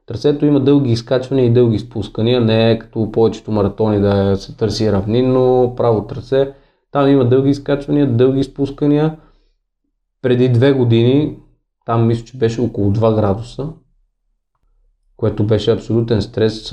Трасето 0.07 0.47
има 0.47 0.61
дълги 0.61 0.93
изкачвания 0.93 1.47
и 1.47 1.53
дълги 1.53 1.79
спускания, 1.79 2.41
не 2.41 2.71
е 2.71 2.79
като 2.79 3.13
повечето 3.13 3.53
маратони 3.53 4.01
да 4.01 4.37
се 4.37 4.57
търси 4.57 4.93
равнинно, 4.93 5.75
право 5.77 6.07
трасе. 6.07 6.53
Там 6.93 7.09
има 7.09 7.25
дълги 7.25 7.51
изкачвания, 7.51 8.07
дълги 8.07 8.45
спускания. 8.45 9.17
Преди 10.23 10.49
две 10.49 10.73
години, 10.73 11.37
там 11.87 12.07
мисля, 12.07 12.25
че 12.25 12.39
беше 12.39 12.61
около 12.61 12.93
2 12.93 13.15
градуса, 13.15 13.69
което 15.17 15.47
беше 15.47 15.73
абсолютен 15.73 16.23
стрес. 16.23 16.73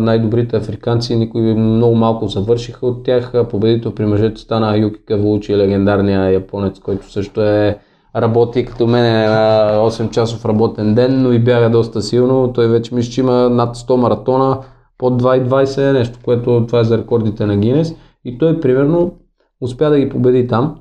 Най-добрите 0.00 0.56
африканци, 0.56 1.16
никой 1.16 1.40
много 1.40 1.94
малко 1.94 2.28
завършиха 2.28 2.86
от 2.86 3.04
тях. 3.04 3.32
Победител 3.50 3.94
при 3.94 4.06
мъжете 4.06 4.40
стана 4.40 4.78
Юки 4.78 5.04
Кавулчи, 5.04 5.56
легендарния 5.56 6.32
японец, 6.32 6.78
който 6.78 7.12
също 7.12 7.42
е 7.42 7.78
работи 8.16 8.64
като 8.64 8.86
мен 8.86 9.04
е 9.04 9.26
на 9.26 9.72
8 9.78 10.10
часов 10.10 10.44
работен 10.44 10.94
ден, 10.94 11.22
но 11.22 11.32
и 11.32 11.38
бяга 11.38 11.70
доста 11.70 12.02
силно. 12.02 12.52
Той 12.52 12.68
вече 12.68 12.94
мисля, 12.94 13.10
че 13.10 13.20
има 13.20 13.50
над 13.50 13.76
100 13.76 13.96
маратона, 13.96 14.60
под 14.98 15.22
2,20 15.22 15.90
е 15.90 15.92
нещо, 15.92 16.18
което 16.24 16.64
това 16.66 16.80
е 16.80 16.84
за 16.84 16.98
рекордите 16.98 17.46
на 17.46 17.56
Гинес. 17.56 17.94
И 18.24 18.38
той 18.38 18.60
примерно 18.60 19.14
успя 19.60 19.90
да 19.90 19.98
ги 19.98 20.08
победи 20.08 20.46
там. 20.46 20.76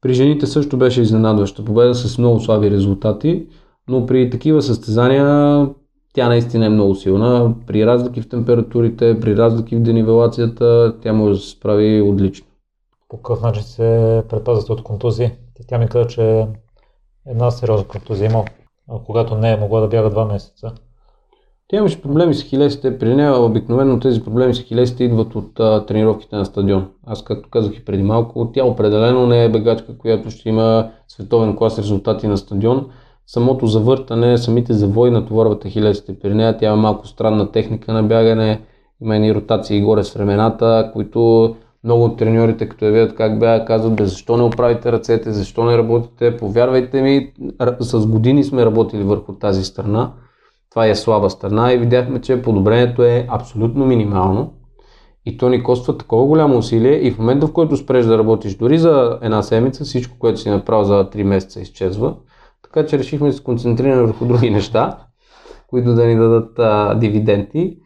При 0.00 0.14
жените 0.14 0.46
също 0.46 0.76
беше 0.76 1.00
изненадваща 1.00 1.64
победа 1.64 1.94
с 1.94 2.18
много 2.18 2.40
слаби 2.40 2.70
резултати, 2.70 3.46
но 3.88 4.06
при 4.06 4.30
такива 4.30 4.62
състезания 4.62 5.68
тя 6.14 6.28
наистина 6.28 6.66
е 6.66 6.68
много 6.68 6.94
силна. 6.94 7.54
При 7.66 7.86
разлики 7.86 8.22
в 8.22 8.28
температурите, 8.28 9.20
при 9.20 9.36
разлики 9.36 9.76
в 9.76 9.82
денивелацията, 9.82 10.96
тя 11.02 11.12
може 11.12 11.34
да 11.34 11.40
се 11.40 11.50
справи 11.50 12.02
отлично. 12.02 12.46
По 13.08 13.16
какъв 13.16 13.42
начин 13.42 13.62
се 13.62 14.22
предпазвате 14.28 14.72
от 14.72 14.82
контузии? 14.82 15.30
Тя 15.68 15.78
ми 15.78 15.88
каза, 15.88 16.06
че 16.06 16.46
една 17.26 17.50
сериозна 17.50 17.88
контузия 17.88 18.30
има, 18.30 18.44
когато 19.06 19.36
не 19.36 19.52
е 19.52 19.56
могла 19.56 19.80
да 19.80 19.88
бяга 19.88 20.10
два 20.10 20.24
месеца. 20.24 20.72
Тя 21.70 21.76
имаше 21.76 22.02
проблеми 22.02 22.34
с 22.34 22.42
хилесите. 22.42 22.98
При 22.98 23.14
нея 23.14 23.36
обикновено 23.36 24.00
тези 24.00 24.24
проблеми 24.24 24.54
с 24.54 24.60
хилесите 24.60 25.04
идват 25.04 25.34
от 25.34 25.60
а, 25.60 25.86
тренировките 25.86 26.36
на 26.36 26.44
стадион. 26.44 26.88
Аз, 27.06 27.24
както 27.24 27.50
казах 27.50 27.76
и 27.76 27.84
преди 27.84 28.02
малко, 28.02 28.50
тя 28.54 28.64
определено 28.64 29.26
не 29.26 29.44
е 29.44 29.48
бегачка, 29.48 29.98
която 29.98 30.30
ще 30.30 30.48
има 30.48 30.90
световен 31.08 31.56
клас 31.56 31.78
резултати 31.78 32.26
на 32.26 32.36
стадион 32.36 32.86
самото 33.32 33.66
завъртане, 33.66 34.38
самите 34.38 34.72
завои 34.72 35.10
натоварват 35.10 35.64
ахилесите 35.64 36.18
при 36.18 36.34
нея. 36.34 36.56
Тя 36.56 36.66
има 36.66 36.76
малко 36.76 37.06
странна 37.06 37.52
техника 37.52 37.92
на 37.92 38.02
бягане, 38.02 38.60
има 39.02 39.16
едни 39.16 39.34
ротации 39.34 39.82
горе 39.82 40.04
с 40.04 40.14
времената, 40.14 40.90
които 40.92 41.54
много 41.84 42.04
от 42.04 42.18
треньорите, 42.18 42.68
като 42.68 42.84
я 42.84 42.92
видят 42.92 43.14
как 43.14 43.38
бяга, 43.38 43.64
казват, 43.64 43.96
бе, 43.96 44.06
защо 44.06 44.36
не 44.36 44.42
оправите 44.42 44.92
ръцете, 44.92 45.32
защо 45.32 45.64
не 45.64 45.78
работите. 45.78 46.36
Повярвайте 46.36 47.02
ми, 47.02 47.32
с 47.80 48.06
години 48.06 48.44
сме 48.44 48.66
работили 48.66 49.02
върху 49.02 49.32
тази 49.32 49.64
страна. 49.64 50.10
Това 50.70 50.86
е 50.86 50.94
слаба 50.94 51.30
страна 51.30 51.72
и 51.72 51.78
видяхме, 51.78 52.20
че 52.20 52.42
подобрението 52.42 53.02
е 53.02 53.26
абсолютно 53.30 53.86
минимално. 53.86 54.52
И 55.26 55.36
то 55.38 55.48
ни 55.48 55.62
коства 55.62 55.98
такова 55.98 56.26
голямо 56.26 56.58
усилие 56.58 56.92
и 56.92 57.10
в 57.10 57.18
момента, 57.18 57.46
в 57.46 57.52
който 57.52 57.76
спреш 57.76 58.06
да 58.06 58.18
работиш 58.18 58.54
дори 58.54 58.78
за 58.78 59.18
една 59.22 59.42
седмица, 59.42 59.84
всичко, 59.84 60.18
което 60.18 60.40
си 60.40 60.50
направил 60.50 60.84
за 60.84 61.10
3 61.10 61.22
месеца 61.22 61.60
изчезва. 61.60 62.14
Така 62.62 62.86
че 62.86 62.98
решихме 62.98 63.28
да 63.28 63.32
се 63.32 63.42
концентрираме 63.42 64.02
върху 64.02 64.26
други 64.26 64.50
неща, 64.50 64.98
които 65.66 65.94
да 65.94 66.06
ни 66.06 66.16
дадат 66.16 66.58
а, 66.58 66.94
дивиденти. 66.94 67.76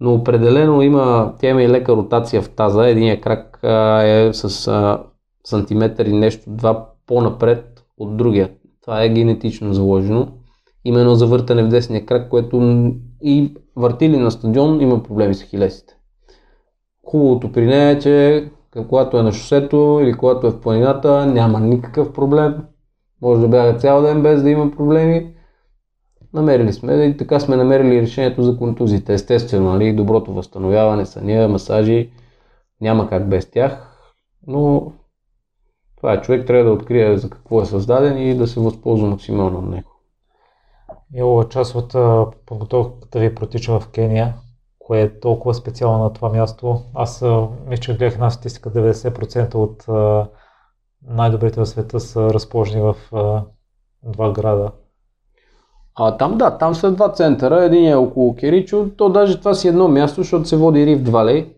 Но 0.00 0.14
определено 0.14 0.82
има, 0.82 1.34
тя 1.40 1.48
има 1.48 1.62
и 1.62 1.68
лека 1.68 1.92
ротация 1.92 2.42
в 2.42 2.50
таза. 2.50 2.88
Единият 2.88 3.20
крак 3.20 3.58
а, 3.62 4.02
е 4.02 4.32
с 4.32 4.68
а, 4.68 5.02
сантиметър 5.44 6.06
и 6.06 6.12
нещо, 6.12 6.42
два 6.46 6.88
по-напред 7.06 7.84
от 7.98 8.16
другия. 8.16 8.50
Това 8.82 9.02
е 9.02 9.08
генетично 9.08 9.74
заложено. 9.74 10.28
Именно 10.84 11.14
завъртане 11.14 11.62
в 11.62 11.68
десния 11.68 12.06
крак, 12.06 12.28
което 12.28 12.60
и 13.22 13.54
въртили 13.76 14.16
на 14.16 14.30
стадион 14.30 14.80
има 14.80 15.02
проблеми 15.02 15.34
с 15.34 15.42
хилесите. 15.42 15.96
Хубавото 17.06 17.52
при 17.52 17.66
нея 17.66 17.90
е, 17.90 17.98
че 17.98 18.44
когато 18.88 19.18
е 19.18 19.22
на 19.22 19.32
шосето 19.32 20.00
или 20.02 20.12
когато 20.12 20.46
е 20.46 20.50
в 20.50 20.60
планината, 20.60 21.26
няма 21.26 21.60
никакъв 21.60 22.12
проблем 22.12 22.54
може 23.24 23.40
да 23.40 23.48
бяга 23.48 23.78
цял 23.78 24.02
ден 24.02 24.22
без 24.22 24.42
да 24.42 24.50
има 24.50 24.70
проблеми. 24.70 25.34
Намерили 26.32 26.72
сме 26.72 27.04
и 27.04 27.16
така 27.16 27.40
сме 27.40 27.56
намерили 27.56 28.02
решението 28.02 28.42
за 28.42 28.56
контузите. 28.56 29.14
Естествено, 29.14 29.72
нали, 29.72 29.92
доброто 29.92 30.32
възстановяване, 30.32 31.06
съня, 31.06 31.48
масажи, 31.48 32.10
няма 32.80 33.08
как 33.08 33.28
без 33.28 33.50
тях, 33.50 33.98
но 34.46 34.92
това 35.96 36.12
е 36.12 36.20
човек, 36.20 36.46
трябва 36.46 36.64
да 36.64 36.70
открие 36.70 37.18
за 37.18 37.30
какво 37.30 37.62
е 37.62 37.66
създаден 37.66 38.18
и 38.18 38.34
да 38.34 38.46
се 38.46 38.60
възползва 38.60 39.08
максимално 39.08 39.58
от 39.58 39.68
него. 39.68 39.90
Мило, 41.14 41.44
част 41.44 41.74
от 41.74 41.92
подготовката 42.46 43.18
ви 43.18 43.34
протича 43.34 43.80
в 43.80 43.88
Кения, 43.88 44.34
кое 44.78 45.00
е 45.00 45.20
толкова 45.20 45.54
специално 45.54 46.04
на 46.04 46.12
това 46.12 46.28
място. 46.28 46.80
Аз 46.94 47.24
мисля, 47.66 47.80
че 47.82 47.96
гледах 47.96 48.14
една 48.14 48.30
статистика, 48.30 48.70
90% 48.70 49.54
от 49.54 49.84
най-добрите 51.08 51.60
в 51.60 51.66
света 51.66 52.00
са 52.00 52.34
разположени 52.34 52.80
в 52.80 52.96
два 54.02 54.32
града. 54.32 54.70
А 55.94 56.16
там 56.16 56.38
да, 56.38 56.58
там 56.58 56.74
са 56.74 56.92
два 56.92 57.12
центъра. 57.12 57.64
Един 57.64 57.88
е 57.88 57.94
около 57.94 58.36
Керичо, 58.36 58.88
то 58.96 59.08
даже 59.08 59.38
това 59.38 59.54
си 59.54 59.68
едно 59.68 59.88
място, 59.88 60.20
защото 60.20 60.48
се 60.48 60.56
води 60.56 60.86
Рив 60.86 61.08
Валей, 61.08 61.54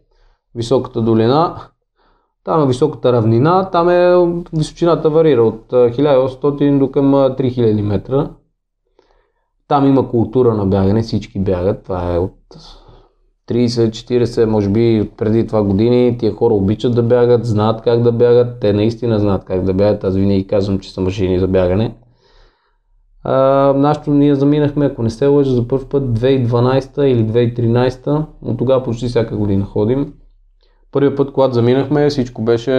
високата 0.54 1.02
долина. 1.02 1.60
Там 2.44 2.62
е 2.62 2.66
високата 2.66 3.12
равнина, 3.12 3.70
там 3.70 3.88
е 3.88 4.14
височината 4.52 5.10
варира 5.10 5.42
от 5.42 5.72
1800 5.72 6.78
до 6.78 6.90
към 6.90 7.12
3000 7.14 7.82
метра. 7.82 8.30
Там 9.68 9.86
има 9.86 10.08
култура 10.10 10.54
на 10.54 10.66
бягане, 10.66 11.02
всички 11.02 11.38
бягат. 11.38 11.82
Това 11.82 12.14
е 12.14 12.18
от 12.18 12.36
30-40, 13.48 14.44
може 14.44 14.68
би 14.68 15.10
преди 15.16 15.46
това 15.46 15.62
години, 15.62 16.18
тия 16.18 16.34
хора 16.34 16.54
обичат 16.54 16.94
да 16.94 17.02
бягат, 17.02 17.44
знаят 17.44 17.82
как 17.82 18.02
да 18.02 18.12
бягат, 18.12 18.60
те 18.60 18.72
наистина 18.72 19.18
знаят 19.18 19.44
как 19.44 19.64
да 19.64 19.74
бягат, 19.74 20.04
аз 20.04 20.14
винаги 20.14 20.46
казвам, 20.46 20.78
че 20.78 20.92
са 20.92 21.00
машини 21.00 21.38
за 21.38 21.48
бягане. 21.48 21.94
А, 23.24 23.34
нашето 23.76 24.10
ние 24.10 24.34
заминахме, 24.34 24.86
ако 24.86 25.02
не 25.02 25.10
се 25.10 25.26
лъжа, 25.26 25.50
за 25.50 25.68
първ 25.68 25.88
път 25.88 26.04
2012 26.04 27.02
или 27.02 27.24
2013, 27.24 28.24
но 28.42 28.56
тогава 28.56 28.82
почти 28.82 29.06
всяка 29.08 29.36
година 29.36 29.64
ходим. 29.64 30.12
Първият 30.92 31.16
път, 31.16 31.32
когато 31.32 31.54
заминахме, 31.54 32.08
всичко 32.08 32.42
беше 32.42 32.72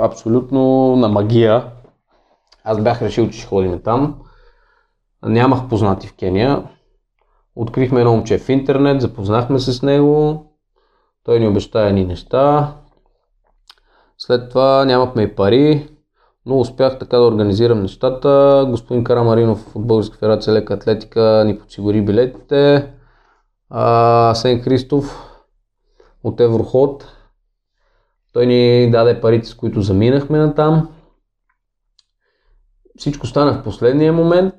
абсолютно 0.00 0.96
на 0.96 1.08
магия. 1.08 1.64
Аз 2.64 2.82
бях 2.82 3.02
решил, 3.02 3.28
че 3.30 3.38
ще 3.38 3.46
ходим 3.46 3.80
там. 3.84 4.14
Нямах 5.22 5.68
познати 5.68 6.06
в 6.06 6.16
Кения 6.16 6.62
Открихме 7.56 8.00
едно 8.00 8.12
момче 8.12 8.38
в 8.38 8.48
интернет, 8.48 9.00
запознахме 9.00 9.58
се 9.58 9.72
с 9.72 9.82
него, 9.82 10.44
той 11.24 11.40
ни 11.40 11.48
обеща 11.48 11.80
едни 11.80 12.04
неща. 12.04 12.74
След 14.18 14.48
това 14.48 14.84
нямахме 14.84 15.22
и 15.22 15.34
пари, 15.34 15.88
но 16.46 16.58
успях 16.58 16.98
така 16.98 17.16
да 17.16 17.26
организирам 17.26 17.82
нещата. 17.82 18.64
Господин 18.70 19.04
Карамаринов 19.04 19.76
от 19.76 19.86
Българска 19.86 20.16
федерация 20.16 20.54
лека 20.54 20.74
атлетика 20.74 21.44
ни 21.46 21.58
подсигури 21.58 22.02
билетите. 22.02 22.92
А, 23.70 24.34
Сен 24.34 24.62
Христов 24.62 25.32
от 26.24 26.40
Евроход. 26.40 27.12
Той 28.32 28.46
ни 28.46 28.90
даде 28.90 29.20
парите, 29.20 29.48
с 29.48 29.54
които 29.54 29.80
заминахме 29.80 30.38
на 30.38 30.54
там. 30.54 30.88
Всичко 32.98 33.26
стана 33.26 33.52
в 33.52 33.62
последния 33.64 34.12
момент 34.12 34.54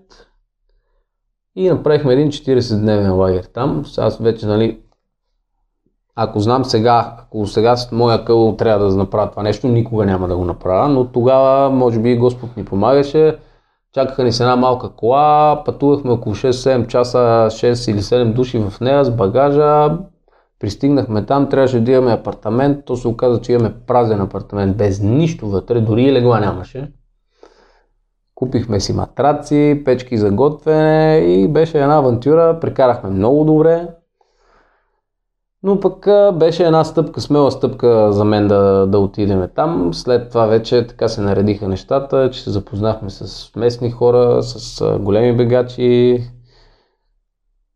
и 1.57 1.69
направихме 1.69 2.13
един 2.13 2.27
40-дневен 2.27 3.15
лагер 3.15 3.43
там. 3.43 3.85
Аз 3.97 4.17
вече, 4.17 4.45
нали, 4.45 4.79
ако 6.15 6.39
знам 6.39 6.65
сега, 6.65 7.15
ако 7.19 7.47
сега 7.47 7.77
с 7.77 7.91
моя 7.91 8.25
къл 8.25 8.55
трябва 8.57 8.89
да 8.89 8.95
направя 8.95 9.29
това 9.29 9.43
нещо, 9.43 9.67
никога 9.67 10.05
няма 10.05 10.27
да 10.27 10.37
го 10.37 10.45
направя, 10.45 10.89
но 10.89 11.05
тогава, 11.05 11.69
може 11.69 11.99
би, 11.99 12.17
Господ 12.17 12.57
ни 12.57 12.65
помагаше. 12.65 13.37
Чакаха 13.93 14.23
ни 14.23 14.31
с 14.31 14.39
една 14.39 14.55
малка 14.55 14.89
кола, 14.89 15.61
пътувахме 15.65 16.11
около 16.11 16.35
6-7 16.35 16.87
часа, 16.87 17.17
6 17.49 17.91
или 17.91 18.01
7 18.01 18.33
души 18.33 18.59
в 18.59 18.73
нея 18.81 19.05
с 19.05 19.11
багажа. 19.11 19.97
Пристигнахме 20.59 21.25
там, 21.25 21.49
трябваше 21.49 21.79
да 21.79 21.91
имаме 21.91 22.13
апартамент. 22.13 22.85
То 22.85 22.95
се 22.95 23.07
оказа, 23.07 23.41
че 23.41 23.53
имаме 23.53 23.73
празен 23.87 24.21
апартамент, 24.21 24.77
без 24.77 25.01
нищо 25.01 25.47
вътре, 25.47 25.81
дори 25.81 26.03
и 26.03 26.13
легла 26.13 26.39
нямаше. 26.39 26.91
Купихме 28.37 28.79
си 28.79 28.93
матраци, 28.93 29.81
печки 29.85 30.17
за 30.17 30.31
готвене 30.31 31.17
и 31.17 31.47
беше 31.47 31.81
една 31.81 31.97
авантюра. 31.97 32.57
Прекарахме 32.61 33.09
много 33.09 33.45
добре. 33.45 33.87
Но 35.63 35.79
пък 35.79 36.07
беше 36.33 36.63
една 36.63 36.83
стъпка, 36.83 37.21
смела 37.21 37.51
стъпка 37.51 38.11
за 38.13 38.25
мен 38.25 38.47
да, 38.47 38.87
да 38.87 38.99
отидем 38.99 39.47
там. 39.55 39.93
След 39.93 40.29
това 40.29 40.45
вече 40.45 40.87
така 40.87 41.07
се 41.07 41.21
наредиха 41.21 41.67
нещата, 41.67 42.29
че 42.31 42.43
се 42.43 42.49
запознахме 42.49 43.09
с 43.09 43.51
местни 43.55 43.91
хора, 43.91 44.43
с 44.43 44.97
големи 44.99 45.37
бегачи, 45.37 46.23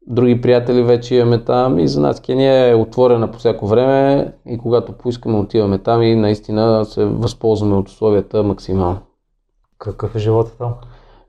други 0.08 0.42
приятели 0.42 0.84
вече 0.84 1.16
имаме 1.16 1.44
там 1.44 1.80
и 1.80 1.88
за 1.88 2.02
нас 2.02 2.22
Кения 2.22 2.72
е 2.72 2.76
отворена 2.76 3.32
по 3.32 3.40
всяко 3.40 3.68
време 3.68 4.34
и 4.48 4.58
когато 4.58 4.92
поискаме 4.92 5.38
отиваме 5.38 5.78
там 5.78 6.04
и 6.04 6.16
наистина 6.16 6.86
се 6.86 7.06
възползваме 7.06 7.76
от 7.76 7.90
условията 7.90 8.44
максимално. 8.44 9.00
Какъв 9.82 10.16
е 10.16 10.20
живота 10.20 10.58
там? 10.58 10.74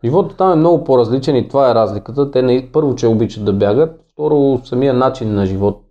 Живота 0.05 0.37
там 0.37 0.53
е 0.53 0.57
много 0.57 0.85
по-различен 0.85 1.37
и 1.37 1.49
това 1.49 1.71
е 1.71 1.75
разликата. 1.75 2.31
Те 2.31 2.43
не, 2.43 2.69
първо, 2.73 2.95
че 2.95 3.07
обичат 3.07 3.45
да 3.45 3.53
бягат, 3.53 4.01
второ, 4.13 4.61
самия 4.65 4.95
начин 4.95 5.35
на 5.35 5.47
живот 5.47 5.83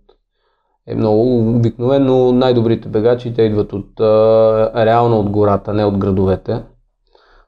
е 0.86 0.94
много 0.94 1.38
обикновено 1.56 2.32
най-добрите 2.32 2.88
бегачи, 2.88 3.34
те 3.34 3.42
идват 3.42 3.72
от, 3.72 4.00
а, 4.00 4.86
реално 4.86 5.20
от 5.20 5.30
гората, 5.30 5.74
не 5.74 5.84
от 5.84 5.98
градовете. 5.98 6.62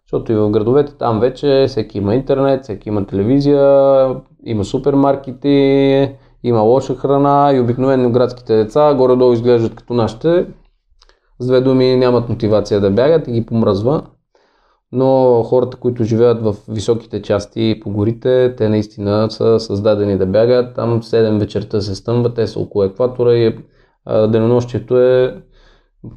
Защото 0.07 0.33
и 0.33 0.37
в 0.37 0.51
градовете 0.51 0.95
там 0.95 1.21
вече 1.21 1.65
всеки 1.69 1.99
има 1.99 2.15
интернет, 2.15 2.63
всеки 2.63 2.89
има 2.89 3.07
телевизия, 3.07 4.17
има 4.45 4.65
супермаркети, 4.65 6.15
има 6.43 6.61
лоша 6.61 6.95
храна 6.95 7.53
и 7.55 7.61
обикновено 7.61 8.11
градските 8.11 8.57
деца 8.57 8.95
горе-долу 8.95 9.33
изглеждат 9.33 9.75
като 9.75 9.95
нашите. 9.95 10.47
С 11.39 11.47
две 11.47 11.61
думи 11.61 11.97
нямат 11.97 12.29
мотивация 12.29 12.81
да 12.81 12.91
бягат 12.91 13.29
и 13.29 13.33
ги 13.33 13.47
помръзва. 13.47 14.03
Но 14.97 15.43
хората, 15.43 15.77
които 15.77 16.05
живеят 16.05 16.43
в 16.43 16.57
високите 16.69 17.23
части 17.23 17.81
по 17.83 17.91
горите, 17.91 18.55
те 18.57 18.69
наистина 18.69 19.31
са 19.31 19.61
създадени 19.61 20.19
да 20.19 20.27
бягат. 20.27 20.75
Там 20.75 21.03
7 21.03 21.39
вечерта 21.39 21.81
се 21.81 21.95
стъмват, 21.95 22.35
те 22.35 22.47
са 22.47 22.61
около 22.61 22.85
екватора 22.85 23.35
и 23.35 23.59
денонощието 24.29 25.01
е 25.01 25.43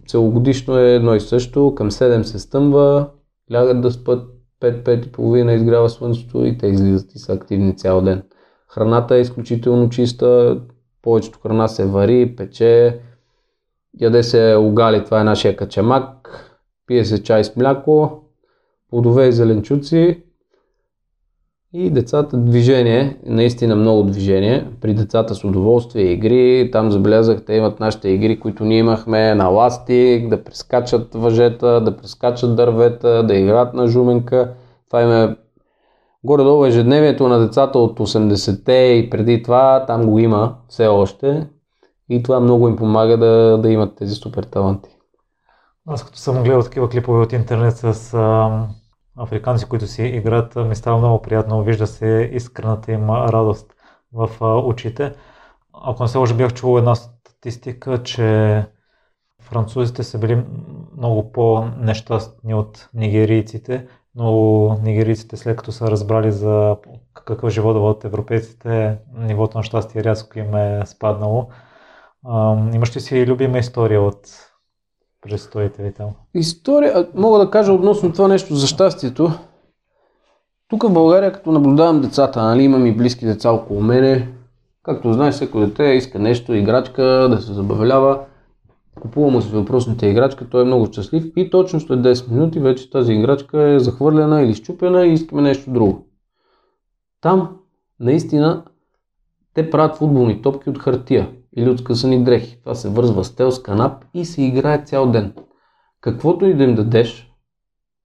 целогодишно 0.07 0.77
е 0.77 0.95
едно 0.95 1.15
и 1.15 1.19
също. 1.19 1.75
Към 1.75 1.91
7 1.91 2.21
се 2.21 2.39
стъмва, 2.39 3.07
лягат 3.53 3.81
да 3.81 3.91
спят 3.91 4.23
5-5 4.61 5.07
и 5.07 5.11
половина, 5.11 5.53
изгрява 5.53 5.89
слънцето 5.89 6.45
и 6.45 6.57
те 6.57 6.67
излизат 6.67 7.15
и 7.15 7.19
са 7.19 7.33
активни 7.33 7.77
цял 7.77 8.01
ден. 8.01 8.23
Храната 8.67 9.15
е 9.15 9.21
изключително 9.21 9.89
чиста, 9.89 10.59
повечето 11.01 11.39
храна 11.39 11.67
се 11.67 11.85
вари, 11.85 12.35
пече, 12.35 12.99
яде 14.01 14.23
се 14.23 14.55
угали, 14.59 15.05
това 15.05 15.21
е 15.21 15.23
нашия 15.23 15.55
качамак, 15.55 16.29
пие 16.87 17.05
се 17.05 17.23
чай 17.23 17.43
с 17.43 17.55
мляко, 17.55 18.23
плодове 18.89 19.27
и 19.27 19.31
зеленчуци 19.31 20.23
и 21.73 21.89
децата 21.89 22.37
движение, 22.37 23.17
наистина 23.25 23.75
много 23.75 24.03
движение. 24.03 24.67
При 24.81 24.93
децата 24.93 25.35
с 25.35 25.43
удоволствие 25.43 26.11
игри, 26.11 26.69
там 26.71 26.91
забелязах, 26.91 27.45
те 27.45 27.53
имат 27.53 27.79
нашите 27.79 28.09
игри, 28.09 28.39
които 28.39 28.65
ние 28.65 28.77
имахме 28.77 29.35
на 29.35 29.47
ластик, 29.47 30.29
да 30.29 30.43
прескачат 30.43 31.15
въжета, 31.15 31.81
да 31.81 31.97
прескачат 31.97 32.55
дървета, 32.55 33.23
да 33.23 33.35
играят 33.35 33.73
на 33.73 33.87
жуменка. 33.87 34.53
Това 34.87 35.01
им 35.01 35.11
е 35.11 35.35
горе-долу 36.23 36.65
ежедневието 36.65 37.27
на 37.27 37.39
децата 37.39 37.79
от 37.79 37.99
80-те 37.99 38.73
и 38.73 39.09
преди 39.09 39.43
това, 39.43 39.85
там 39.87 40.05
го 40.05 40.19
има 40.19 40.55
все 40.69 40.87
още. 40.87 41.47
И 42.09 42.23
това 42.23 42.39
много 42.39 42.67
им 42.67 42.75
помага 42.75 43.17
да, 43.17 43.57
да 43.61 43.69
имат 43.69 43.95
тези 43.95 44.15
супер 44.15 44.43
таланти. 44.43 44.96
Аз 45.89 46.05
като 46.05 46.17
съм 46.17 46.43
гледал 46.43 46.63
такива 46.63 46.89
клипове 46.89 47.19
от 47.19 47.33
интернет 47.33 47.77
с 47.77 48.13
а, 48.13 48.67
африканци, 49.17 49.65
които 49.65 49.87
си 49.87 50.03
играят, 50.03 50.55
ми 50.55 50.75
става 50.75 50.97
много 50.97 51.21
приятно. 51.21 51.63
Вижда 51.63 51.87
се 51.87 52.29
искрената 52.33 52.91
им 52.91 53.09
радост 53.09 53.73
в 54.13 54.29
а, 54.41 54.57
очите. 54.57 55.13
Ако 55.73 56.03
не 56.03 56.09
се 56.09 56.17
лъжа, 56.17 56.35
бях 56.35 56.53
чувал 56.53 56.77
една 56.77 56.95
статистика, 56.95 58.03
че 58.03 58.65
французите 59.41 60.03
са 60.03 60.19
били 60.19 60.45
много 60.97 61.31
по-нещастни 61.31 62.53
от 62.53 62.89
нигерийците, 62.93 63.87
но 64.15 64.79
нигерийците 64.81 65.37
след 65.37 65.57
като 65.57 65.71
са 65.71 65.91
разбрали 65.91 66.31
за 66.31 66.77
какъв 67.13 67.49
живот 67.49 67.77
водят 67.77 68.05
европейците, 68.05 68.97
нивото 69.13 69.57
на 69.57 69.63
щастие 69.63 70.03
рязко 70.03 70.39
им 70.39 70.55
е 70.55 70.85
спаднало. 70.85 71.49
А, 72.25 72.57
имаш 72.73 72.95
ли 72.95 72.99
си 72.99 73.27
любима 73.27 73.57
история 73.57 74.01
от 74.01 74.46
престоите 75.21 75.83
ви 75.83 75.93
там? 75.93 76.09
История, 76.33 77.07
мога 77.15 77.39
да 77.39 77.51
кажа 77.51 77.73
относно 77.73 78.13
това 78.13 78.27
нещо 78.27 78.55
за 78.55 78.67
щастието. 78.67 79.31
Тук 80.67 80.83
в 80.83 80.93
България, 80.93 81.31
като 81.31 81.51
наблюдавам 81.51 82.01
децата, 82.01 82.43
нали, 82.43 82.63
имам 82.63 82.85
и 82.85 82.97
близки 82.97 83.25
деца 83.25 83.51
около 83.51 83.81
мене, 83.81 84.33
както 84.83 85.13
знаеш, 85.13 85.35
всеко 85.35 85.59
дете 85.59 85.83
иска 85.83 86.19
нещо, 86.19 86.53
играчка, 86.53 87.03
да 87.03 87.41
се 87.41 87.53
забавлява. 87.53 88.19
Купува 89.01 89.29
му 89.29 89.41
се 89.41 89.55
въпросната 89.55 90.07
играчка, 90.07 90.49
той 90.49 90.61
е 90.61 90.65
много 90.65 90.85
щастлив 90.85 91.23
и 91.35 91.49
точно 91.49 91.79
след 91.79 91.99
10 91.99 92.31
минути 92.31 92.59
вече 92.59 92.89
тази 92.89 93.13
играчка 93.13 93.61
е 93.63 93.79
захвърлена 93.79 94.41
или 94.41 94.53
щупена 94.53 95.05
и 95.05 95.13
искаме 95.13 95.41
нещо 95.41 95.71
друго. 95.71 96.05
Там, 97.21 97.57
наистина, 97.99 98.63
те 99.53 99.69
правят 99.69 99.95
футболни 99.95 100.41
топки 100.41 100.69
от 100.69 100.79
хартия 100.79 101.29
или 101.55 101.69
от 101.69 101.79
скъсани 101.79 102.23
дрехи. 102.23 102.59
Това 102.61 102.75
се 102.75 102.89
вързва 102.89 103.23
с 103.23 103.35
тел, 103.35 103.51
с 103.51 103.61
канап 103.61 104.05
и 104.13 104.25
се 104.25 104.43
играе 104.43 104.83
цял 104.85 105.11
ден. 105.11 105.33
Каквото 106.01 106.45
и 106.45 106.53
да 106.53 106.63
им 106.63 106.75
дадеш 106.75 107.31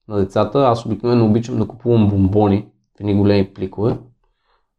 на 0.09 0.17
децата, 0.17 0.59
аз 0.59 0.87
обикновено 0.87 1.27
обичам 1.27 1.59
да 1.59 1.67
купувам 1.67 2.09
бомбони 2.09 2.67
в 2.97 3.01
едни 3.01 3.15
големи 3.15 3.55
пликове. 3.55 3.99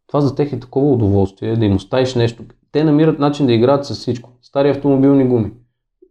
Това 0.08 0.22
за 0.22 0.36
тях 0.36 0.54
е 0.54 0.60
такова 0.60 0.92
удоволствие, 0.92 1.56
да 1.56 1.66
им 1.66 1.76
оставиш 1.76 2.16
нещо. 2.16 2.44
Те 2.72 2.84
намират 2.84 3.20
начин 3.20 3.46
да 3.46 3.54
играят 3.54 3.86
с 3.86 3.94
всичко. 3.94 4.30
Стари 4.42 4.70
автомобилни 4.70 5.28
гуми. 5.28 5.52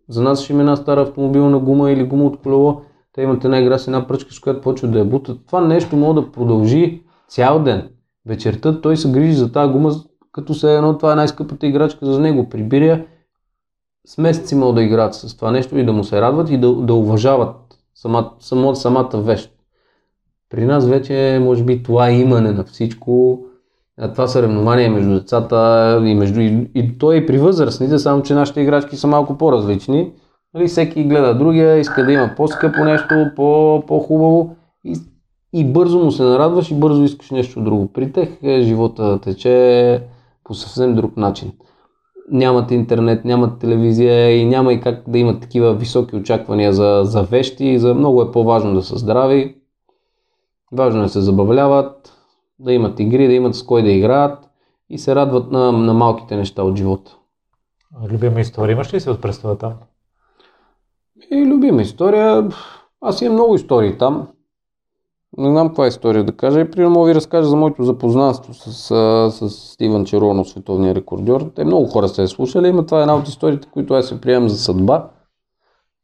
За 0.09 0.23
нас 0.23 0.43
ще 0.43 0.53
има 0.53 0.63
една 0.63 0.77
стара 0.77 1.03
автомобилна 1.03 1.59
гума 1.59 1.91
или 1.91 2.05
гума 2.05 2.25
от 2.25 2.43
колело. 2.43 2.83
Те 3.13 3.23
имат 3.23 3.45
една 3.45 3.61
игра 3.61 3.79
с 3.79 3.87
една 3.87 4.07
пръчка, 4.07 4.35
с 4.35 4.41
която 4.41 4.61
почват 4.61 4.93
да 4.93 4.99
я 4.99 5.05
бутат. 5.05 5.47
Това 5.47 5.61
нещо 5.61 5.97
може 5.97 6.15
да 6.15 6.33
продължи 6.33 7.03
цял 7.29 7.63
ден. 7.63 7.89
Вечерта 8.27 8.81
той 8.81 8.97
се 8.97 9.13
грижи 9.13 9.33
за 9.33 9.53
тази 9.53 9.73
гума, 9.73 9.93
като 10.33 10.55
се 10.55 10.75
едно 10.75 10.99
това 10.99 11.13
е 11.13 11.17
най-скъпата 11.17 11.67
играчка 11.67 12.07
за 12.07 12.21
него. 12.21 12.49
Прибиря 12.49 13.05
с 14.07 14.19
месеци 14.19 14.55
могат 14.55 14.75
да 14.75 14.83
играят 14.83 15.15
с 15.15 15.37
това 15.37 15.51
нещо 15.51 15.79
и 15.79 15.85
да 15.85 15.93
му 15.93 16.05
се 16.05 16.21
радват 16.21 16.51
и 16.51 16.59
да, 16.59 16.73
да 16.73 16.95
уважават 16.95 17.57
самата, 17.95 18.31
само, 18.41 18.77
самата 18.77 19.11
вещ. 19.15 19.53
При 20.51 20.65
нас 20.65 20.87
вече, 20.87 21.39
може 21.43 21.65
би, 21.65 21.83
това 21.83 22.11
имане 22.11 22.53
на 22.53 22.65
всичко, 22.65 23.45
това 24.13 24.29
съревнование 24.29 24.89
между 24.89 25.15
децата 25.15 26.01
и, 26.05 26.15
между, 26.15 26.41
и, 26.41 26.71
и 26.75 26.99
то 26.99 27.13
е 27.13 27.17
и 27.17 27.27
при 27.27 27.39
възрастните, 27.39 27.99
само 27.99 28.23
че 28.23 28.35
нашите 28.35 28.61
играчки 28.61 28.97
са 28.97 29.07
малко 29.07 29.39
по-различни. 29.39 30.13
Нали, 30.55 30.67
всеки 30.67 31.05
гледа 31.05 31.39
другия, 31.39 31.79
иска 31.79 32.05
да 32.05 32.13
има 32.13 32.31
по-скъпо 32.37 32.85
нещо, 32.85 33.31
по, 33.37 33.83
по-хубаво 33.87 34.57
и, 34.85 34.97
и 35.53 35.65
бързо 35.65 35.99
му 35.99 36.11
се 36.11 36.23
нарадваш 36.23 36.71
и 36.71 36.75
бързо 36.75 37.03
искаш 37.05 37.31
нещо 37.31 37.61
друго. 37.61 37.93
При 37.93 38.13
тях 38.13 38.29
е, 38.43 38.63
живота 38.63 39.21
тече 39.21 40.03
по 40.45 40.55
съвсем 40.55 40.95
друг 40.95 41.17
начин. 41.17 41.53
Нямат 42.31 42.71
интернет, 42.71 43.25
нямат 43.25 43.59
телевизия 43.59 44.37
и 44.37 44.45
няма 44.45 44.73
и 44.73 44.81
как 44.81 45.11
да 45.11 45.19
имат 45.19 45.41
такива 45.41 45.75
високи 45.75 46.17
очаквания 46.17 46.73
за, 46.73 47.01
за 47.05 47.23
вещи. 47.23 47.79
За 47.79 47.95
много 47.95 48.23
е 48.23 48.31
по-важно 48.31 48.75
да 48.75 48.83
са 48.83 48.99
здрави. 48.99 49.57
Важно 50.73 51.01
е 51.01 51.03
да 51.03 51.09
се 51.09 51.21
забавляват, 51.21 52.13
да 52.59 52.73
имат 52.73 53.01
игри, 53.01 53.27
да 53.27 53.33
имат 53.33 53.55
с 53.55 53.63
кой 53.63 53.83
да 53.83 53.91
играят 53.91 54.39
и 54.91 54.99
се 54.99 55.15
радват 55.15 55.53
на, 55.53 55.73
на 55.73 55.95
малките 55.95 56.37
неща 56.37 56.63
от 56.63 56.77
живота. 56.77 57.17
Любима 58.11 58.41
история 58.41 58.73
имаш 58.73 58.95
ли 58.95 59.01
си 59.01 59.11
от 59.11 59.23
престой 59.23 59.59
там? 59.59 59.73
И 61.31 61.47
любима 61.47 61.83
история, 61.83 62.49
аз 63.01 63.23
имам 63.23 63.35
много 63.35 63.55
истории 63.55 63.99
там. 63.99 64.29
Не 65.39 65.51
знам 65.51 65.69
каква 65.69 65.85
е 65.85 65.89
история 65.89 66.25
да 66.25 66.33
кажа. 66.33 66.71
Примерно 66.71 66.95
мога 66.95 67.09
ви 67.09 67.15
разкажа 67.15 67.49
за 67.49 67.57
моето 67.57 67.85
запознанство 67.85 68.55
с, 68.55 68.73
с, 68.73 69.31
с 69.31 69.51
Стивън 69.51 70.05
Черонов, 70.05 70.49
световния 70.49 70.95
рекордьор. 70.95 71.51
Те 71.55 71.65
много 71.65 71.87
хора 71.87 72.09
се 72.09 72.23
е 72.23 72.29
слушали, 72.29 72.73
но 72.73 72.87
това 72.87 72.99
е 72.99 73.01
една 73.01 73.17
от 73.17 73.29
историите, 73.29 73.69
които 73.73 73.95
аз 73.95 74.07
се 74.07 74.21
приемам 74.21 74.49
за 74.49 74.59
съдба. 74.59 75.09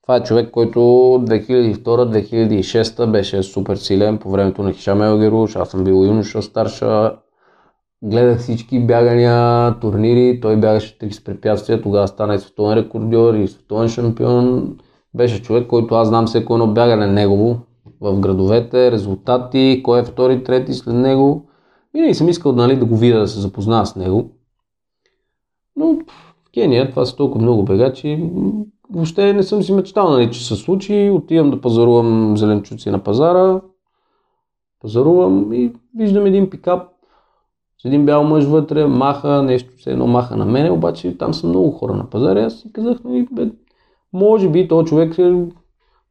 Това 0.03 0.16
е 0.16 0.22
човек, 0.22 0.51
който 0.51 0.81
2002-2006 0.81 3.11
беше 3.11 3.43
супер 3.43 3.76
силен 3.76 4.18
по 4.18 4.31
времето 4.31 4.62
на 4.62 4.72
Хишам 4.72 5.03
Елгеруш. 5.03 5.57
Аз 5.57 5.68
съм 5.68 5.85
бил 5.85 5.95
юноша 5.95 6.43
старша. 6.43 7.12
Гледах 8.03 8.39
всички 8.39 8.81
бягания, 8.81 9.74
турнири. 9.81 10.41
Той 10.41 10.57
бягаше 10.57 10.99
30 10.99 11.24
препятствия. 11.24 11.83
Тогава 11.83 12.09
стана 12.09 12.35
и 12.35 12.39
световен 12.39 12.79
рекордьор 12.79 13.35
и 13.35 13.49
световен 13.49 13.89
шампион. 13.89 14.76
Беше 15.14 15.43
човек, 15.43 15.66
който 15.66 15.95
аз 15.95 16.09
знам 16.09 16.26
всеко 16.26 16.55
едно 16.55 16.66
бягане 16.66 17.07
негово 17.07 17.68
в 18.01 18.21
градовете, 18.21 18.93
резултати, 18.93 19.81
кой 19.85 20.01
е 20.01 20.05
втори, 20.05 20.45
трети 20.45 20.73
след 20.73 20.95
него. 20.95 21.49
Винаги 21.95 22.15
съм 22.15 22.29
искал 22.29 22.53
нали, 22.53 22.77
да 22.77 22.85
го 22.85 22.97
видя, 22.97 23.21
да 23.21 23.29
се 23.29 23.41
запозная 23.41 23.87
с 23.87 23.97
него. 23.97 24.31
Но 25.77 25.87
в 25.87 26.53
Кения 26.55 26.91
това 26.91 27.07
са 27.07 27.17
толкова 27.17 27.43
много 27.43 27.63
бегачи. 27.63 28.31
Въобще 28.91 29.33
не 29.33 29.43
съм 29.43 29.63
си 29.63 29.73
мечтал, 29.73 30.11
нали, 30.11 30.31
че 30.31 30.47
се 30.47 30.57
случи. 30.57 31.11
Отивам 31.15 31.51
да 31.51 31.61
пазарувам 31.61 32.37
зеленчуци 32.37 32.91
на 32.91 32.99
пазара. 32.99 33.61
Пазарувам 34.81 35.53
и 35.53 35.73
виждам 35.97 36.27
един 36.27 36.51
пикап 36.51 36.89
с 37.83 37.85
един 37.85 38.07
бял 38.07 38.25
мъж 38.25 38.45
вътре, 38.45 38.87
маха, 38.87 39.43
нещо 39.43 39.73
все 39.77 39.91
едно 39.91 40.07
маха 40.07 40.37
на 40.37 40.45
мене, 40.45 40.71
обаче 40.71 41.19
там 41.19 41.35
са 41.35 41.47
много 41.47 41.71
хора 41.71 41.95
на 41.95 42.11
пазара. 42.11 42.45
Аз 42.45 42.55
си 42.55 42.73
казах, 42.73 42.99
нали, 43.05 43.29
бе, 43.33 43.51
може 44.13 44.49
би 44.49 44.69
този 44.69 44.87
човек 44.87 45.19
е 45.19 45.45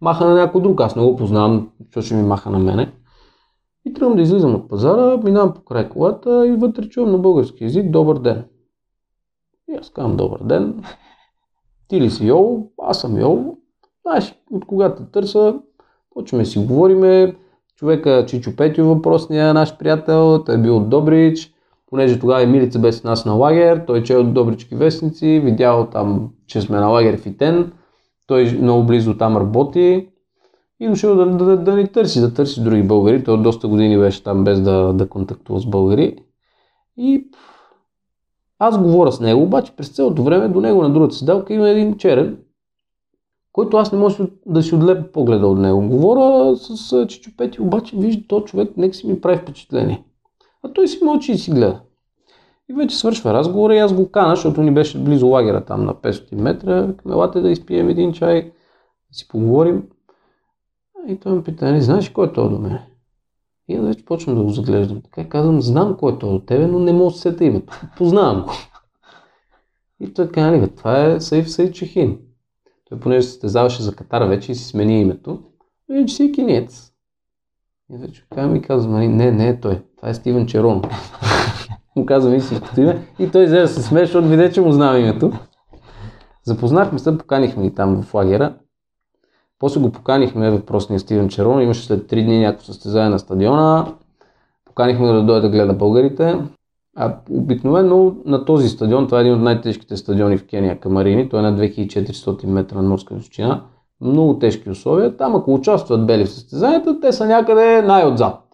маха 0.02 0.26
на 0.26 0.36
някой 0.36 0.62
друг. 0.62 0.82
Аз 0.82 0.95
не 0.95 1.04
го 1.04 1.16
познавам, 1.16 1.70
защото 1.86 2.06
ще 2.06 2.16
ми 2.16 2.24
маха 2.24 2.50
на 2.50 2.60
мене. 2.60 2.91
И 3.86 3.93
тръгвам 3.93 4.16
да 4.16 4.22
излизам 4.22 4.56
от 4.56 4.70
пазара, 4.70 5.18
минавам 5.18 5.54
по 5.54 5.62
край 5.62 5.89
колата 5.89 6.48
и 6.48 6.52
вътре 6.52 6.89
чувам 6.89 7.12
на 7.12 7.18
български 7.18 7.64
язик 7.64 7.91
добър 7.91 8.20
ден. 8.20 8.43
И 9.70 9.76
аз 9.76 9.89
казвам 9.89 10.18
добър 10.18 10.43
ден. 10.43 10.84
Ти 11.88 12.02
ли 12.02 12.10
си 12.10 12.28
Йол? 12.28 12.70
Аз 12.84 13.02
съм 13.02 13.20
Йол. 13.20 13.58
Знаеш, 14.02 14.36
от 14.52 14.66
когато 14.66 15.04
търса, 15.04 15.60
почваме 16.14 16.45
си 16.45 16.60
говориме. 16.60 17.36
Човека 17.76 18.26
Чичо 18.28 18.56
Петю 18.56 18.86
въпросния, 18.86 19.54
наш 19.54 19.78
приятел, 19.78 20.43
той 20.43 20.56
е 20.56 20.62
бил 20.62 20.78
от 20.78 20.89
Добрич. 20.89 21.54
Понеже 21.89 22.20
тогава 22.20 22.43
Емилица 22.43 22.80
беше 22.80 22.98
с 22.98 23.04
нас 23.04 23.26
на 23.26 23.34
лагер, 23.34 23.84
той 23.88 24.04
че 24.04 24.14
е 24.14 24.18
от 24.18 24.34
Добрички 24.34 24.76
вестници, 24.76 25.41
видял 25.43 25.88
там, 25.91 26.30
че 26.48 26.62
сме 26.62 26.80
на 26.80 26.88
лагер 26.88 27.18
в 27.18 27.26
Итен 27.26 27.72
той 28.28 28.51
много 28.61 28.84
близо 28.84 29.17
там 29.17 29.38
работи 29.38 30.09
и 30.80 30.88
дошъл 30.88 31.15
да, 31.15 31.25
да, 31.25 31.57
да, 31.57 31.75
ни 31.75 31.88
търси, 31.88 32.21
да 32.21 32.34
търси 32.34 32.63
други 32.63 32.84
българи. 32.84 33.23
Той 33.23 33.41
доста 33.41 33.67
години 33.67 33.97
беше 33.97 34.23
там 34.23 34.43
без 34.43 34.61
да, 34.61 34.93
да 34.93 35.09
контактува 35.09 35.59
с 35.59 35.65
българи. 35.65 36.17
И 36.97 37.28
аз 38.59 38.82
говоря 38.82 39.11
с 39.11 39.19
него, 39.19 39.41
обаче 39.41 39.75
през 39.75 39.89
цялото 39.89 40.23
време 40.23 40.47
до 40.47 40.61
него 40.61 40.82
на 40.82 40.93
другата 40.93 41.15
седалка 41.15 41.53
има 41.53 41.69
един 41.69 41.97
черен, 41.97 42.38
който 43.51 43.78
аз 43.78 43.91
не 43.91 43.99
мога 43.99 44.13
да 44.45 44.63
си 44.63 44.75
отлепя 44.75 45.11
погледа 45.11 45.47
от 45.47 45.59
него. 45.59 45.88
Говоря 45.88 46.55
с 46.55 47.05
Чичо 47.07 47.32
Пети, 47.38 47.61
обаче 47.61 47.97
вижда 47.97 48.28
този 48.28 48.45
човек, 48.45 48.78
нека 48.78 48.95
си 48.95 49.07
ми 49.07 49.21
прави 49.21 49.38
впечатление. 49.38 50.03
А 50.63 50.73
той 50.73 50.88
си 50.88 50.99
мълчи 51.03 51.32
и 51.32 51.38
си 51.38 51.51
гледа. 51.51 51.82
И 52.70 52.74
вече 52.74 52.97
свършва 52.97 53.34
разговора 53.34 53.76
и 53.76 53.80
аз 53.80 53.93
го 53.93 54.11
кана, 54.11 54.36
защото 54.36 54.61
ни 54.61 54.74
беше 54.74 55.03
близо 55.03 55.28
лагера 55.28 55.65
там 55.65 55.86
на 55.86 55.93
500 55.95 56.36
метра. 56.36 56.93
Елате 57.09 57.41
да 57.41 57.49
изпием 57.49 57.89
един 57.89 58.13
чай, 58.13 58.51
да 59.11 59.18
си 59.18 59.28
поговорим. 59.28 59.84
И 61.07 61.20
той 61.20 61.34
ме 61.34 61.43
пита, 61.43 61.65
не 61.65 61.72
нали, 61.72 61.82
знаеш 61.82 62.09
кой 62.09 62.28
е 62.28 62.34
то 62.34 62.49
до 62.49 62.59
мен? 62.59 62.80
И 63.68 63.76
аз 63.76 63.86
вече 63.86 64.05
почвам 64.05 64.36
да 64.36 64.43
го 64.43 64.49
заглеждам. 64.49 65.01
Така 65.01 65.30
казвам, 65.30 65.61
знам 65.61 65.97
кой 65.97 66.13
е 66.13 66.20
то 66.20 66.32
до 66.32 66.39
тебе, 66.39 66.68
но 66.68 66.80
не 66.80 66.93
мога 66.93 67.11
да 67.11 67.18
сета 67.18 67.45
името. 67.45 67.82
Познавам 67.97 68.43
го. 68.43 68.51
И 69.99 70.13
той 70.13 70.32
каза, 70.32 70.51
нали, 70.51 70.76
това 70.76 71.05
е 71.05 71.22
Сейф 71.22 71.51
Сейд 71.51 71.76
Чехин. 71.76 72.20
Той 72.89 72.99
понеже 72.99 73.22
се 73.22 73.32
състезаваше 73.32 73.84
за 73.84 73.95
Катара 73.95 74.28
вече 74.28 74.51
и 74.51 74.55
си 74.55 74.65
смени 74.65 75.01
името. 75.01 75.43
И 75.91 76.05
че 76.05 76.15
си 76.15 76.24
е 76.24 76.32
кинец. 76.32 76.93
И 77.93 77.97
вече 77.97 78.26
казвам 78.36 78.55
и 78.55 78.61
казвам, 78.61 78.93
нали, 78.93 79.07
не, 79.07 79.32
не 79.32 79.47
е 79.49 79.59
той. 79.59 79.82
Това 79.97 80.09
е 80.09 80.13
Стивен 80.13 80.47
Черон 80.47 80.82
му 81.98 82.06
казвам 82.06 82.36
истинското 82.36 82.82
име 82.82 83.08
и 83.20 83.32
той 83.32 83.45
взе 83.45 83.60
да 83.60 83.68
се 83.68 83.82
смее, 83.82 84.06
защото 84.06 84.28
виде, 84.28 84.52
че 84.52 84.62
му 84.62 84.72
знам 84.72 84.98
името. 84.98 85.32
Запознахме 86.43 87.00
се, 87.00 87.18
поканихме 87.18 87.64
ги 87.64 87.76
там 87.76 88.02
в 88.02 88.14
лагера. 88.14 88.54
После 89.60 89.82
го 89.82 89.91
поканихме 89.91 90.52
въпросния 90.52 91.00
Стивен 91.00 91.30
Черон, 91.30 91.62
имаше 91.62 91.86
след 91.86 92.12
3 92.12 92.26
дни 92.26 92.39
някакво 92.39 92.66
състезание 92.66 93.10
на 93.10 93.20
стадиона. 93.20 93.86
Поканихме 94.66 95.08
да 95.08 95.24
дойде 95.24 95.41
да 95.41 95.50
гледа 95.50 95.74
българите. 95.74 96.36
А 96.95 97.16
обикновено 97.32 98.16
на 98.26 98.45
този 98.45 98.70
стадион, 98.70 99.06
това 99.06 99.18
е 99.18 99.22
един 99.22 99.34
от 99.34 99.41
най-тежките 99.41 99.98
стадиони 99.98 100.38
в 100.38 100.48
Кения, 100.48 100.80
Камарини, 100.80 101.30
той 101.30 101.39
е 101.39 101.43
на 101.43 101.58
2400 101.58 102.45
метра 102.45 102.82
на 102.82 102.89
морска 102.89 103.16
височина. 103.16 103.64
Много 104.02 104.39
тежки 104.39 104.70
условия. 104.70 105.18
Там 105.18 105.36
ако 105.36 105.54
участват 105.54 106.06
бели 106.06 106.26
в 106.26 106.30
състезанията, 106.30 107.00
те 107.00 107.12
са 107.12 107.26
някъде 107.26 107.82
най-отзад. 107.82 108.47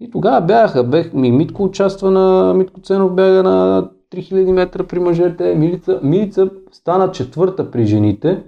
И 0.00 0.10
тогава 0.10 0.40
бягаха, 0.40 0.84
бех, 0.84 1.12
ми 1.12 1.32
Митко 1.32 1.64
участва 1.64 2.10
на, 2.10 2.54
Митко 2.54 2.80
Ценов 2.80 3.14
бяга 3.14 3.42
на 3.42 3.88
3000 4.12 4.52
метра 4.52 4.84
при 4.84 4.98
мъжете, 4.98 5.54
Милица, 5.54 6.00
Милица 6.02 6.50
стана 6.72 7.10
четвърта 7.10 7.70
при 7.70 7.86
жените, 7.86 8.42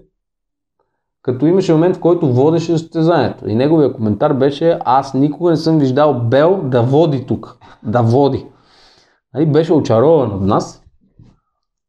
като 1.23 1.47
имаше 1.47 1.73
момент, 1.73 1.97
в 1.97 2.01
който 2.01 2.33
водеше 2.33 2.79
състезанието. 2.79 3.49
И 3.49 3.55
неговия 3.55 3.93
коментар 3.93 4.33
беше, 4.33 4.79
аз 4.85 5.15
никога 5.15 5.51
не 5.51 5.57
съм 5.57 5.79
виждал 5.79 6.15
Бел 6.15 6.61
да 6.65 6.83
води 6.83 7.27
тук. 7.27 7.59
Да 7.83 8.03
води. 8.03 8.47
Нали, 9.35 9.47
беше 9.47 9.73
очарован 9.73 10.33
от 10.33 10.43
нас. 10.43 10.85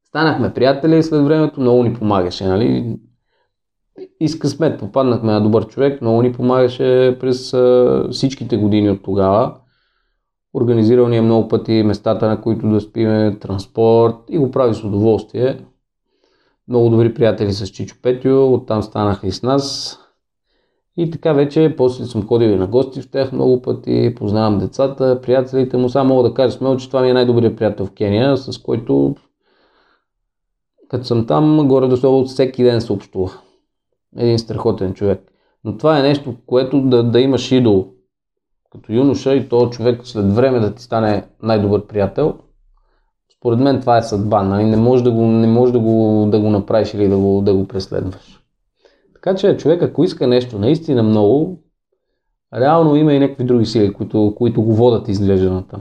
Станахме 0.08 0.54
приятели 0.54 0.98
и 0.98 1.04
след 1.04 1.24
времето 1.24 1.62
много 1.62 1.84
ни 1.84 1.94
помагаше. 1.94 2.48
Нали? 2.48 2.98
И 4.20 4.30
с 4.30 4.40
късмет 4.40 4.80
попаднахме 4.80 5.32
на 5.32 5.42
добър 5.42 5.68
човек, 5.68 6.02
много 6.02 6.22
ни 6.22 6.34
помагаше 6.34 7.18
през 7.20 7.56
всичките 8.12 8.58
години 8.58 8.90
от 8.90 9.04
тогава. 9.04 9.56
Организирал 10.54 11.08
ни 11.08 11.18
е 11.18 11.22
много 11.22 11.48
пъти 11.48 11.84
местата, 11.84 12.28
на 12.28 12.42
които 12.42 12.70
да 12.70 12.82
спиме, 12.82 13.38
транспорт 13.42 14.16
и 14.30 14.38
го 14.38 14.52
прави 14.52 14.74
с 14.74 14.84
удоволствие. 14.84 15.66
Много 16.68 16.90
добри 16.90 17.14
приятели 17.14 17.54
с 17.54 17.68
Чичо 17.68 17.96
Петю, 18.02 18.54
оттам 18.54 18.84
станаха 18.84 19.28
и 19.28 19.32
с 19.32 19.44
нас. 19.44 20.00
И 20.98 21.12
така 21.12 21.34
вече, 21.34 21.74
после 21.78 22.06
съм 22.06 22.28
ходил 22.28 22.48
и 22.48 22.56
на 22.56 22.68
гости 22.68 23.02
в 23.02 23.12
тях 23.12 23.32
много 23.32 23.62
пъти, 23.62 24.16
познавам 24.16 24.60
децата, 24.60 25.22
приятелите 25.22 25.78
му. 25.78 25.90
Само 25.90 26.16
мога 26.16 26.30
да 26.30 26.36
кажа 26.36 26.58
смело, 26.58 26.78
че 26.78 26.88
това 26.88 27.02
ми 27.02 27.10
е 27.10 27.14
най-добрият 27.14 27.58
приятел 27.58 27.86
в 27.86 27.92
Кения, 27.92 28.38
с 28.38 28.58
който 28.58 29.16
като 30.90 31.06
съм 31.06 31.28
там, 31.28 31.68
горе 31.68 31.88
до 31.88 32.26
всеки 32.26 32.64
ден 32.64 32.82
се 32.82 32.94
общува 32.94 33.32
един 34.18 34.40
страхотен 34.40 34.94
човек. 34.94 35.32
Но 35.64 35.78
това 35.78 36.00
е 36.00 36.02
нещо, 36.02 36.36
което 36.46 36.82
да, 36.82 37.04
да 37.04 37.20
имаш 37.20 37.52
идол 37.52 37.88
като 38.72 38.94
юноша 38.94 39.36
и 39.36 39.50
то 39.50 39.70
човек 39.70 40.02
след 40.04 40.34
време 40.34 40.60
да 40.60 40.76
ти 40.76 40.84
стане 40.84 41.24
най-добър 41.44 41.88
приятел. 41.88 42.36
Според 43.38 43.60
мен 43.60 43.82
това 43.82 43.98
е 43.98 44.02
съдба. 44.02 44.44
Нали? 44.44 44.64
Не 44.64 44.78
можеш 44.78 45.04
да 45.04 45.12
го, 45.12 45.22
не 45.22 45.48
можеш 45.48 45.74
да 45.74 45.80
го, 45.80 46.28
да 46.32 46.40
го 46.40 46.50
направиш 46.50 46.94
или 46.94 47.08
да 47.08 47.18
го, 47.18 47.42
да 47.42 47.54
го 47.54 47.68
преследваш. 47.68 48.40
Така 49.14 49.36
че 49.36 49.58
човек, 49.58 49.82
ако 49.82 50.04
иска 50.04 50.28
нещо 50.28 50.60
наистина 50.60 51.04
много, 51.04 51.64
реално 52.54 52.96
има 52.96 53.14
и 53.14 53.20
някакви 53.20 53.44
други 53.44 53.66
сили, 53.66 53.94
които, 53.94 54.34
които 54.38 54.62
го 54.62 54.76
водят 54.76 55.08
изглежданата. 55.08 55.80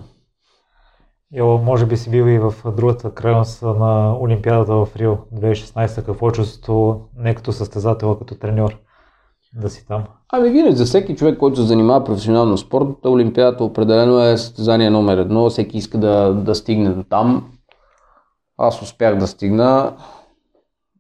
Йо, 1.35 1.59
може 1.59 1.87
би 1.87 1.97
си 1.97 2.11
бил 2.11 2.25
и 2.25 2.39
в 2.39 2.55
другата 2.77 3.15
крайност 3.15 3.63
на 3.63 4.17
Олимпиадата 4.21 4.75
в 4.75 4.89
Рио 4.97 5.17
2016. 5.35 6.05
Какво 6.05 6.29
е 6.29 6.33
чувството 6.33 7.01
не 7.17 7.35
като 7.35 7.53
състезател, 7.53 8.11
а 8.11 8.19
като 8.19 8.35
треньор 8.35 8.79
да 9.55 9.71
си 9.71 9.87
там? 9.87 10.05
Ами 10.33 10.51
винаги 10.51 10.77
за 10.77 10.85
всеки 10.85 11.17
човек, 11.17 11.39
който 11.39 11.57
се 11.57 11.67
занимава 11.67 12.05
професионално 12.05 12.59
спорт, 12.59 13.07
Олимпиадата 13.07 13.65
определено 13.65 14.21
е 14.21 14.37
състезание 14.37 14.91
номер 14.91 15.19
едно. 15.19 15.51
Всеки 15.51 15.79
иска 15.79 15.99
да, 15.99 16.35
да 16.35 16.55
стигне 16.55 16.91
до 16.91 17.03
там. 17.03 17.53
Аз 18.59 18.83
успях 18.83 19.19
да 19.19 19.27
стигна. 19.27 19.97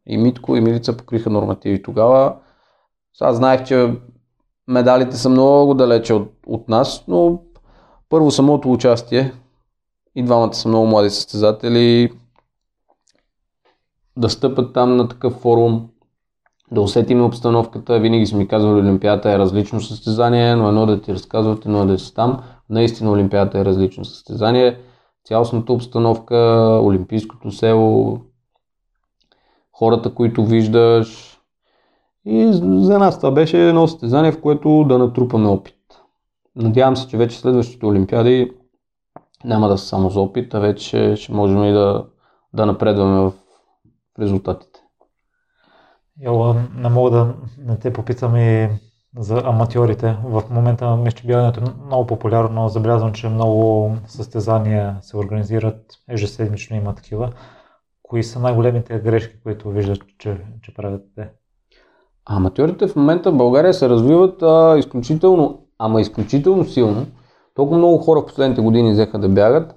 И 0.06 0.18
Митко 0.18 0.56
и 0.56 0.60
Милица 0.60 0.96
покриха 0.96 1.30
нормативи 1.30 1.82
тогава. 1.82 2.36
Аз 3.20 3.36
знаех, 3.36 3.64
че 3.64 3.94
медалите 4.68 5.16
са 5.16 5.28
много 5.28 5.74
далече 5.74 6.14
от, 6.14 6.32
от 6.46 6.68
нас, 6.68 7.04
но 7.08 7.40
първо 8.08 8.30
самото 8.30 8.72
участие, 8.72 9.32
и 10.14 10.22
двамата 10.22 10.54
са 10.54 10.68
много 10.68 10.86
млади 10.86 11.10
състезатели. 11.10 12.12
Да 14.16 14.30
стъпат 14.30 14.74
там 14.74 14.96
на 14.96 15.08
такъв 15.08 15.32
форум, 15.32 15.88
да 16.70 16.80
усетим 16.80 17.24
обстановката. 17.24 18.00
Винаги 18.00 18.26
са 18.26 18.36
ми 18.36 18.48
казвали, 18.48 18.80
Олимпиада 18.80 19.32
е 19.32 19.38
различно 19.38 19.80
състезание, 19.80 20.56
но 20.56 20.68
едно 20.68 20.86
да 20.86 21.00
ти 21.00 21.14
разказват, 21.14 21.64
едно 21.64 21.86
да 21.86 21.98
си 21.98 22.14
там. 22.14 22.42
Наистина 22.70 23.10
Олимпиада 23.10 23.58
е 23.58 23.64
различно 23.64 24.04
състезание. 24.04 24.78
цялостната 25.24 25.72
обстановка, 25.72 26.36
Олимпийското 26.82 27.50
село, 27.50 28.20
хората, 29.72 30.14
които 30.14 30.44
виждаш. 30.44 31.38
И 32.24 32.48
за 32.52 32.98
нас 32.98 33.16
това 33.16 33.30
беше 33.30 33.68
едно 33.68 33.88
състезание, 33.88 34.32
в 34.32 34.40
което 34.40 34.84
да 34.88 34.98
натрупаме 34.98 35.48
опит. 35.48 35.74
Надявам 36.56 36.96
се, 36.96 37.08
че 37.08 37.16
вече 37.16 37.38
следващите 37.38 37.86
Олимпиади 37.86 38.52
няма 39.45 39.68
да 39.68 39.78
са 39.78 39.86
само 39.86 40.11
за 40.11 40.20
опит, 40.20 40.55
а 40.55 40.61
вече 40.61 41.16
ще 41.16 41.32
можем 41.32 41.64
и 41.64 41.72
да, 41.72 42.07
да 42.55 42.66
напредваме 42.66 43.20
в 43.20 43.32
резултатите. 44.20 44.80
Йо, 46.20 46.55
не 46.74 46.88
мога 46.88 47.11
да 47.11 47.34
не 47.59 47.78
те 47.78 47.93
попитам 47.93 48.36
и 48.36 48.68
за 49.18 49.43
аматьорите. 49.45 50.16
В 50.24 50.43
момента 50.51 50.97
мисля, 50.97 51.16
че 51.16 51.26
бягането 51.26 51.61
е 51.61 51.86
много 51.86 52.07
популярно. 52.07 52.68
Забелязвам, 52.68 53.12
че 53.12 53.28
много 53.28 53.90
състезания 54.07 54.97
се 55.01 55.16
организират. 55.16 55.80
Ежеседмично 56.09 56.76
има 56.76 56.95
такива. 56.95 57.32
Кои 58.03 58.22
са 58.22 58.40
най-големите 58.40 58.99
грешки, 58.99 59.43
които 59.43 59.70
виждат, 59.70 60.03
че, 60.18 60.45
че 60.62 60.74
правят 60.74 61.03
те? 61.16 61.28
Аматьорите 62.24 62.88
в 62.88 62.97
момента 62.97 63.30
в 63.32 63.36
България 63.36 63.74
се 63.74 63.88
развиват 63.88 64.43
а, 64.43 64.78
изключително, 64.78 65.66
ама 65.78 66.01
изключително 66.01 66.64
силно. 66.64 67.07
Толкова 67.55 67.78
много 67.78 67.98
хора 67.98 68.20
в 68.20 68.26
последните 68.26 68.61
години 68.61 68.92
взеха 68.92 69.18
да 69.18 69.28
бягат. 69.28 69.74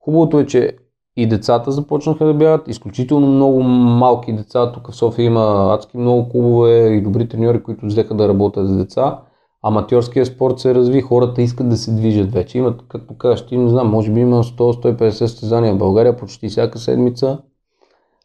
Хубавото 0.00 0.38
е, 0.38 0.46
че 0.46 0.76
и 1.16 1.26
децата 1.26 1.72
започнаха 1.72 2.26
да 2.26 2.34
бягат. 2.34 2.68
Изключително 2.68 3.26
много 3.26 3.62
малки 3.62 4.32
деца. 4.32 4.72
Тук 4.72 4.90
в 4.90 4.96
София 4.96 5.26
има 5.26 5.74
адски 5.74 5.98
много 5.98 6.28
клубове 6.28 6.88
и 6.88 7.02
добри 7.02 7.28
треньори, 7.28 7.62
които 7.62 7.86
взеха 7.86 8.14
да 8.14 8.28
работят 8.28 8.68
с 8.68 8.76
деца. 8.76 9.18
Аматьорския 9.62 10.26
спорт 10.26 10.58
се 10.58 10.74
разви, 10.74 11.00
хората 11.00 11.42
искат 11.42 11.68
да 11.68 11.76
се 11.76 11.92
движат 11.92 12.32
вече. 12.32 12.58
Имат, 12.58 12.82
както 12.88 13.18
кажеш, 13.18 13.46
ти 13.46 13.56
не 13.56 13.68
знам, 13.68 13.90
може 13.90 14.12
би 14.12 14.20
има 14.20 14.44
100-150 14.44 15.10
състезания 15.10 15.74
в 15.74 15.78
България 15.78 16.16
почти 16.16 16.48
всяка 16.48 16.78
седмица. 16.78 17.38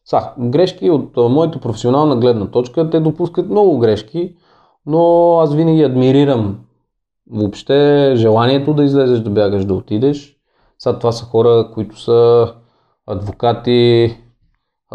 Са, 0.05 0.29
грешки 0.39 0.89
от 0.89 1.17
моята 1.17 1.59
професионална 1.59 2.15
гледна 2.15 2.51
точка, 2.51 2.89
те 2.89 2.99
допускат 2.99 3.49
много 3.49 3.77
грешки, 3.77 4.35
но 4.85 5.33
аз 5.39 5.55
винаги 5.55 5.83
адмирирам 5.83 6.57
въобще 7.31 8.11
желанието 8.15 8.73
да 8.73 8.83
излезеш 8.83 9.19
да 9.19 9.29
бягаш, 9.29 9.65
да 9.65 9.73
отидеш. 9.73 10.37
Сега 10.79 10.99
това 10.99 11.11
са 11.11 11.25
хора, 11.25 11.69
които 11.73 11.99
са 12.01 12.53
адвокати, 13.07 14.17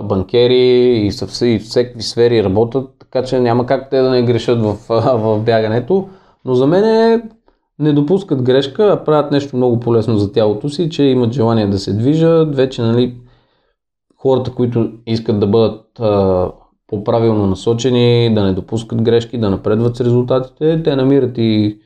банкери 0.02 0.96
и 1.06 1.12
са 1.12 1.26
в 1.26 1.58
всеки 1.60 2.02
сфери 2.02 2.44
работят, 2.44 2.90
така 2.98 3.22
че 3.22 3.40
няма 3.40 3.66
как 3.66 3.90
те 3.90 4.00
да 4.00 4.10
не 4.10 4.22
грешат 4.22 4.62
в, 4.62 4.76
в 5.18 5.40
бягането. 5.40 6.08
Но 6.44 6.54
за 6.54 6.66
мен 6.66 6.84
е 6.84 7.22
не 7.78 7.92
допускат 7.92 8.42
грешка, 8.42 8.92
а 8.92 9.04
правят 9.04 9.30
нещо 9.30 9.56
много 9.56 9.80
полезно 9.80 10.16
за 10.18 10.32
тялото 10.32 10.68
си, 10.68 10.90
че 10.90 11.02
имат 11.02 11.32
желание 11.32 11.66
да 11.66 11.78
се 11.78 11.92
движат. 11.92 12.56
Вече 12.56 12.82
нали, 12.82 13.16
хората, 14.16 14.54
които 14.54 14.92
искат 15.06 15.40
да 15.40 15.46
бъдат 15.46 16.00
а, 16.00 16.50
по-правилно 16.86 17.46
насочени, 17.46 18.34
да 18.34 18.42
не 18.42 18.52
допускат 18.52 19.02
грешки, 19.02 19.38
да 19.38 19.50
напредват 19.50 19.96
с 19.96 20.00
резултатите, 20.00 20.82
те 20.82 20.96
намират 20.96 21.38
и 21.38 21.78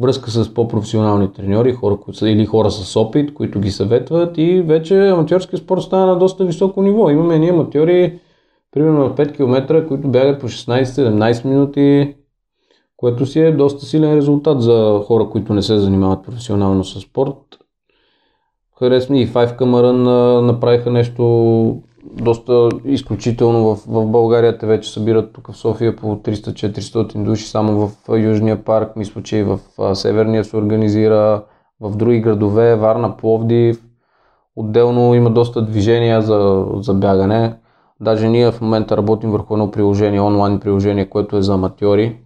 връзка 0.00 0.30
с 0.30 0.54
по-професионални 0.54 1.32
треньори, 1.32 1.72
хора 1.72 1.98
или 2.22 2.46
хора 2.46 2.70
с 2.70 2.96
опит, 2.96 3.34
които 3.34 3.60
ги 3.60 3.70
съветват 3.70 4.38
и 4.38 4.62
вече 4.62 5.08
аматьорски 5.08 5.56
спорт 5.56 5.82
става 5.82 6.06
на 6.06 6.18
доста 6.18 6.44
високо 6.44 6.82
ниво. 6.82 7.10
Имаме 7.10 7.38
ние 7.38 7.50
аматьори, 7.50 8.18
примерно 8.72 9.08
в 9.08 9.14
5 9.14 9.36
км, 9.36 9.86
които 9.88 10.08
бягат 10.08 10.40
по 10.40 10.48
16-17 10.48 11.44
минути, 11.44 12.14
което 12.96 13.26
си 13.26 13.40
е 13.40 13.52
доста 13.52 13.84
силен 13.84 14.16
резултат 14.16 14.62
за 14.62 15.00
хора, 15.06 15.28
които 15.30 15.54
не 15.54 15.62
се 15.62 15.78
занимават 15.78 16.24
професионално 16.24 16.84
с 16.84 17.00
спорт. 17.00 17.36
Харесва 18.78 19.18
и 19.18 19.28
5 19.28 19.56
Камаран 19.56 20.02
направиха 20.46 20.90
нещо 20.90 21.82
доста 22.12 22.68
изключително 22.84 23.74
в, 23.74 23.84
в 23.86 24.06
България. 24.06 24.58
Те 24.58 24.66
вече 24.66 24.92
събират 24.92 25.32
тук 25.32 25.52
в 25.52 25.56
София 25.56 25.96
по 25.96 26.16
300-400 26.16 27.22
души, 27.24 27.48
само 27.48 27.86
в 27.86 28.18
Южния 28.18 28.64
парк, 28.64 28.96
мисля, 28.96 29.22
че 29.22 29.36
и 29.36 29.42
в 29.42 29.58
Северния 29.94 30.44
се 30.44 30.56
организира, 30.56 31.42
в 31.80 31.96
други 31.96 32.20
градове, 32.20 32.76
Варна, 32.76 33.16
Пловдив. 33.16 33.84
Отделно 34.56 35.14
има 35.14 35.30
доста 35.30 35.62
движения 35.62 36.22
за, 36.22 36.66
за 36.74 36.94
бягане. 36.94 37.56
Даже 38.00 38.28
ние 38.28 38.52
в 38.52 38.60
момента 38.60 38.96
работим 38.96 39.30
върху 39.30 39.54
едно 39.54 39.70
приложение, 39.70 40.20
онлайн 40.20 40.60
приложение, 40.60 41.10
което 41.10 41.36
е 41.36 41.42
за 41.42 41.54
аматьори. 41.54 42.18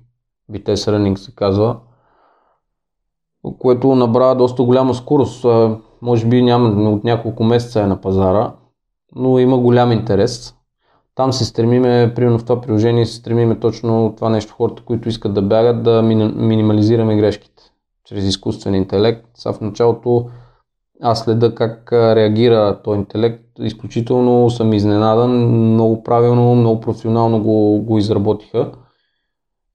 Vitesse 0.52 0.74
Running 0.74 1.14
се 1.14 1.34
казва, 1.34 1.76
което 3.58 3.94
набра 3.94 4.34
доста 4.34 4.62
голяма 4.62 4.94
скорост. 4.94 5.46
Може 6.02 6.26
би 6.26 6.42
няма 6.42 6.90
от 6.90 7.04
няколко 7.04 7.44
месеца 7.44 7.80
е 7.80 7.86
на 7.86 8.00
пазара 8.00 8.52
но 9.16 9.38
има 9.38 9.58
голям 9.58 9.92
интерес. 9.92 10.54
Там 11.14 11.32
се 11.32 11.44
стремиме, 11.44 12.12
примерно 12.16 12.38
в 12.38 12.44
това 12.44 12.60
приложение 12.60 13.06
се 13.06 13.14
стремиме 13.14 13.60
точно 13.60 14.12
това 14.16 14.30
нещо, 14.30 14.54
хората, 14.54 14.82
които 14.82 15.08
искат 15.08 15.34
да 15.34 15.42
бягат, 15.42 15.82
да 15.82 16.02
минимализираме 16.02 17.16
грешките 17.16 17.62
чрез 18.04 18.24
изкуствен 18.24 18.74
интелект. 18.74 19.26
Са 19.34 19.52
в 19.52 19.60
началото 19.60 20.26
аз 21.02 21.20
следа 21.20 21.54
как 21.54 21.92
реагира 21.92 22.80
този 22.84 22.98
интелект. 22.98 23.44
Изключително 23.58 24.50
съм 24.50 24.72
изненадан, 24.72 25.30
много 25.72 26.02
правилно, 26.02 26.54
много 26.54 26.80
професионално 26.80 27.42
го, 27.42 27.82
го 27.82 27.98
изработиха. 27.98 28.72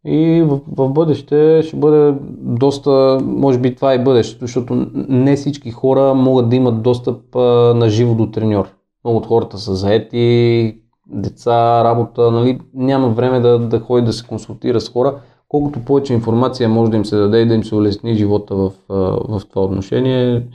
И 0.05 0.41
в, 0.41 0.59
в 0.77 0.89
бъдеще 0.89 1.61
ще 1.63 1.77
бъде 1.77 2.17
доста, 2.39 3.19
може 3.23 3.59
би 3.59 3.75
това 3.75 3.93
е 3.93 4.03
бъдещето, 4.03 4.45
защото 4.45 4.87
не 4.93 5.35
всички 5.35 5.71
хора 5.71 6.13
могат 6.13 6.49
да 6.49 6.55
имат 6.55 6.81
достъп 6.81 7.35
а, 7.35 7.39
на 7.75 7.89
живо 7.89 8.15
до 8.15 8.31
треньор. 8.31 8.78
Много 9.03 9.17
от 9.17 9.25
хората 9.25 9.57
са 9.57 9.75
заети, 9.75 10.77
деца, 11.07 11.83
работа, 11.83 12.31
нали, 12.31 12.59
няма 12.73 13.09
време 13.09 13.39
да, 13.39 13.59
да 13.59 13.79
ходи 13.79 14.05
да 14.05 14.13
се 14.13 14.27
консултира 14.27 14.81
с 14.81 14.89
хора. 14.89 15.21
Колкото 15.47 15.85
повече 15.85 16.13
информация 16.13 16.69
може 16.69 16.91
да 16.91 16.97
им 16.97 17.05
се 17.05 17.17
даде 17.17 17.39
и 17.41 17.45
да 17.45 17.53
им 17.53 17.63
се 17.63 17.75
улесни 17.75 18.15
живота 18.15 18.55
в, 18.55 18.71
в 18.89 19.41
това 19.49 19.61
отношение, 19.61 20.47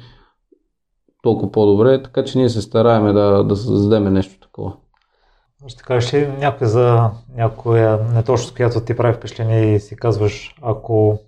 толкова 1.23 1.53
по-добре, 1.53 2.03
така 2.03 2.25
че 2.25 2.39
ние 2.39 2.49
се 2.49 2.63
стараеме 2.63 3.13
да, 3.13 3.45
да 3.45 3.57
създадем 3.57 4.13
нещо 4.13 4.41
такова. 4.41 4.73
Ще 5.67 5.83
кажеш 5.83 6.15
ли 6.15 6.29
някой 6.39 6.67
за 6.67 7.11
някоя 7.37 7.99
неточност, 8.15 8.57
която 8.57 8.81
ти 8.81 8.97
прави 8.97 9.15
впечатление 9.15 9.75
и 9.75 9.81
си 9.81 9.97
казваш, 9.97 10.55
ако 10.63 11.19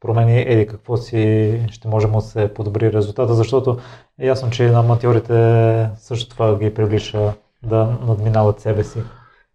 промени 0.00 0.40
еди 0.40 0.66
какво 0.66 0.96
си, 0.96 1.60
ще 1.70 1.88
можем 1.88 2.12
да 2.12 2.20
се 2.20 2.54
подобри 2.54 2.92
резултата, 2.92 3.34
защото 3.34 3.76
е 4.18 4.26
ясно, 4.26 4.50
че 4.50 4.70
на 4.70 4.78
аматьорите 4.78 5.90
също 5.96 6.28
това 6.28 6.58
ги 6.58 6.74
привлича 6.74 7.32
да 7.62 7.98
надминават 8.06 8.60
себе 8.60 8.84
си. 8.84 8.98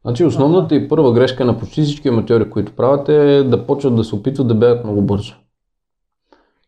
Значи 0.06 0.26
основната 0.26 0.76
и 0.76 0.90
първа 0.90 1.14
грешка 1.14 1.46
на 1.46 1.60
почти 1.60 1.82
всички 1.82 2.08
аматьори, 2.08 2.50
които 2.50 2.76
правят 2.76 3.10
е 3.10 3.44
да 3.44 3.66
почват 3.66 3.96
да 3.96 4.04
се 4.04 4.16
опитват 4.16 4.48
да 4.48 4.56
бягат 4.56 4.84
много 4.84 5.02
бързо. 5.02 5.36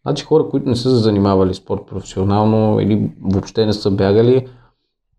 Значи 0.02 0.24
хора, 0.26 0.50
които 0.50 0.70
не 0.70 0.76
са 0.76 0.90
се 0.90 0.96
занимавали 0.96 1.54
спорт 1.54 1.82
професионално 1.88 2.80
или 2.80 3.12
въобще 3.22 3.66
не 3.66 3.74
са 3.74 3.92
бягали, 3.92 4.48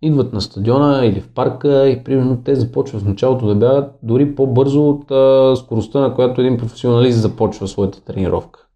идват 0.03 0.33
на 0.33 0.41
стадиона 0.41 1.07
или 1.07 1.21
в 1.21 1.29
парка 1.29 1.89
и 1.89 2.05
примерно 2.05 2.43
те 2.45 2.55
започват 2.55 3.03
в 3.03 3.09
началото 3.09 3.47
да 3.47 3.55
бягат 3.55 3.95
дори 4.03 4.35
по-бързо 4.35 4.89
от 4.89 5.11
а, 5.11 5.57
скоростта, 5.57 6.01
на 6.01 6.15
която 6.15 6.41
един 6.41 6.57
професионалист 6.57 7.21
започва 7.21 7.69
своята 7.69 8.05
тренировка. 8.05 8.67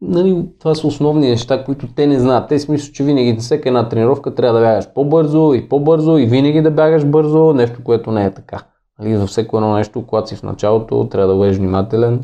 Нали, 0.00 0.44
това 0.58 0.74
са 0.74 0.86
основни 0.86 1.28
неща, 1.28 1.64
които 1.64 1.86
те 1.94 2.06
не 2.06 2.20
знаят. 2.20 2.48
Те 2.48 2.58
си 2.58 2.70
мислят, 2.70 2.94
че 2.94 3.04
винаги 3.04 3.32
на 3.32 3.40
всяка 3.40 3.68
една 3.68 3.88
тренировка 3.88 4.34
трябва 4.34 4.60
да 4.60 4.66
бягаш 4.66 4.88
по-бързо 4.94 5.54
и 5.54 5.68
по-бързо 5.68 6.18
и 6.18 6.26
винаги 6.26 6.62
да 6.62 6.70
бягаш 6.70 7.04
бързо, 7.04 7.52
нещо, 7.52 7.84
което 7.84 8.10
не 8.10 8.24
е 8.24 8.34
така. 8.34 8.58
Нали, 8.98 9.16
за 9.16 9.26
всеко 9.26 9.56
едно 9.56 9.74
нещо, 9.74 10.06
когато 10.06 10.28
си 10.28 10.36
в 10.36 10.42
началото, 10.42 11.08
трябва 11.08 11.32
да 11.32 11.38
бъдеш 11.38 11.56
внимателен, 11.56 12.20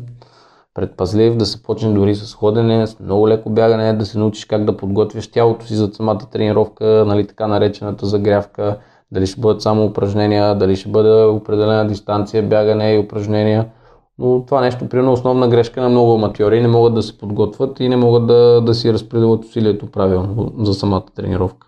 предпазлив, 0.73 1.37
да 1.37 1.45
се 1.45 1.63
почне 1.63 1.93
дори 1.93 2.15
с 2.15 2.35
ходене, 2.35 2.87
с 2.87 2.99
много 2.99 3.27
леко 3.27 3.49
бягане, 3.49 3.93
да 3.93 4.05
се 4.05 4.19
научиш 4.19 4.45
как 4.45 4.65
да 4.65 4.77
подготвяш 4.77 5.27
тялото 5.27 5.65
си 5.65 5.75
за 5.75 5.89
самата 5.93 6.29
тренировка, 6.31 7.03
нали, 7.07 7.27
така 7.27 7.47
наречената 7.47 8.05
загрявка, 8.05 8.77
дали 9.11 9.27
ще 9.27 9.41
бъдат 9.41 9.61
само 9.61 9.85
упражнения, 9.85 10.55
дали 10.55 10.75
ще 10.75 10.89
бъде 10.89 11.23
определена 11.23 11.87
дистанция, 11.87 12.43
бягане 12.43 12.93
и 12.93 12.99
упражнения. 12.99 13.69
Но 14.17 14.45
това 14.45 14.61
нещо, 14.61 14.89
примерно, 14.89 15.13
основна 15.13 15.47
грешка 15.47 15.81
на 15.81 15.89
много 15.89 16.13
аматьори, 16.13 16.61
не 16.61 16.67
могат 16.67 16.93
да 16.93 17.01
се 17.01 17.17
подготвят 17.17 17.79
и 17.79 17.89
не 17.89 17.95
могат 17.95 18.27
да, 18.27 18.61
да 18.61 18.73
си 18.73 18.93
разпределят 18.93 19.45
усилието 19.45 19.91
правилно 19.91 20.53
за 20.59 20.73
самата 20.73 21.05
тренировка. 21.15 21.67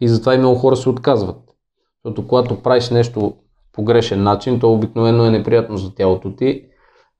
И 0.00 0.08
затова 0.08 0.34
и 0.34 0.38
много 0.38 0.54
хора 0.54 0.76
се 0.76 0.88
отказват. 0.88 1.36
Защото 2.04 2.28
когато 2.28 2.62
правиш 2.62 2.90
нещо 2.90 3.32
по 3.72 3.84
грешен 3.84 4.22
начин, 4.22 4.60
то 4.60 4.72
обикновено 4.72 5.24
е 5.24 5.30
неприятно 5.30 5.76
за 5.76 5.94
тялото 5.94 6.30
ти 6.30 6.62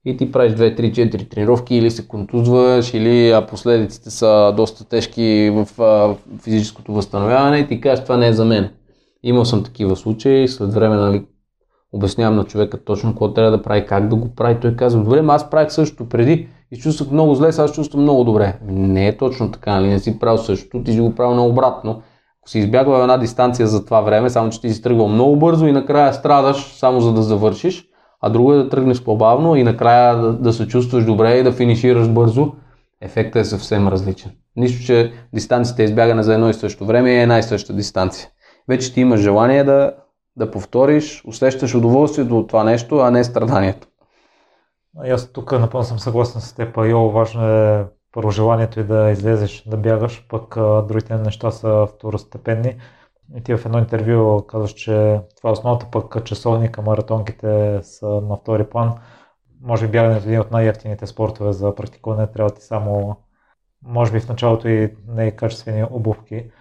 и 0.07 0.17
ти 0.17 0.31
правиш 0.31 0.53
2, 0.53 0.79
3, 0.79 0.91
4 0.91 1.29
тренировки 1.29 1.75
или 1.75 1.91
се 1.91 2.07
контузваш, 2.07 2.93
или 2.93 3.31
а 3.31 3.45
последиците 3.45 4.09
са 4.09 4.53
доста 4.57 4.89
тежки 4.89 5.51
в 5.53 5.81
а, 5.81 6.15
физическото 6.43 6.93
възстановяване 6.93 7.57
и 7.57 7.67
ти 7.67 7.81
кажеш 7.81 8.03
това 8.03 8.17
не 8.17 8.27
е 8.27 8.33
за 8.33 8.45
мен. 8.45 8.69
Имал 9.23 9.45
съм 9.45 9.63
такива 9.63 9.95
случаи, 9.95 10.47
след 10.47 10.73
време 10.73 10.95
нали, 10.95 11.25
обяснявам 11.91 12.35
на 12.35 12.43
човека 12.43 12.83
точно 12.83 13.09
какво 13.09 13.33
трябва 13.33 13.51
да 13.51 13.61
прави, 13.61 13.85
как 13.85 14.07
да 14.07 14.15
го 14.15 14.35
прави. 14.35 14.59
Той 14.59 14.75
казва, 14.75 15.03
добре, 15.03 15.23
аз 15.27 15.49
правих 15.49 15.71
също 15.71 16.09
преди 16.09 16.47
и 16.71 16.77
чувствах 16.77 17.11
много 17.11 17.35
зле, 17.35 17.51
сега 17.51 17.67
чувствам 17.67 18.03
много 18.03 18.23
добре. 18.23 18.59
Не 18.67 19.07
е 19.07 19.17
точно 19.17 19.51
така, 19.51 19.75
нали? 19.75 19.87
не 19.87 19.99
си 19.99 20.19
правил 20.19 20.37
същото, 20.37 20.83
ти 20.83 20.91
си 20.91 20.99
го 20.99 21.15
правил 21.15 21.35
наобратно. 21.35 22.01
Ако 22.41 22.49
си 22.49 22.59
избягвал 22.59 23.01
една 23.01 23.17
дистанция 23.17 23.67
за 23.67 23.85
това 23.85 24.01
време, 24.01 24.29
само 24.29 24.49
че 24.49 24.61
ти 24.61 24.69
си 24.69 24.81
тръгвал 24.81 25.07
много 25.07 25.35
бързо 25.35 25.67
и 25.67 25.71
накрая 25.71 26.13
страдаш 26.13 26.57
само 26.57 26.99
за 26.99 27.13
да 27.13 27.21
завършиш, 27.21 27.86
а 28.21 28.29
друго 28.29 28.53
е 28.53 28.57
да 28.57 28.69
тръгнеш 28.69 29.03
по-бавно 29.03 29.55
и 29.55 29.63
накрая 29.63 30.17
да, 30.17 30.33
да 30.33 30.53
се 30.53 30.67
чувстваш 30.67 31.05
добре 31.05 31.37
и 31.37 31.43
да 31.43 31.51
финишираш 31.51 32.09
бързо, 32.09 32.51
ефектът 33.01 33.41
е 33.41 33.45
съвсем 33.45 33.87
различен. 33.87 34.31
Нищо, 34.55 34.85
че 34.85 35.13
дистанцията 35.33 35.81
е 35.81 35.85
избягана 35.85 36.23
за 36.23 36.33
едно 36.33 36.49
и 36.49 36.53
също 36.53 36.85
време 36.85 37.11
и 37.11 37.15
е 37.15 37.21
една 37.21 37.39
и 37.39 37.43
съща 37.43 37.73
дистанция. 37.73 38.29
Вече 38.69 38.93
ти 38.93 39.01
имаш 39.01 39.19
желание 39.19 39.63
да, 39.63 39.93
да 40.37 40.51
повториш, 40.51 41.23
усещаш 41.27 41.75
удоволствието 41.75 42.39
от 42.39 42.47
това 42.47 42.63
нещо, 42.63 42.97
а 42.97 43.11
не 43.11 43.23
страданието. 43.23 43.87
Аз 45.11 45.31
тук 45.31 45.51
напълно 45.51 45.83
съм 45.83 45.99
съгласен 45.99 46.41
с 46.41 46.53
теб. 46.53 46.77
Йо, 46.77 47.09
важно 47.09 47.47
е 47.47 47.85
първо 48.11 48.31
желанието 48.31 48.79
и 48.79 48.83
да 48.83 49.11
излезеш 49.11 49.63
да 49.67 49.77
бягаш, 49.77 50.25
пък 50.29 50.57
а, 50.57 50.81
другите 50.81 51.15
неща 51.15 51.51
са 51.51 51.87
второстепенни. 51.95 52.75
И 53.35 53.43
ти 53.43 53.57
в 53.57 53.65
едно 53.65 53.79
интервю 53.79 54.45
казваш, 54.47 54.73
че 54.73 55.19
това 55.37 55.49
е 55.49 55.53
основата, 55.53 55.87
пък 55.91 56.25
часовника, 56.25 56.81
маратонките 56.81 57.79
са 57.83 58.07
на 58.07 58.35
втори 58.35 58.63
план. 58.63 58.95
Може 59.61 59.85
би 59.85 59.91
бягането 59.91 60.25
е 60.25 60.27
един 60.27 60.39
от 60.39 60.51
най-ефтините 60.51 61.07
спортове 61.07 61.53
за 61.53 61.75
практикуване. 61.75 62.27
Трябва 62.27 62.49
ти 62.49 62.61
само, 62.61 63.15
може 63.83 64.11
би 64.11 64.19
в 64.19 64.29
началото 64.29 64.67
и 64.67 64.95
най-качествени 65.07 65.85
обувки. 65.91 66.51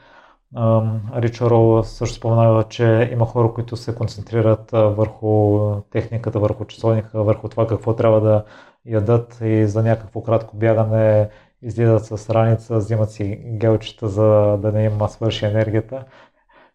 Ричо 1.16 1.50
Рол 1.50 1.82
също 1.82 2.16
споменава, 2.16 2.64
че 2.64 3.10
има 3.12 3.26
хора, 3.26 3.52
които 3.54 3.76
се 3.76 3.94
концентрират 3.94 4.70
върху 4.72 5.60
техниката, 5.90 6.40
върху 6.40 6.64
часовника, 6.64 7.22
върху 7.22 7.48
това 7.48 7.66
какво 7.66 7.94
трябва 7.96 8.20
да 8.20 8.44
ядат 8.86 9.38
и 9.42 9.66
за 9.66 9.82
някакво 9.82 10.22
кратко 10.22 10.56
бягане 10.56 11.28
излизат 11.62 12.04
с 12.04 12.30
раница, 12.30 12.76
взимат 12.76 13.10
си 13.10 13.40
гелчета, 13.44 14.08
за 14.08 14.56
да 14.62 14.72
не 14.72 14.84
им 14.84 14.98
свърши 15.08 15.46
енергията. 15.46 16.04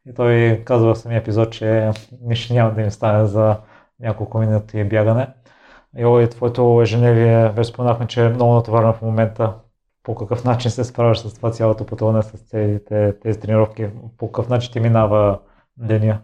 И 0.10 0.14
той 0.14 0.62
казва 0.66 0.94
в 0.94 0.98
самия 0.98 1.18
епизод, 1.18 1.52
че 1.52 1.92
нищо 2.22 2.54
няма 2.54 2.74
да 2.74 2.82
им 2.82 2.92
стане 2.92 3.26
за 3.26 3.58
няколко 4.00 4.38
минути 4.38 4.84
бягане. 4.84 5.28
И 5.98 6.28
твоето 6.32 6.80
ежедневие, 6.82 7.50
вече 7.50 7.70
споменахме, 7.70 8.08
че 8.08 8.26
е 8.26 8.30
много 8.30 8.54
натоварено 8.54 8.94
в 8.94 9.02
момента 9.02 9.54
по 10.04 10.16
какъв 10.16 10.44
начин 10.44 10.72
се 10.72 10.84
справяш 10.84 11.20
с 11.20 11.34
това 11.34 11.52
цялото 11.52 11.86
пътуване, 11.86 12.22
с 12.22 12.32
целите 12.32 13.16
тези 13.22 13.40
тренировки, 13.40 13.88
по 14.18 14.32
какъв 14.32 14.50
начин 14.50 14.74
ти 14.74 14.80
минава 14.80 15.40
деня? 15.78 16.20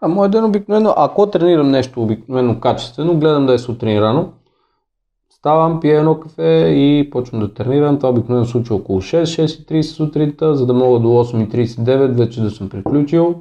А 0.00 0.08
моят 0.08 0.32
ден 0.32 0.44
обикновено, 0.44 0.94
ако 0.96 1.30
тренирам 1.30 1.70
нещо 1.70 2.02
обикновено 2.02 2.60
качествено, 2.60 3.18
гледам 3.18 3.46
да 3.46 3.54
е 3.54 3.58
сутрин 3.58 3.98
рано. 3.98 4.32
Ставам, 5.42 5.80
пия 5.80 5.98
едно 5.98 6.20
кафе 6.20 6.72
и 6.76 7.10
почвам 7.10 7.40
да 7.40 7.54
тренирам. 7.54 7.96
Това 7.96 8.08
обикновено 8.08 8.46
случва 8.46 8.76
около 8.76 9.00
6-6.30 9.00 9.82
сутринта, 9.82 10.54
за 10.54 10.66
да 10.66 10.74
мога 10.74 11.00
до 11.00 11.08
8.39 11.08 12.06
вече 12.06 12.42
да 12.42 12.50
съм 12.50 12.68
приключил 12.68 13.34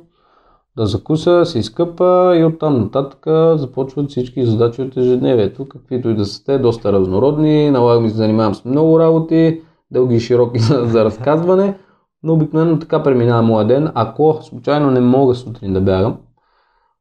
да 0.78 0.86
закуса, 0.86 1.46
се 1.46 1.60
изкъпа 1.60 2.38
и 2.38 2.44
оттам 2.44 2.80
нататък 2.80 3.20
започват 3.60 4.10
всички 4.10 4.46
задачи 4.46 4.82
от 4.82 4.98
ежедневието, 4.98 5.70
каквито 5.70 6.10
и 6.10 6.16
да 6.16 6.26
са 6.26 6.44
те, 6.44 6.58
доста 6.58 6.94
разнородни, 6.94 7.70
налагам 7.70 8.10
се 8.10 8.16
занимавам 8.16 8.56
с 8.56 8.66
много 8.66 9.00
работи, 9.00 9.62
дълги 9.92 10.16
и 10.16 10.20
широки 10.20 10.60
за, 10.60 10.86
за 10.86 11.06
разказване, 11.06 11.78
но 12.24 12.34
обикновено 12.34 12.80
така 12.80 13.04
преминава 13.04 13.42
моя 13.42 13.68
ден. 13.68 13.92
Ако 13.96 14.40
случайно 14.42 14.92
не 14.92 15.00
мога 15.00 15.36
сутрин 15.36 15.74
да 15.74 15.82
бягам, 15.82 16.18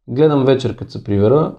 гледам 0.09 0.45
вечер, 0.45 0.77
като 0.77 0.91
се 0.91 1.05
привера, 1.05 1.53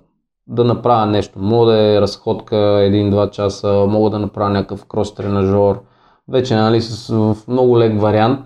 да 0.47 0.63
направя 0.63 1.05
нещо. 1.05 1.39
Мога 1.39 1.71
да 1.71 1.79
е 1.79 2.01
разходка 2.01 2.55
1-2 2.55 3.29
часа, 3.29 3.85
мога 3.89 4.09
да 4.09 4.19
направя 4.19 4.49
някакъв 4.49 4.85
крос 4.85 5.15
тренажор, 5.15 5.83
вече 6.27 6.55
нали, 6.55 6.81
с 6.81 7.13
много 7.47 7.79
лек 7.79 8.01
вариант, 8.01 8.45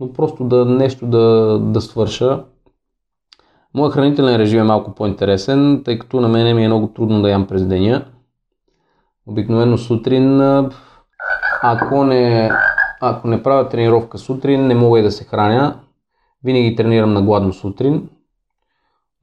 но 0.00 0.12
просто 0.12 0.44
да 0.44 0.64
нещо 0.64 1.06
да, 1.06 1.58
да 1.58 1.80
свърша 1.80 2.44
Моят 3.74 3.94
хранителен 3.94 4.36
режим 4.36 4.60
е 4.60 4.64
малко 4.64 4.94
по-интересен, 4.94 5.82
тъй 5.84 5.98
като 5.98 6.20
на 6.20 6.28
мен 6.28 6.56
ми 6.56 6.64
е 6.64 6.68
много 6.68 6.86
трудно 6.86 7.22
да 7.22 7.30
ям 7.30 7.46
през 7.46 7.66
деня. 7.66 8.04
Обикновено 9.26 9.78
сутрин, 9.78 10.40
ако 11.62 12.04
не, 12.04 12.50
ако 13.00 13.28
не 13.28 13.42
правя 13.42 13.68
тренировка 13.68 14.18
сутрин, 14.18 14.66
не 14.66 14.74
мога 14.74 14.98
и 14.98 15.02
да 15.02 15.10
се 15.10 15.24
храня. 15.24 15.80
Винаги 16.44 16.76
тренирам 16.76 17.12
на 17.12 17.22
гладно 17.22 17.52
сутрин. 17.52 18.08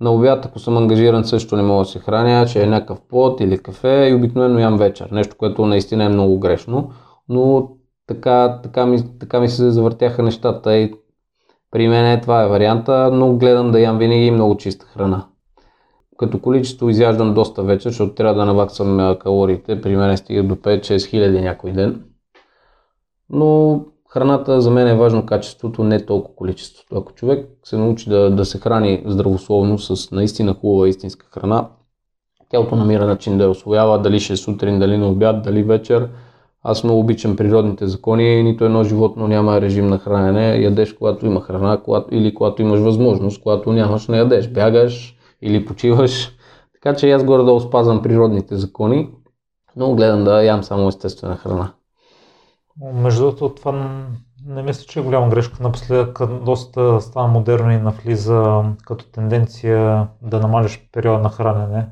На 0.01 0.11
обяд, 0.11 0.45
ако 0.45 0.59
съм 0.59 0.77
ангажиран, 0.77 1.25
също 1.25 1.55
не 1.55 1.61
мога 1.61 1.83
да 1.83 1.89
се 1.89 1.99
храня, 1.99 2.45
че 2.45 2.63
е 2.63 2.67
някакъв 2.67 3.01
плод 3.09 3.41
или 3.41 3.57
кафе 3.57 4.07
и 4.11 4.13
обикновено 4.13 4.59
ям 4.59 4.77
вечер. 4.77 5.09
Нещо, 5.11 5.35
което 5.37 5.65
наистина 5.65 6.03
е 6.03 6.09
много 6.09 6.39
грешно, 6.39 6.91
но 7.29 7.69
така, 8.07 8.59
така, 8.63 8.85
ми, 8.85 9.19
така 9.19 9.39
ми 9.39 9.49
се 9.49 9.71
завъртяха 9.71 10.23
нещата 10.23 10.77
и 10.77 10.93
при 11.71 11.87
мен 11.87 12.05
е, 12.05 12.21
това 12.21 12.43
е 12.43 12.47
варианта, 12.47 13.09
но 13.13 13.37
гледам 13.37 13.71
да 13.71 13.79
ям 13.79 13.97
винаги 13.97 14.31
много 14.31 14.57
чиста 14.57 14.85
храна. 14.85 15.25
Като 16.17 16.39
количество 16.39 16.89
изяждам 16.89 17.33
доста 17.33 17.63
вече, 17.63 17.89
защото 17.89 18.13
трябва 18.13 18.33
да 18.35 18.45
наваксам 18.45 19.17
калориите. 19.19 19.81
При 19.81 19.95
мен 19.95 20.17
стига 20.17 20.43
до 20.43 20.55
5-6 20.55 21.05
хиляди 21.05 21.41
някой 21.41 21.71
ден. 21.71 22.03
Но 23.29 23.81
храната 24.09 24.61
за 24.61 24.71
мен 24.71 24.87
е 24.87 24.95
важно 24.95 25.25
качеството, 25.25 25.83
не 25.83 26.05
толкова 26.05 26.35
количеството. 26.35 26.95
Ако 26.97 27.13
човек 27.13 27.49
се 27.63 27.77
научи 27.77 28.09
да, 28.09 28.29
да 28.29 28.45
се 28.45 28.59
храни 28.59 29.03
здравословно 29.05 29.79
с 29.79 30.11
наистина 30.11 30.53
хубава 30.53 30.87
истинска 30.87 31.25
храна, 31.33 31.67
тялото 32.49 32.75
намира 32.75 33.05
начин 33.05 33.37
да 33.37 33.43
я 33.43 33.49
освоява, 33.49 34.01
дали 34.01 34.19
ще 34.19 34.33
е 34.33 34.37
сутрин, 34.37 34.79
дали 34.79 34.97
на 34.97 35.07
обяд, 35.07 35.43
дали 35.43 35.63
вечер, 35.63 36.09
аз 36.63 36.83
много 36.83 36.99
обичам 36.99 37.35
природните 37.35 37.87
закони. 37.87 38.43
Нито 38.43 38.65
едно 38.65 38.83
животно 38.83 39.27
няма 39.27 39.61
режим 39.61 39.87
на 39.87 39.97
хранене. 39.97 40.61
Ядеш, 40.61 40.93
когато 40.93 41.25
има 41.25 41.41
храна, 41.41 41.77
когато, 41.77 42.15
или 42.15 42.33
когато 42.33 42.61
имаш 42.61 42.79
възможност, 42.79 43.41
когато 43.41 43.71
нямаш, 43.71 44.07
не 44.07 44.17
ядеш. 44.17 44.49
Бягаш 44.49 45.17
или 45.41 45.65
почиваш. 45.65 46.31
Така 46.73 46.95
че 46.95 47.11
аз 47.11 47.23
горе-долу 47.23 47.59
спазвам 47.59 48.01
природните 48.01 48.55
закони, 48.55 49.09
но 49.75 49.95
гледам 49.95 50.23
да 50.23 50.43
ям 50.43 50.63
само 50.63 50.87
естествена 50.87 51.35
храна. 51.35 51.71
Между 52.81 53.21
другото, 53.21 53.55
това 53.55 54.01
не 54.45 54.63
мисля, 54.63 54.85
че 54.85 54.99
е 54.99 55.03
голяма 55.03 55.29
грешка. 55.29 55.63
Напоследък 55.63 56.43
доста 56.43 57.01
става 57.01 57.27
модерно 57.27 57.71
и 57.71 57.77
навлиза 57.77 58.63
като 58.85 59.05
тенденция 59.05 60.07
да 60.21 60.39
намалиш 60.39 60.89
периода 60.91 61.19
на 61.19 61.29
хранене 61.29 61.87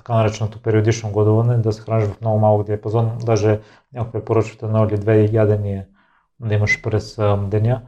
така 0.00 0.14
нареченото 0.14 0.62
периодично 0.62 1.10
гладуване, 1.10 1.56
да 1.56 1.72
се 1.72 1.82
храниш 1.82 2.08
в 2.08 2.20
много 2.20 2.38
малък 2.38 2.66
диапазон, 2.66 3.18
даже 3.24 3.60
някои 3.94 4.24
поръчват 4.24 4.62
едно 4.62 4.84
или 4.84 4.98
две 4.98 5.28
ядения 5.32 5.86
да 6.40 6.54
имаш 6.54 6.82
през 6.82 7.18
деня. 7.42 7.82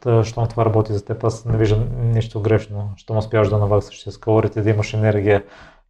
Та, 0.00 0.24
щом 0.24 0.48
това 0.48 0.64
работи 0.64 0.92
за 0.92 1.04
теб, 1.04 1.24
аз 1.24 1.44
не 1.44 1.56
виждам 1.56 2.10
нищо 2.10 2.40
грешно. 2.40 2.90
Щом 2.96 3.16
успяваш 3.16 3.48
да 3.48 3.58
наваксаш 3.58 4.10
с 4.10 4.18
калорите, 4.18 4.62
да 4.62 4.70
имаш 4.70 4.94
енергия 4.94 5.44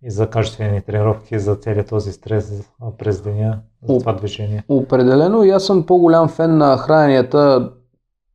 и 0.07 0.11
за 0.11 0.31
качествени 0.31 0.83
тренировки, 0.83 1.39
за 1.39 1.57
целият 1.57 1.89
този 1.89 2.13
стрес 2.13 2.71
през 2.99 3.23
деня, 3.23 3.59
за 3.89 3.99
това 3.99 4.13
движение. 4.13 4.65
Определено 4.69 5.45
и 5.45 5.51
аз 5.51 5.65
съм 5.67 5.87
по-голям 5.87 6.29
фен 6.29 6.59
на 6.59 6.77
храненията 6.77 7.71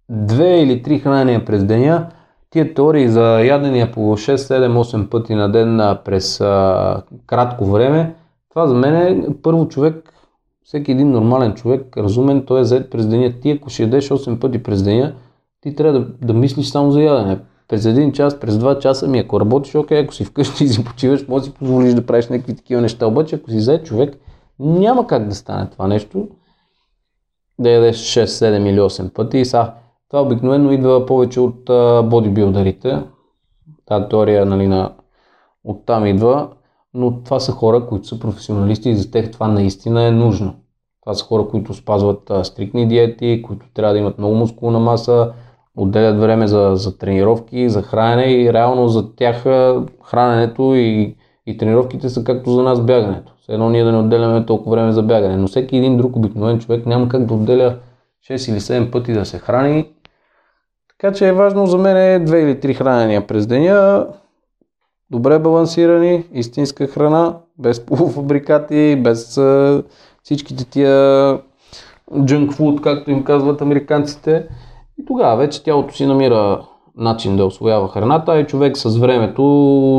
две 0.10 0.62
или 0.62 0.82
три 0.82 1.00
хранения 1.00 1.46
през 1.46 1.64
деня, 1.64 2.08
тия 2.50 2.74
теории 2.74 3.10
за 3.10 3.22
ядения 3.22 3.92
по 3.92 4.00
6, 4.00 4.36
7, 4.36 4.78
8 4.78 5.10
пъти 5.10 5.36
на 5.36 5.52
ден 5.52 5.98
през 6.06 6.42
а, 6.42 7.04
кратко 7.28 7.66
време, 7.66 8.16
това 8.50 8.68
за 8.68 8.74
мен 8.74 8.96
е 8.96 9.28
първо 9.44 9.68
човек, 9.68 10.14
всеки 10.64 10.92
един 10.92 11.12
нормален 11.12 11.54
човек, 11.54 11.98
разумен, 11.98 12.46
той 12.46 12.62
е 12.62 12.64
заед 12.64 12.90
през 12.90 13.08
деня. 13.08 13.34
Ти 13.42 13.52
ако 13.52 13.70
ще 13.70 13.84
ядеш 13.84 14.10
8 14.10 14.40
пъти 14.40 14.64
през 14.64 14.84
деня, 14.84 15.14
ти 15.62 15.76
трябва 15.76 16.00
да, 16.00 16.08
да 16.22 16.34
мислиш 16.34 16.70
само 16.70 16.92
за 16.92 17.02
ядене. 17.02 17.40
През 17.70 17.86
един 17.86 18.12
час, 18.12 18.40
през 18.40 18.58
два 18.58 18.80
часа 18.80 19.08
ми, 19.08 19.20
ако 19.20 19.40
работиш, 19.40 19.76
окей, 19.76 20.00
ако 20.00 20.14
си 20.14 20.26
вкъщи 20.26 20.64
и 20.64 20.68
си 20.68 20.84
почиваш, 20.84 21.28
може 21.28 21.42
да 21.42 21.46
си 21.46 21.54
позволиш 21.54 21.94
да 21.94 22.06
правиш 22.06 22.28
някакви 22.28 22.56
такива 22.56 22.82
неща, 22.82 23.08
обаче 23.08 23.36
ако 23.36 23.50
си 23.50 23.60
заед 23.60 23.86
човек, 23.86 24.18
няма 24.60 25.08
как 25.08 25.28
да 25.28 25.36
стане 25.36 25.70
това 25.70 25.88
нещо. 25.88 26.28
Да 27.60 27.70
ядеш 27.70 27.98
6, 27.98 28.26
7 28.26 28.70
или 28.70 28.80
8 28.80 29.14
пъти 29.14 29.38
и 29.38 29.46
са 29.46 29.72
това 30.10 30.22
обикновено 30.22 30.72
идва 30.72 31.06
повече 31.06 31.40
от 31.40 31.66
бодибилдерите. 32.10 33.04
Тази 33.86 34.06
теория 34.10 34.46
нали, 34.46 34.68
на, 34.68 34.94
оттам 35.64 36.06
идва, 36.06 36.50
но 36.94 37.24
това 37.24 37.40
са 37.40 37.52
хора, 37.52 37.86
които 37.86 38.08
са 38.08 38.20
професионалисти 38.20 38.90
и 38.90 38.96
за 38.96 39.12
тях 39.12 39.32
това 39.32 39.48
наистина 39.48 40.04
е 40.04 40.12
нужно. 40.12 40.56
Това 41.02 41.14
са 41.14 41.26
хора, 41.26 41.48
които 41.48 41.74
спазват 41.74 42.30
а, 42.30 42.44
стрикни 42.44 42.88
диети, 42.88 43.42
които 43.48 43.66
трябва 43.74 43.94
да 43.94 44.00
имат 44.00 44.18
много 44.18 44.36
мускулна 44.36 44.80
маса, 44.80 45.34
отделят 45.82 46.20
време 46.20 46.48
за, 46.48 46.72
за 46.74 46.98
тренировки, 46.98 47.70
за 47.70 47.82
хранене 47.82 48.32
и 48.32 48.54
реално 48.54 48.88
за 48.88 49.16
тях 49.16 49.44
храненето 50.04 50.76
и, 50.76 51.16
и 51.46 51.58
тренировките 51.58 52.10
са 52.10 52.24
както 52.24 52.52
за 52.52 52.64
нас 52.64 52.82
бягането. 52.82 53.34
Все 53.42 53.54
едно 53.54 53.70
ние 53.70 53.84
да 53.84 53.92
не 53.92 53.98
отделяме 53.98 54.46
толкова 54.46 54.76
време 54.76 54.92
за 54.92 55.04
бягане, 55.04 55.38
но 55.38 55.48
всеки 55.48 55.78
един 55.78 55.98
друг 55.98 56.16
обикновен 56.16 56.60
човек 56.60 56.86
няма 56.86 57.10
как 57.10 57.26
да 57.26 57.34
отделя 57.34 57.76
6 58.30 58.52
или 58.52 58.60
7 58.60 58.92
пъти 58.92 59.14
да 59.14 59.26
се 59.26 59.38
храни 59.38 59.86
така 61.00 61.14
че 61.14 61.28
е 61.28 61.34
важно 61.34 61.68
за 61.68 61.78
мен 61.78 61.98
е 61.98 62.20
две 62.20 62.42
или 62.42 62.60
три 62.60 62.74
хранения 62.74 63.28
през 63.28 63.48
деня, 63.48 64.08
добре 65.12 65.40
балансирани, 65.40 66.26
истинска 66.34 66.88
храна, 66.88 67.38
без 67.58 67.86
полуфабрикати, 67.86 68.96
без 69.04 69.40
всичките 70.24 70.66
тия 70.66 70.98
food, 72.12 72.82
както 72.82 73.12
им 73.12 73.24
казват 73.24 73.62
американците. 73.62 74.48
И 75.00 75.06
тогава 75.06 75.38
вече 75.38 75.64
тялото 75.64 75.96
си 75.96 76.06
намира 76.06 76.66
начин 76.96 77.38
да 77.38 77.46
освоява 77.46 77.88
храната 77.88 78.40
и 78.40 78.48
човек 78.48 78.78
с 78.78 78.98
времето 78.98 79.44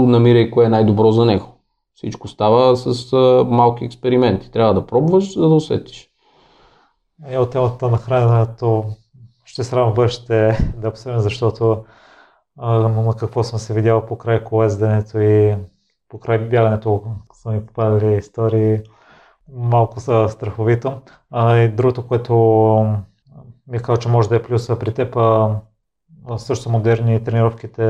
намира 0.09 0.39
и 0.39 0.51
кое 0.51 0.67
е 0.67 0.69
най-добро 0.69 1.13
за 1.13 1.25
него. 1.25 1.47
Всичко 1.95 2.29
става 2.29 2.77
с 2.77 3.13
а, 3.13 3.45
малки 3.49 3.85
експерименти. 3.85 4.51
Трябва 4.51 4.75
да 4.75 4.87
пробваш, 4.87 5.35
за 5.35 5.49
да 5.49 5.55
усетиш. 5.55 6.09
И 7.33 7.37
от 7.37 7.51
темата 7.51 7.89
на 7.89 7.97
храненето 7.97 8.85
ще 9.45 9.65
срам 9.65 9.95
бъдеще 9.95 10.59
да 10.77 10.89
обсъдим, 10.89 11.19
защото 11.19 11.85
на 12.59 13.15
какво 13.19 13.43
съм 13.43 13.59
се 13.59 13.75
видял 13.75 14.07
покрай 14.07 14.45
колезденето 14.45 15.19
и 15.19 15.57
покрай 16.09 16.39
бягането 16.39 17.03
са 17.33 17.51
ми 17.51 17.67
попадали 17.67 18.17
истории 18.17 18.79
малко 19.53 20.01
са 20.01 20.29
страховито. 20.29 20.93
А, 21.31 21.57
и 21.57 21.69
другото, 21.69 22.07
което 22.07 22.35
ми 23.71 23.77
е 23.77 23.81
казал, 23.81 23.97
че 23.97 24.09
може 24.09 24.29
да 24.29 24.37
е 24.37 24.43
плюс 24.43 24.69
при 24.69 24.95
теб, 24.95 25.17
а, 25.17 25.59
също 26.37 26.71
модерни 26.71 27.25
тренировките 27.25 27.83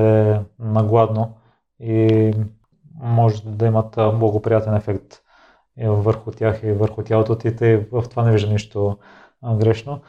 на 0.58 0.84
гладно 0.84 1.32
и 1.80 2.32
може 3.02 3.42
да 3.44 3.66
имат 3.66 3.94
благоприятен 3.96 4.74
ефект 4.74 5.20
върху 5.86 6.30
тях 6.30 6.60
и 6.62 6.72
върху 6.72 7.02
тялото 7.02 7.38
ти. 7.38 7.48
И 7.48 7.76
в 7.92 8.04
това 8.10 8.24
не 8.24 8.32
вижда 8.32 8.52
нищо 8.52 8.96
грешно. 9.54 10.00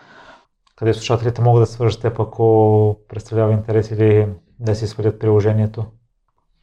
Къде 0.75 0.93
слушателите 0.93 1.41
могат 1.41 1.61
да 1.61 1.65
свържат 1.65 2.01
теб, 2.01 2.19
ако 2.19 2.95
представлява 3.07 3.53
интерес 3.53 3.91
или 3.91 4.27
да 4.59 4.75
си 4.75 4.87
свалят 4.87 5.19
приложението? 5.19 5.85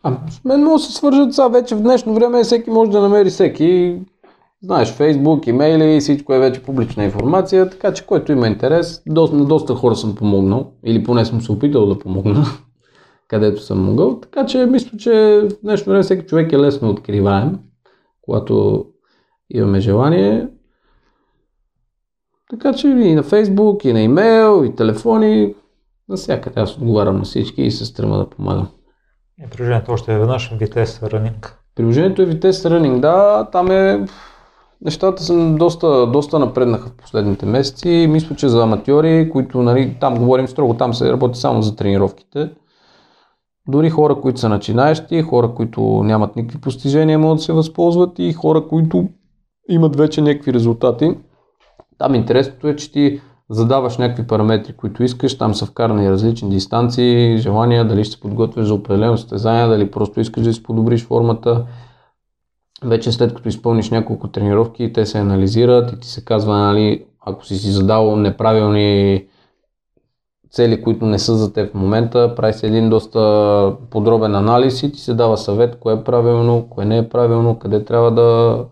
А, 0.02 0.30
с 0.30 0.44
мен 0.44 0.64
могат 0.64 0.80
да 0.80 0.84
се 0.84 0.92
свържат 0.92 1.34
сега. 1.34 1.48
Вече 1.48 1.74
в 1.74 1.80
днешно 1.80 2.14
време 2.14 2.44
всеки 2.44 2.70
може 2.70 2.90
да 2.90 3.00
намери 3.00 3.30
всеки. 3.30 4.00
Знаеш, 4.62 4.92
Фейсбук, 4.92 5.46
имейли, 5.46 6.00
всичко 6.00 6.34
е 6.34 6.38
вече 6.38 6.62
публична 6.62 7.04
информация, 7.04 7.70
така 7.70 7.92
че 7.92 8.06
който 8.06 8.32
има 8.32 8.46
интерес, 8.46 9.02
доста, 9.06 9.36
на 9.36 9.44
доста 9.44 9.74
хора 9.74 9.96
съм 9.96 10.14
помогнал, 10.14 10.72
или 10.84 11.04
поне 11.04 11.24
съм 11.24 11.40
се 11.40 11.52
опитал 11.52 11.86
да 11.86 11.98
помогна, 11.98 12.44
където 13.28 13.62
съм 13.62 13.84
могъл. 13.84 14.20
Така 14.20 14.46
че 14.46 14.66
мисля, 14.66 14.98
че 14.98 15.42
в 15.42 15.61
днешно 15.62 15.90
време 15.90 16.02
всеки 16.02 16.26
човек 16.26 16.52
е 16.52 16.59
лесно 16.59 16.90
откриваем, 16.90 17.59
когато 18.22 18.84
имаме 19.50 19.80
желание. 19.80 20.48
Така 22.50 22.72
че 22.72 22.88
и 22.88 23.14
на 23.14 23.22
Фейсбук, 23.22 23.84
и 23.84 23.92
на 23.92 24.00
имейл, 24.00 24.64
и 24.64 24.76
телефони, 24.76 25.54
навсякъде 26.09 26.61
аз 26.61 26.76
отговарям 26.76 27.16
на 27.16 27.24
всички 27.24 27.62
и 27.62 27.70
се 27.70 27.84
стрема 27.84 28.18
да 28.18 28.30
помагам. 28.30 28.68
И 29.46 29.50
приложението 29.50 29.92
още 29.92 30.14
е 30.14 30.18
веднъж 30.18 30.50
Vitesse 30.50 31.12
Running. 31.12 31.52
Приложението 31.74 32.22
е 32.22 32.26
Vitesse 32.26 32.68
Running, 32.68 33.00
да, 33.00 33.48
там 33.52 33.70
е 33.70 34.06
Нещата 34.85 35.22
са 35.22 35.55
доста, 35.59 36.07
доста 36.07 36.39
напреднаха 36.39 36.89
в 36.89 36.93
последните 36.93 37.47
месеци. 37.47 38.07
Мисля, 38.11 38.37
че 38.37 38.49
за 38.49 38.62
аматьори, 38.62 39.31
които 39.33 39.62
нали, 39.62 39.97
там 40.01 40.18
говорим 40.18 40.49
строго, 40.49 40.74
там 40.74 40.95
се 40.95 41.12
работи 41.12 41.39
само 41.39 41.62
за 41.62 41.76
тренировките. 41.76 42.51
Дори 43.68 43.91
хора, 43.91 44.20
които 44.20 44.41
са 44.41 44.49
начинаещи, 44.49 45.22
хора, 45.22 45.55
които 45.55 45.81
нямат 46.05 46.37
никакви 46.37 46.61
постижения, 46.61 47.18
могат 47.18 47.37
да 47.37 47.43
се 47.43 47.53
възползват 47.53 48.18
и 48.18 48.33
хора, 48.33 48.66
които 48.68 49.09
имат 49.68 49.97
вече 49.97 50.20
някакви 50.20 50.53
резултати. 50.53 51.16
Там 51.99 52.14
интересното 52.14 52.68
е, 52.68 52.76
че 52.76 52.93
ти 52.93 53.20
задаваш 53.51 53.99
някакви 53.99 54.26
параметри, 54.26 54.72
които 54.72 55.03
искаш, 55.03 55.39
там 55.39 55.55
са 55.55 55.66
вкарани 55.66 56.11
различни 56.11 56.51
дистанции, 56.51 57.37
желания, 57.39 57.89
дали 57.89 58.05
ще 58.05 58.14
се 58.14 58.20
подготвиш 58.20 58.66
за 58.66 58.74
определено 58.74 59.18
състезание, 59.18 59.66
дали 59.66 59.91
просто 59.91 60.20
искаш 60.20 60.45
да 60.45 60.53
си 60.53 60.62
подобриш 60.62 61.07
формата. 61.07 61.66
Вече 62.85 63.12
след 63.12 63.35
като 63.35 63.49
изпълниш 63.49 63.91
няколко 63.91 64.29
тренировки, 64.29 64.93
те 64.93 65.07
се 65.07 65.18
анализират 65.18 65.93
и 65.93 66.01
ти 66.01 66.09
се 66.09 66.24
казва, 66.24 66.59
нали, 66.59 67.05
ако 67.26 67.47
си 67.47 67.57
си 67.57 67.70
задал 67.70 68.16
неправилни 68.16 69.26
цели, 70.51 70.83
които 70.83 71.07
не 71.07 71.18
са 71.18 71.35
за 71.35 71.53
теб 71.53 71.70
в 71.70 71.74
момента, 71.74 72.35
прави 72.37 72.53
се 72.53 72.66
един 72.66 72.91
доста 72.91 73.76
подробен 73.91 74.35
анализ 74.35 74.83
и 74.83 74.93
ти 74.93 75.01
се 75.01 75.14
дава 75.14 75.37
съвет, 75.37 75.79
кое 75.79 75.95
е 75.95 76.05
правилно, 76.05 76.66
кое 76.70 76.85
не 76.85 76.99
е 76.99 77.09
правилно, 77.09 77.59
къде 77.59 77.85
трябва 77.85 78.11
да, 78.11 78.64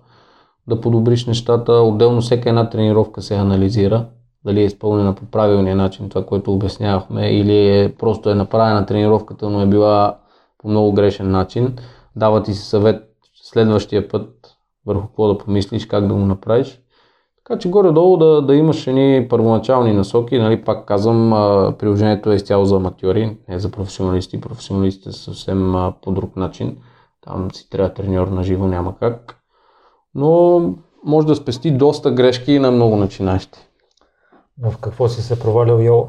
да 0.69 0.81
подобриш 0.81 1.27
нещата. 1.27 1.73
Отделно 1.73 2.21
всяка 2.21 2.49
една 2.49 2.71
тренировка 2.71 3.23
се 3.23 3.35
анализира, 3.35 4.07
дали 4.45 4.61
е 4.61 4.65
изпълнена 4.65 5.15
по 5.15 5.25
правилния 5.25 5.77
начин, 5.77 6.09
това, 6.09 6.27
което 6.27 6.53
обяснявахме, 6.53 7.31
или 7.31 7.79
е, 7.79 7.95
просто 7.99 8.31
е 8.31 8.35
направена 8.35 8.87
тренировката, 8.87 9.51
но 9.51 9.61
е 9.61 9.67
била 9.67 10.19
по 10.59 10.69
много 10.69 10.93
грешен 10.93 11.31
начин. 11.31 11.77
Дава 12.17 12.43
ти 12.43 12.55
се 12.55 12.65
съвет 12.65 13.06
следващия 13.57 14.09
път 14.09 14.57
върху 14.87 15.07
какво 15.07 15.29
да 15.29 15.39
помислиш, 15.39 15.87
как 15.87 16.07
да 16.07 16.15
го 16.15 16.21
направиш. 16.21 16.81
Така 17.37 17.59
че 17.59 17.71
горе-долу 17.71 18.17
да, 18.17 18.43
да 18.43 18.55
имаш 18.55 18.87
едни 18.87 19.27
първоначални 19.31 19.93
насоки, 19.93 20.39
нали, 20.39 20.65
пак 20.65 20.87
казвам, 20.87 21.31
приложението 21.79 22.33
е 22.33 22.35
изцяло 22.35 22.65
за 22.65 22.77
аматьори, 22.77 23.39
не 23.49 23.59
за 23.59 23.71
професионалисти. 23.71 24.41
Професионалистите 24.41 25.13
са 25.13 25.19
съвсем 25.19 25.75
по 26.03 26.13
друг 26.13 26.37
начин. 26.37 26.79
Там 27.21 27.53
си 27.53 27.71
трябва 27.71 27.95
треньор 27.95 28.29
на 28.29 28.43
живо, 28.43 28.67
няма 28.67 28.99
как. 28.99 29.37
Но 30.15 30.61
може 31.05 31.27
да 31.27 31.37
спести 31.37 31.71
доста 31.71 32.11
грешки 32.11 32.59
на 32.59 32.71
много 32.71 32.97
начинащи. 32.97 33.59
Но 34.59 34.71
в 34.71 34.79
какво 34.79 35.09
си 35.09 35.23
се 35.23 35.41
провалял, 35.41 35.79
Йо? 35.79 36.07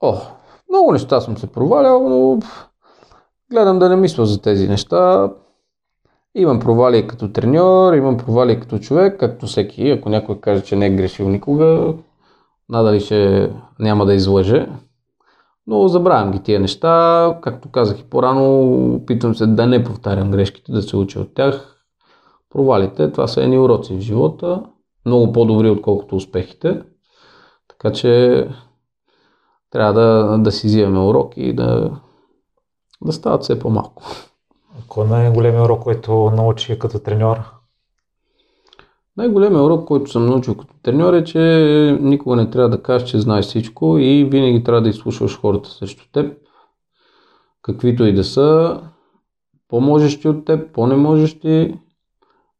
О, 0.00 0.14
много 0.70 0.92
неща 0.92 1.20
съм 1.20 1.36
се 1.36 1.46
провалял, 1.46 2.08
но 2.08 2.38
гледам 3.52 3.78
да 3.78 3.88
не 3.88 3.96
мисля 3.96 4.26
за 4.26 4.42
тези 4.42 4.68
неща. 4.68 5.30
Имам 6.34 6.60
провали 6.60 7.06
като 7.06 7.32
треньор, 7.32 7.92
имам 7.92 8.16
провали 8.16 8.60
като 8.60 8.78
човек, 8.78 9.20
както 9.20 9.46
всеки. 9.46 9.90
Ако 9.90 10.08
някой 10.08 10.40
каже, 10.40 10.62
че 10.62 10.76
не 10.76 10.86
е 10.86 10.90
грешил 10.90 11.28
никога, 11.28 11.94
надали 12.68 13.00
ще 13.00 13.50
няма 13.78 14.06
да 14.06 14.14
излъже. 14.14 14.68
Но 15.66 15.88
забравям 15.88 16.30
ги 16.30 16.42
тия 16.42 16.60
неща. 16.60 17.38
Както 17.42 17.70
казах 17.70 18.00
и 18.00 18.10
по-рано, 18.10 18.70
опитвам 18.94 19.34
се 19.34 19.46
да 19.46 19.66
не 19.66 19.84
повтарям 19.84 20.30
грешките, 20.30 20.72
да 20.72 20.82
се 20.82 20.96
уча 20.96 21.20
от 21.20 21.34
тях. 21.34 21.84
Провалите, 22.50 23.12
това 23.12 23.26
са 23.26 23.42
едни 23.42 23.58
уроци 23.58 23.96
в 23.96 24.00
живота. 24.00 24.62
Много 25.06 25.32
по-добри, 25.32 25.70
отколкото 25.70 26.16
успехите. 26.16 26.82
Така 27.68 27.92
че 27.92 28.44
трябва 29.70 29.92
да, 29.92 30.38
да 30.38 30.52
си 30.52 30.66
взимаме 30.66 30.98
уроки 30.98 31.40
и 31.40 31.52
да, 31.52 31.90
да 33.04 33.12
стават 33.12 33.42
все 33.42 33.58
по-малко. 33.58 34.02
Кой 34.88 35.06
е 35.06 35.08
най-големият 35.08 35.64
урок, 35.64 35.82
който 35.82 36.30
научи 36.30 36.78
като 36.78 36.98
треньор? 36.98 37.36
Най-големият 39.16 39.62
урок, 39.62 39.88
който 39.88 40.10
съм 40.10 40.26
научил 40.26 40.56
като 40.56 40.74
треньор 40.82 41.14
е, 41.14 41.24
че 41.24 41.38
никога 42.00 42.36
не 42.36 42.50
трябва 42.50 42.68
да 42.68 42.82
кажеш, 42.82 43.08
че 43.08 43.20
знаеш 43.20 43.44
всичко 43.44 43.98
и 43.98 44.24
винаги 44.24 44.64
трябва 44.64 44.82
да 44.82 44.88
изслушваш 44.88 45.40
хората 45.40 45.68
срещу 45.68 46.04
теб, 46.12 46.38
каквито 47.62 48.04
и 48.04 48.12
да 48.12 48.24
са, 48.24 48.80
по-можещи 49.68 50.28
от 50.28 50.44
теб, 50.44 50.72
по-неможещи. 50.72 51.74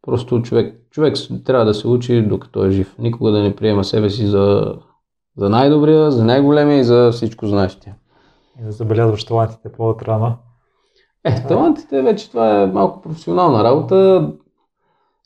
Просто 0.03 0.43
човек, 0.43 0.91
човек 0.91 1.17
трябва 1.45 1.65
да 1.65 1.75
се 1.75 1.89
учи 1.89 2.23
докато 2.23 2.65
е 2.65 2.71
жив. 2.71 2.95
Никога 2.99 3.31
да 3.31 3.43
не 3.43 3.57
приема 3.57 3.85
себе 3.85 4.11
си 4.11 4.27
за, 4.27 4.75
за 5.37 5.49
най-добрия, 5.49 6.11
за 6.11 6.25
най-големия 6.25 6.79
и 6.79 6.85
за 6.85 7.11
всичко 7.13 7.47
знаещия. 7.47 7.97
И 8.61 8.65
да 8.65 8.73
забелязваш 8.73 9.25
талантите 9.25 9.73
по-отрано. 9.73 10.37
Е, 11.25 11.47
талантите 11.49 12.03
вече 12.03 12.31
това 12.31 12.63
е 12.63 12.67
малко 12.67 13.01
професионална 13.01 13.65
работа. 13.65 14.29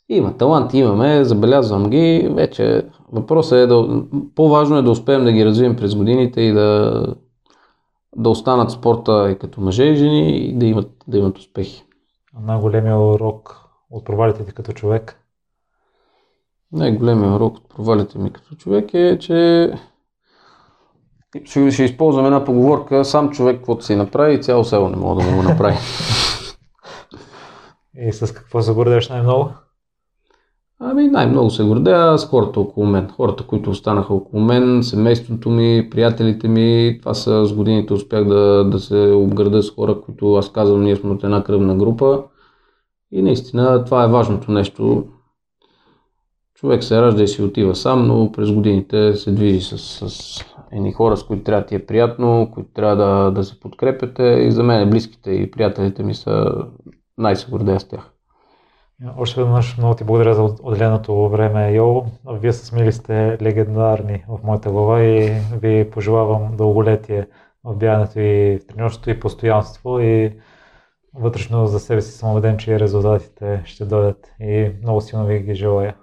Има 0.09 0.37
таланти, 0.37 0.77
имаме, 0.77 1.23
забелязвам 1.23 1.89
ги. 1.89 2.29
Вече 2.31 2.85
въпросът 3.11 3.57
е 3.57 3.67
да... 3.67 4.03
По-важно 4.35 4.77
е 4.77 4.81
да 4.81 4.91
успеем 4.91 5.23
да 5.23 5.31
ги 5.31 5.45
развием 5.45 5.75
през 5.75 5.95
годините 5.95 6.41
и 6.41 6.51
да, 6.51 7.05
да 8.15 8.29
останат 8.29 8.71
спорта 8.71 9.31
и 9.31 9.39
като 9.39 9.61
мъже 9.61 9.83
и 9.83 9.95
жени 9.95 10.37
и 10.37 10.57
да 10.57 10.65
имат, 10.65 10.91
да 11.07 11.17
имат 11.17 11.37
успехи. 11.37 11.85
Най-големият 12.41 12.99
урок 12.99 13.57
от 13.91 14.05
провалите 14.05 14.45
ти 14.45 14.53
като 14.53 14.71
човек? 14.71 15.19
Най-големият 16.71 17.35
урок 17.35 17.57
от 17.57 17.69
провалите 17.69 18.19
ми 18.19 18.31
като 18.31 18.55
човек 18.55 18.93
е, 18.93 19.19
че 19.19 19.71
ще, 21.45 21.71
ще 21.71 21.83
използвам 21.83 22.25
една 22.25 22.45
поговорка, 22.45 23.05
сам 23.05 23.29
човек 23.29 23.57
каквото 23.57 23.85
си 23.85 23.95
направи, 23.95 24.41
цяло 24.41 24.63
село 24.63 24.89
не 24.89 24.95
мога 24.95 25.23
да 25.23 25.31
му 25.31 25.37
го 25.37 25.43
направи. 25.43 25.77
И 28.07 28.11
с 28.13 28.33
какво 28.33 28.61
се 28.61 28.73
гордееш 28.73 29.09
най-много? 29.09 29.49
Ами 30.79 31.07
най-много 31.07 31.49
се 31.49 31.63
гордея 31.63 32.17
с 32.17 32.25
хората 32.25 32.59
около 32.59 32.85
мен. 32.85 33.09
Хората, 33.09 33.43
които 33.43 33.69
останаха 33.69 34.13
около 34.13 34.43
мен, 34.43 34.83
семейството 34.83 35.49
ми, 35.49 35.87
приятелите 35.91 36.47
ми. 36.47 36.97
Това 37.01 37.13
са 37.13 37.45
с 37.45 37.53
годините 37.53 37.93
успях 37.93 38.25
да, 38.27 38.63
да 38.63 38.79
се 38.79 39.11
обграда 39.11 39.63
с 39.63 39.71
хора, 39.71 40.01
които 40.01 40.35
аз 40.35 40.51
казвам, 40.51 40.83
ние 40.83 40.95
сме 40.95 41.09
от 41.09 41.23
една 41.23 41.43
кръвна 41.43 41.75
група. 41.75 42.23
И 43.11 43.21
наистина 43.21 43.85
това 43.85 44.03
е 44.03 44.07
важното 44.07 44.51
нещо. 44.51 45.05
Човек 46.63 46.83
се 46.83 47.01
ражда 47.01 47.23
и 47.23 47.27
си 47.27 47.41
отива 47.41 47.75
сам, 47.75 48.07
но 48.07 48.31
през 48.31 48.51
годините 48.51 49.13
се 49.13 49.31
движи 49.31 49.61
с, 49.61 49.77
с 50.09 50.45
едни 50.71 50.93
хора, 50.93 51.17
с 51.17 51.23
които 51.23 51.43
трябва 51.43 51.61
да 51.61 51.67
ти 51.67 51.75
е 51.75 51.85
приятно, 51.85 52.51
които 52.53 52.69
трябва 52.73 52.95
да, 52.95 53.31
да 53.31 53.43
се 53.43 53.59
подкрепяте 53.59 54.23
и 54.23 54.51
за 54.51 54.63
мен 54.63 54.89
близките 54.89 55.31
и 55.31 55.51
приятелите 55.51 56.03
ми 56.03 56.13
са 56.13 56.55
най-се 57.17 57.51
гордея 57.51 57.79
с 57.79 57.87
тях. 57.87 58.11
Още 59.17 59.43
веднъж 59.43 59.77
много 59.77 59.95
ти 59.95 60.03
благодаря 60.03 60.33
за 60.33 60.43
отделеното 60.63 61.29
време, 61.29 61.71
Йо. 61.71 62.03
Вие 62.27 62.53
с 62.53 62.71
Мили 62.71 62.91
сте 62.91 63.37
легендарни 63.41 64.23
в 64.29 64.39
моята 64.43 64.71
глава 64.71 65.03
и 65.03 65.29
ви 65.61 65.89
пожелавам 65.91 66.55
дълголетие 66.57 67.27
в 67.63 67.75
бягането 67.75 68.19
и 68.19 68.59
в 68.61 68.67
тренировъчето 68.67 69.09
и 69.09 69.19
постоянство 69.19 69.99
и 69.99 70.39
вътрешно 71.15 71.67
за 71.67 71.79
себе 71.79 72.01
си 72.01 72.11
съм 72.11 72.31
убеден, 72.31 72.57
че 72.57 72.79
резултатите 72.79 73.61
ще 73.65 73.85
дойдат 73.85 74.27
и 74.39 74.71
много 74.83 75.01
силно 75.01 75.25
ви 75.25 75.39
ги 75.39 75.55
желая. 75.55 75.95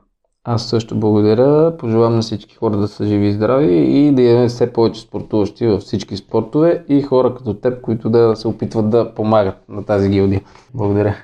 Аз 0.53 0.69
също 0.69 0.97
благодаря. 0.97 1.77
Пожелавам 1.79 2.15
на 2.15 2.23
всички 2.23 2.55
хора 2.55 2.77
да 2.77 2.89
са 2.89 3.07
живи 3.07 3.27
и 3.27 3.33
здрави 3.33 3.75
и 3.75 4.13
да 4.13 4.23
имаме 4.23 4.49
все 4.49 4.73
повече 4.73 5.01
спортуващи 5.01 5.67
във 5.67 5.83
всички 5.83 6.17
спортове 6.17 6.85
и 6.89 7.03
хора 7.03 7.35
като 7.35 7.55
теб, 7.55 7.81
които 7.81 8.11
да 8.11 8.37
се 8.37 8.49
опитват 8.49 8.91
да 8.91 9.15
помагат 9.15 9.55
на 9.69 9.85
тази 9.85 10.09
гилдия. 10.09 10.41
Благодаря. 10.75 11.17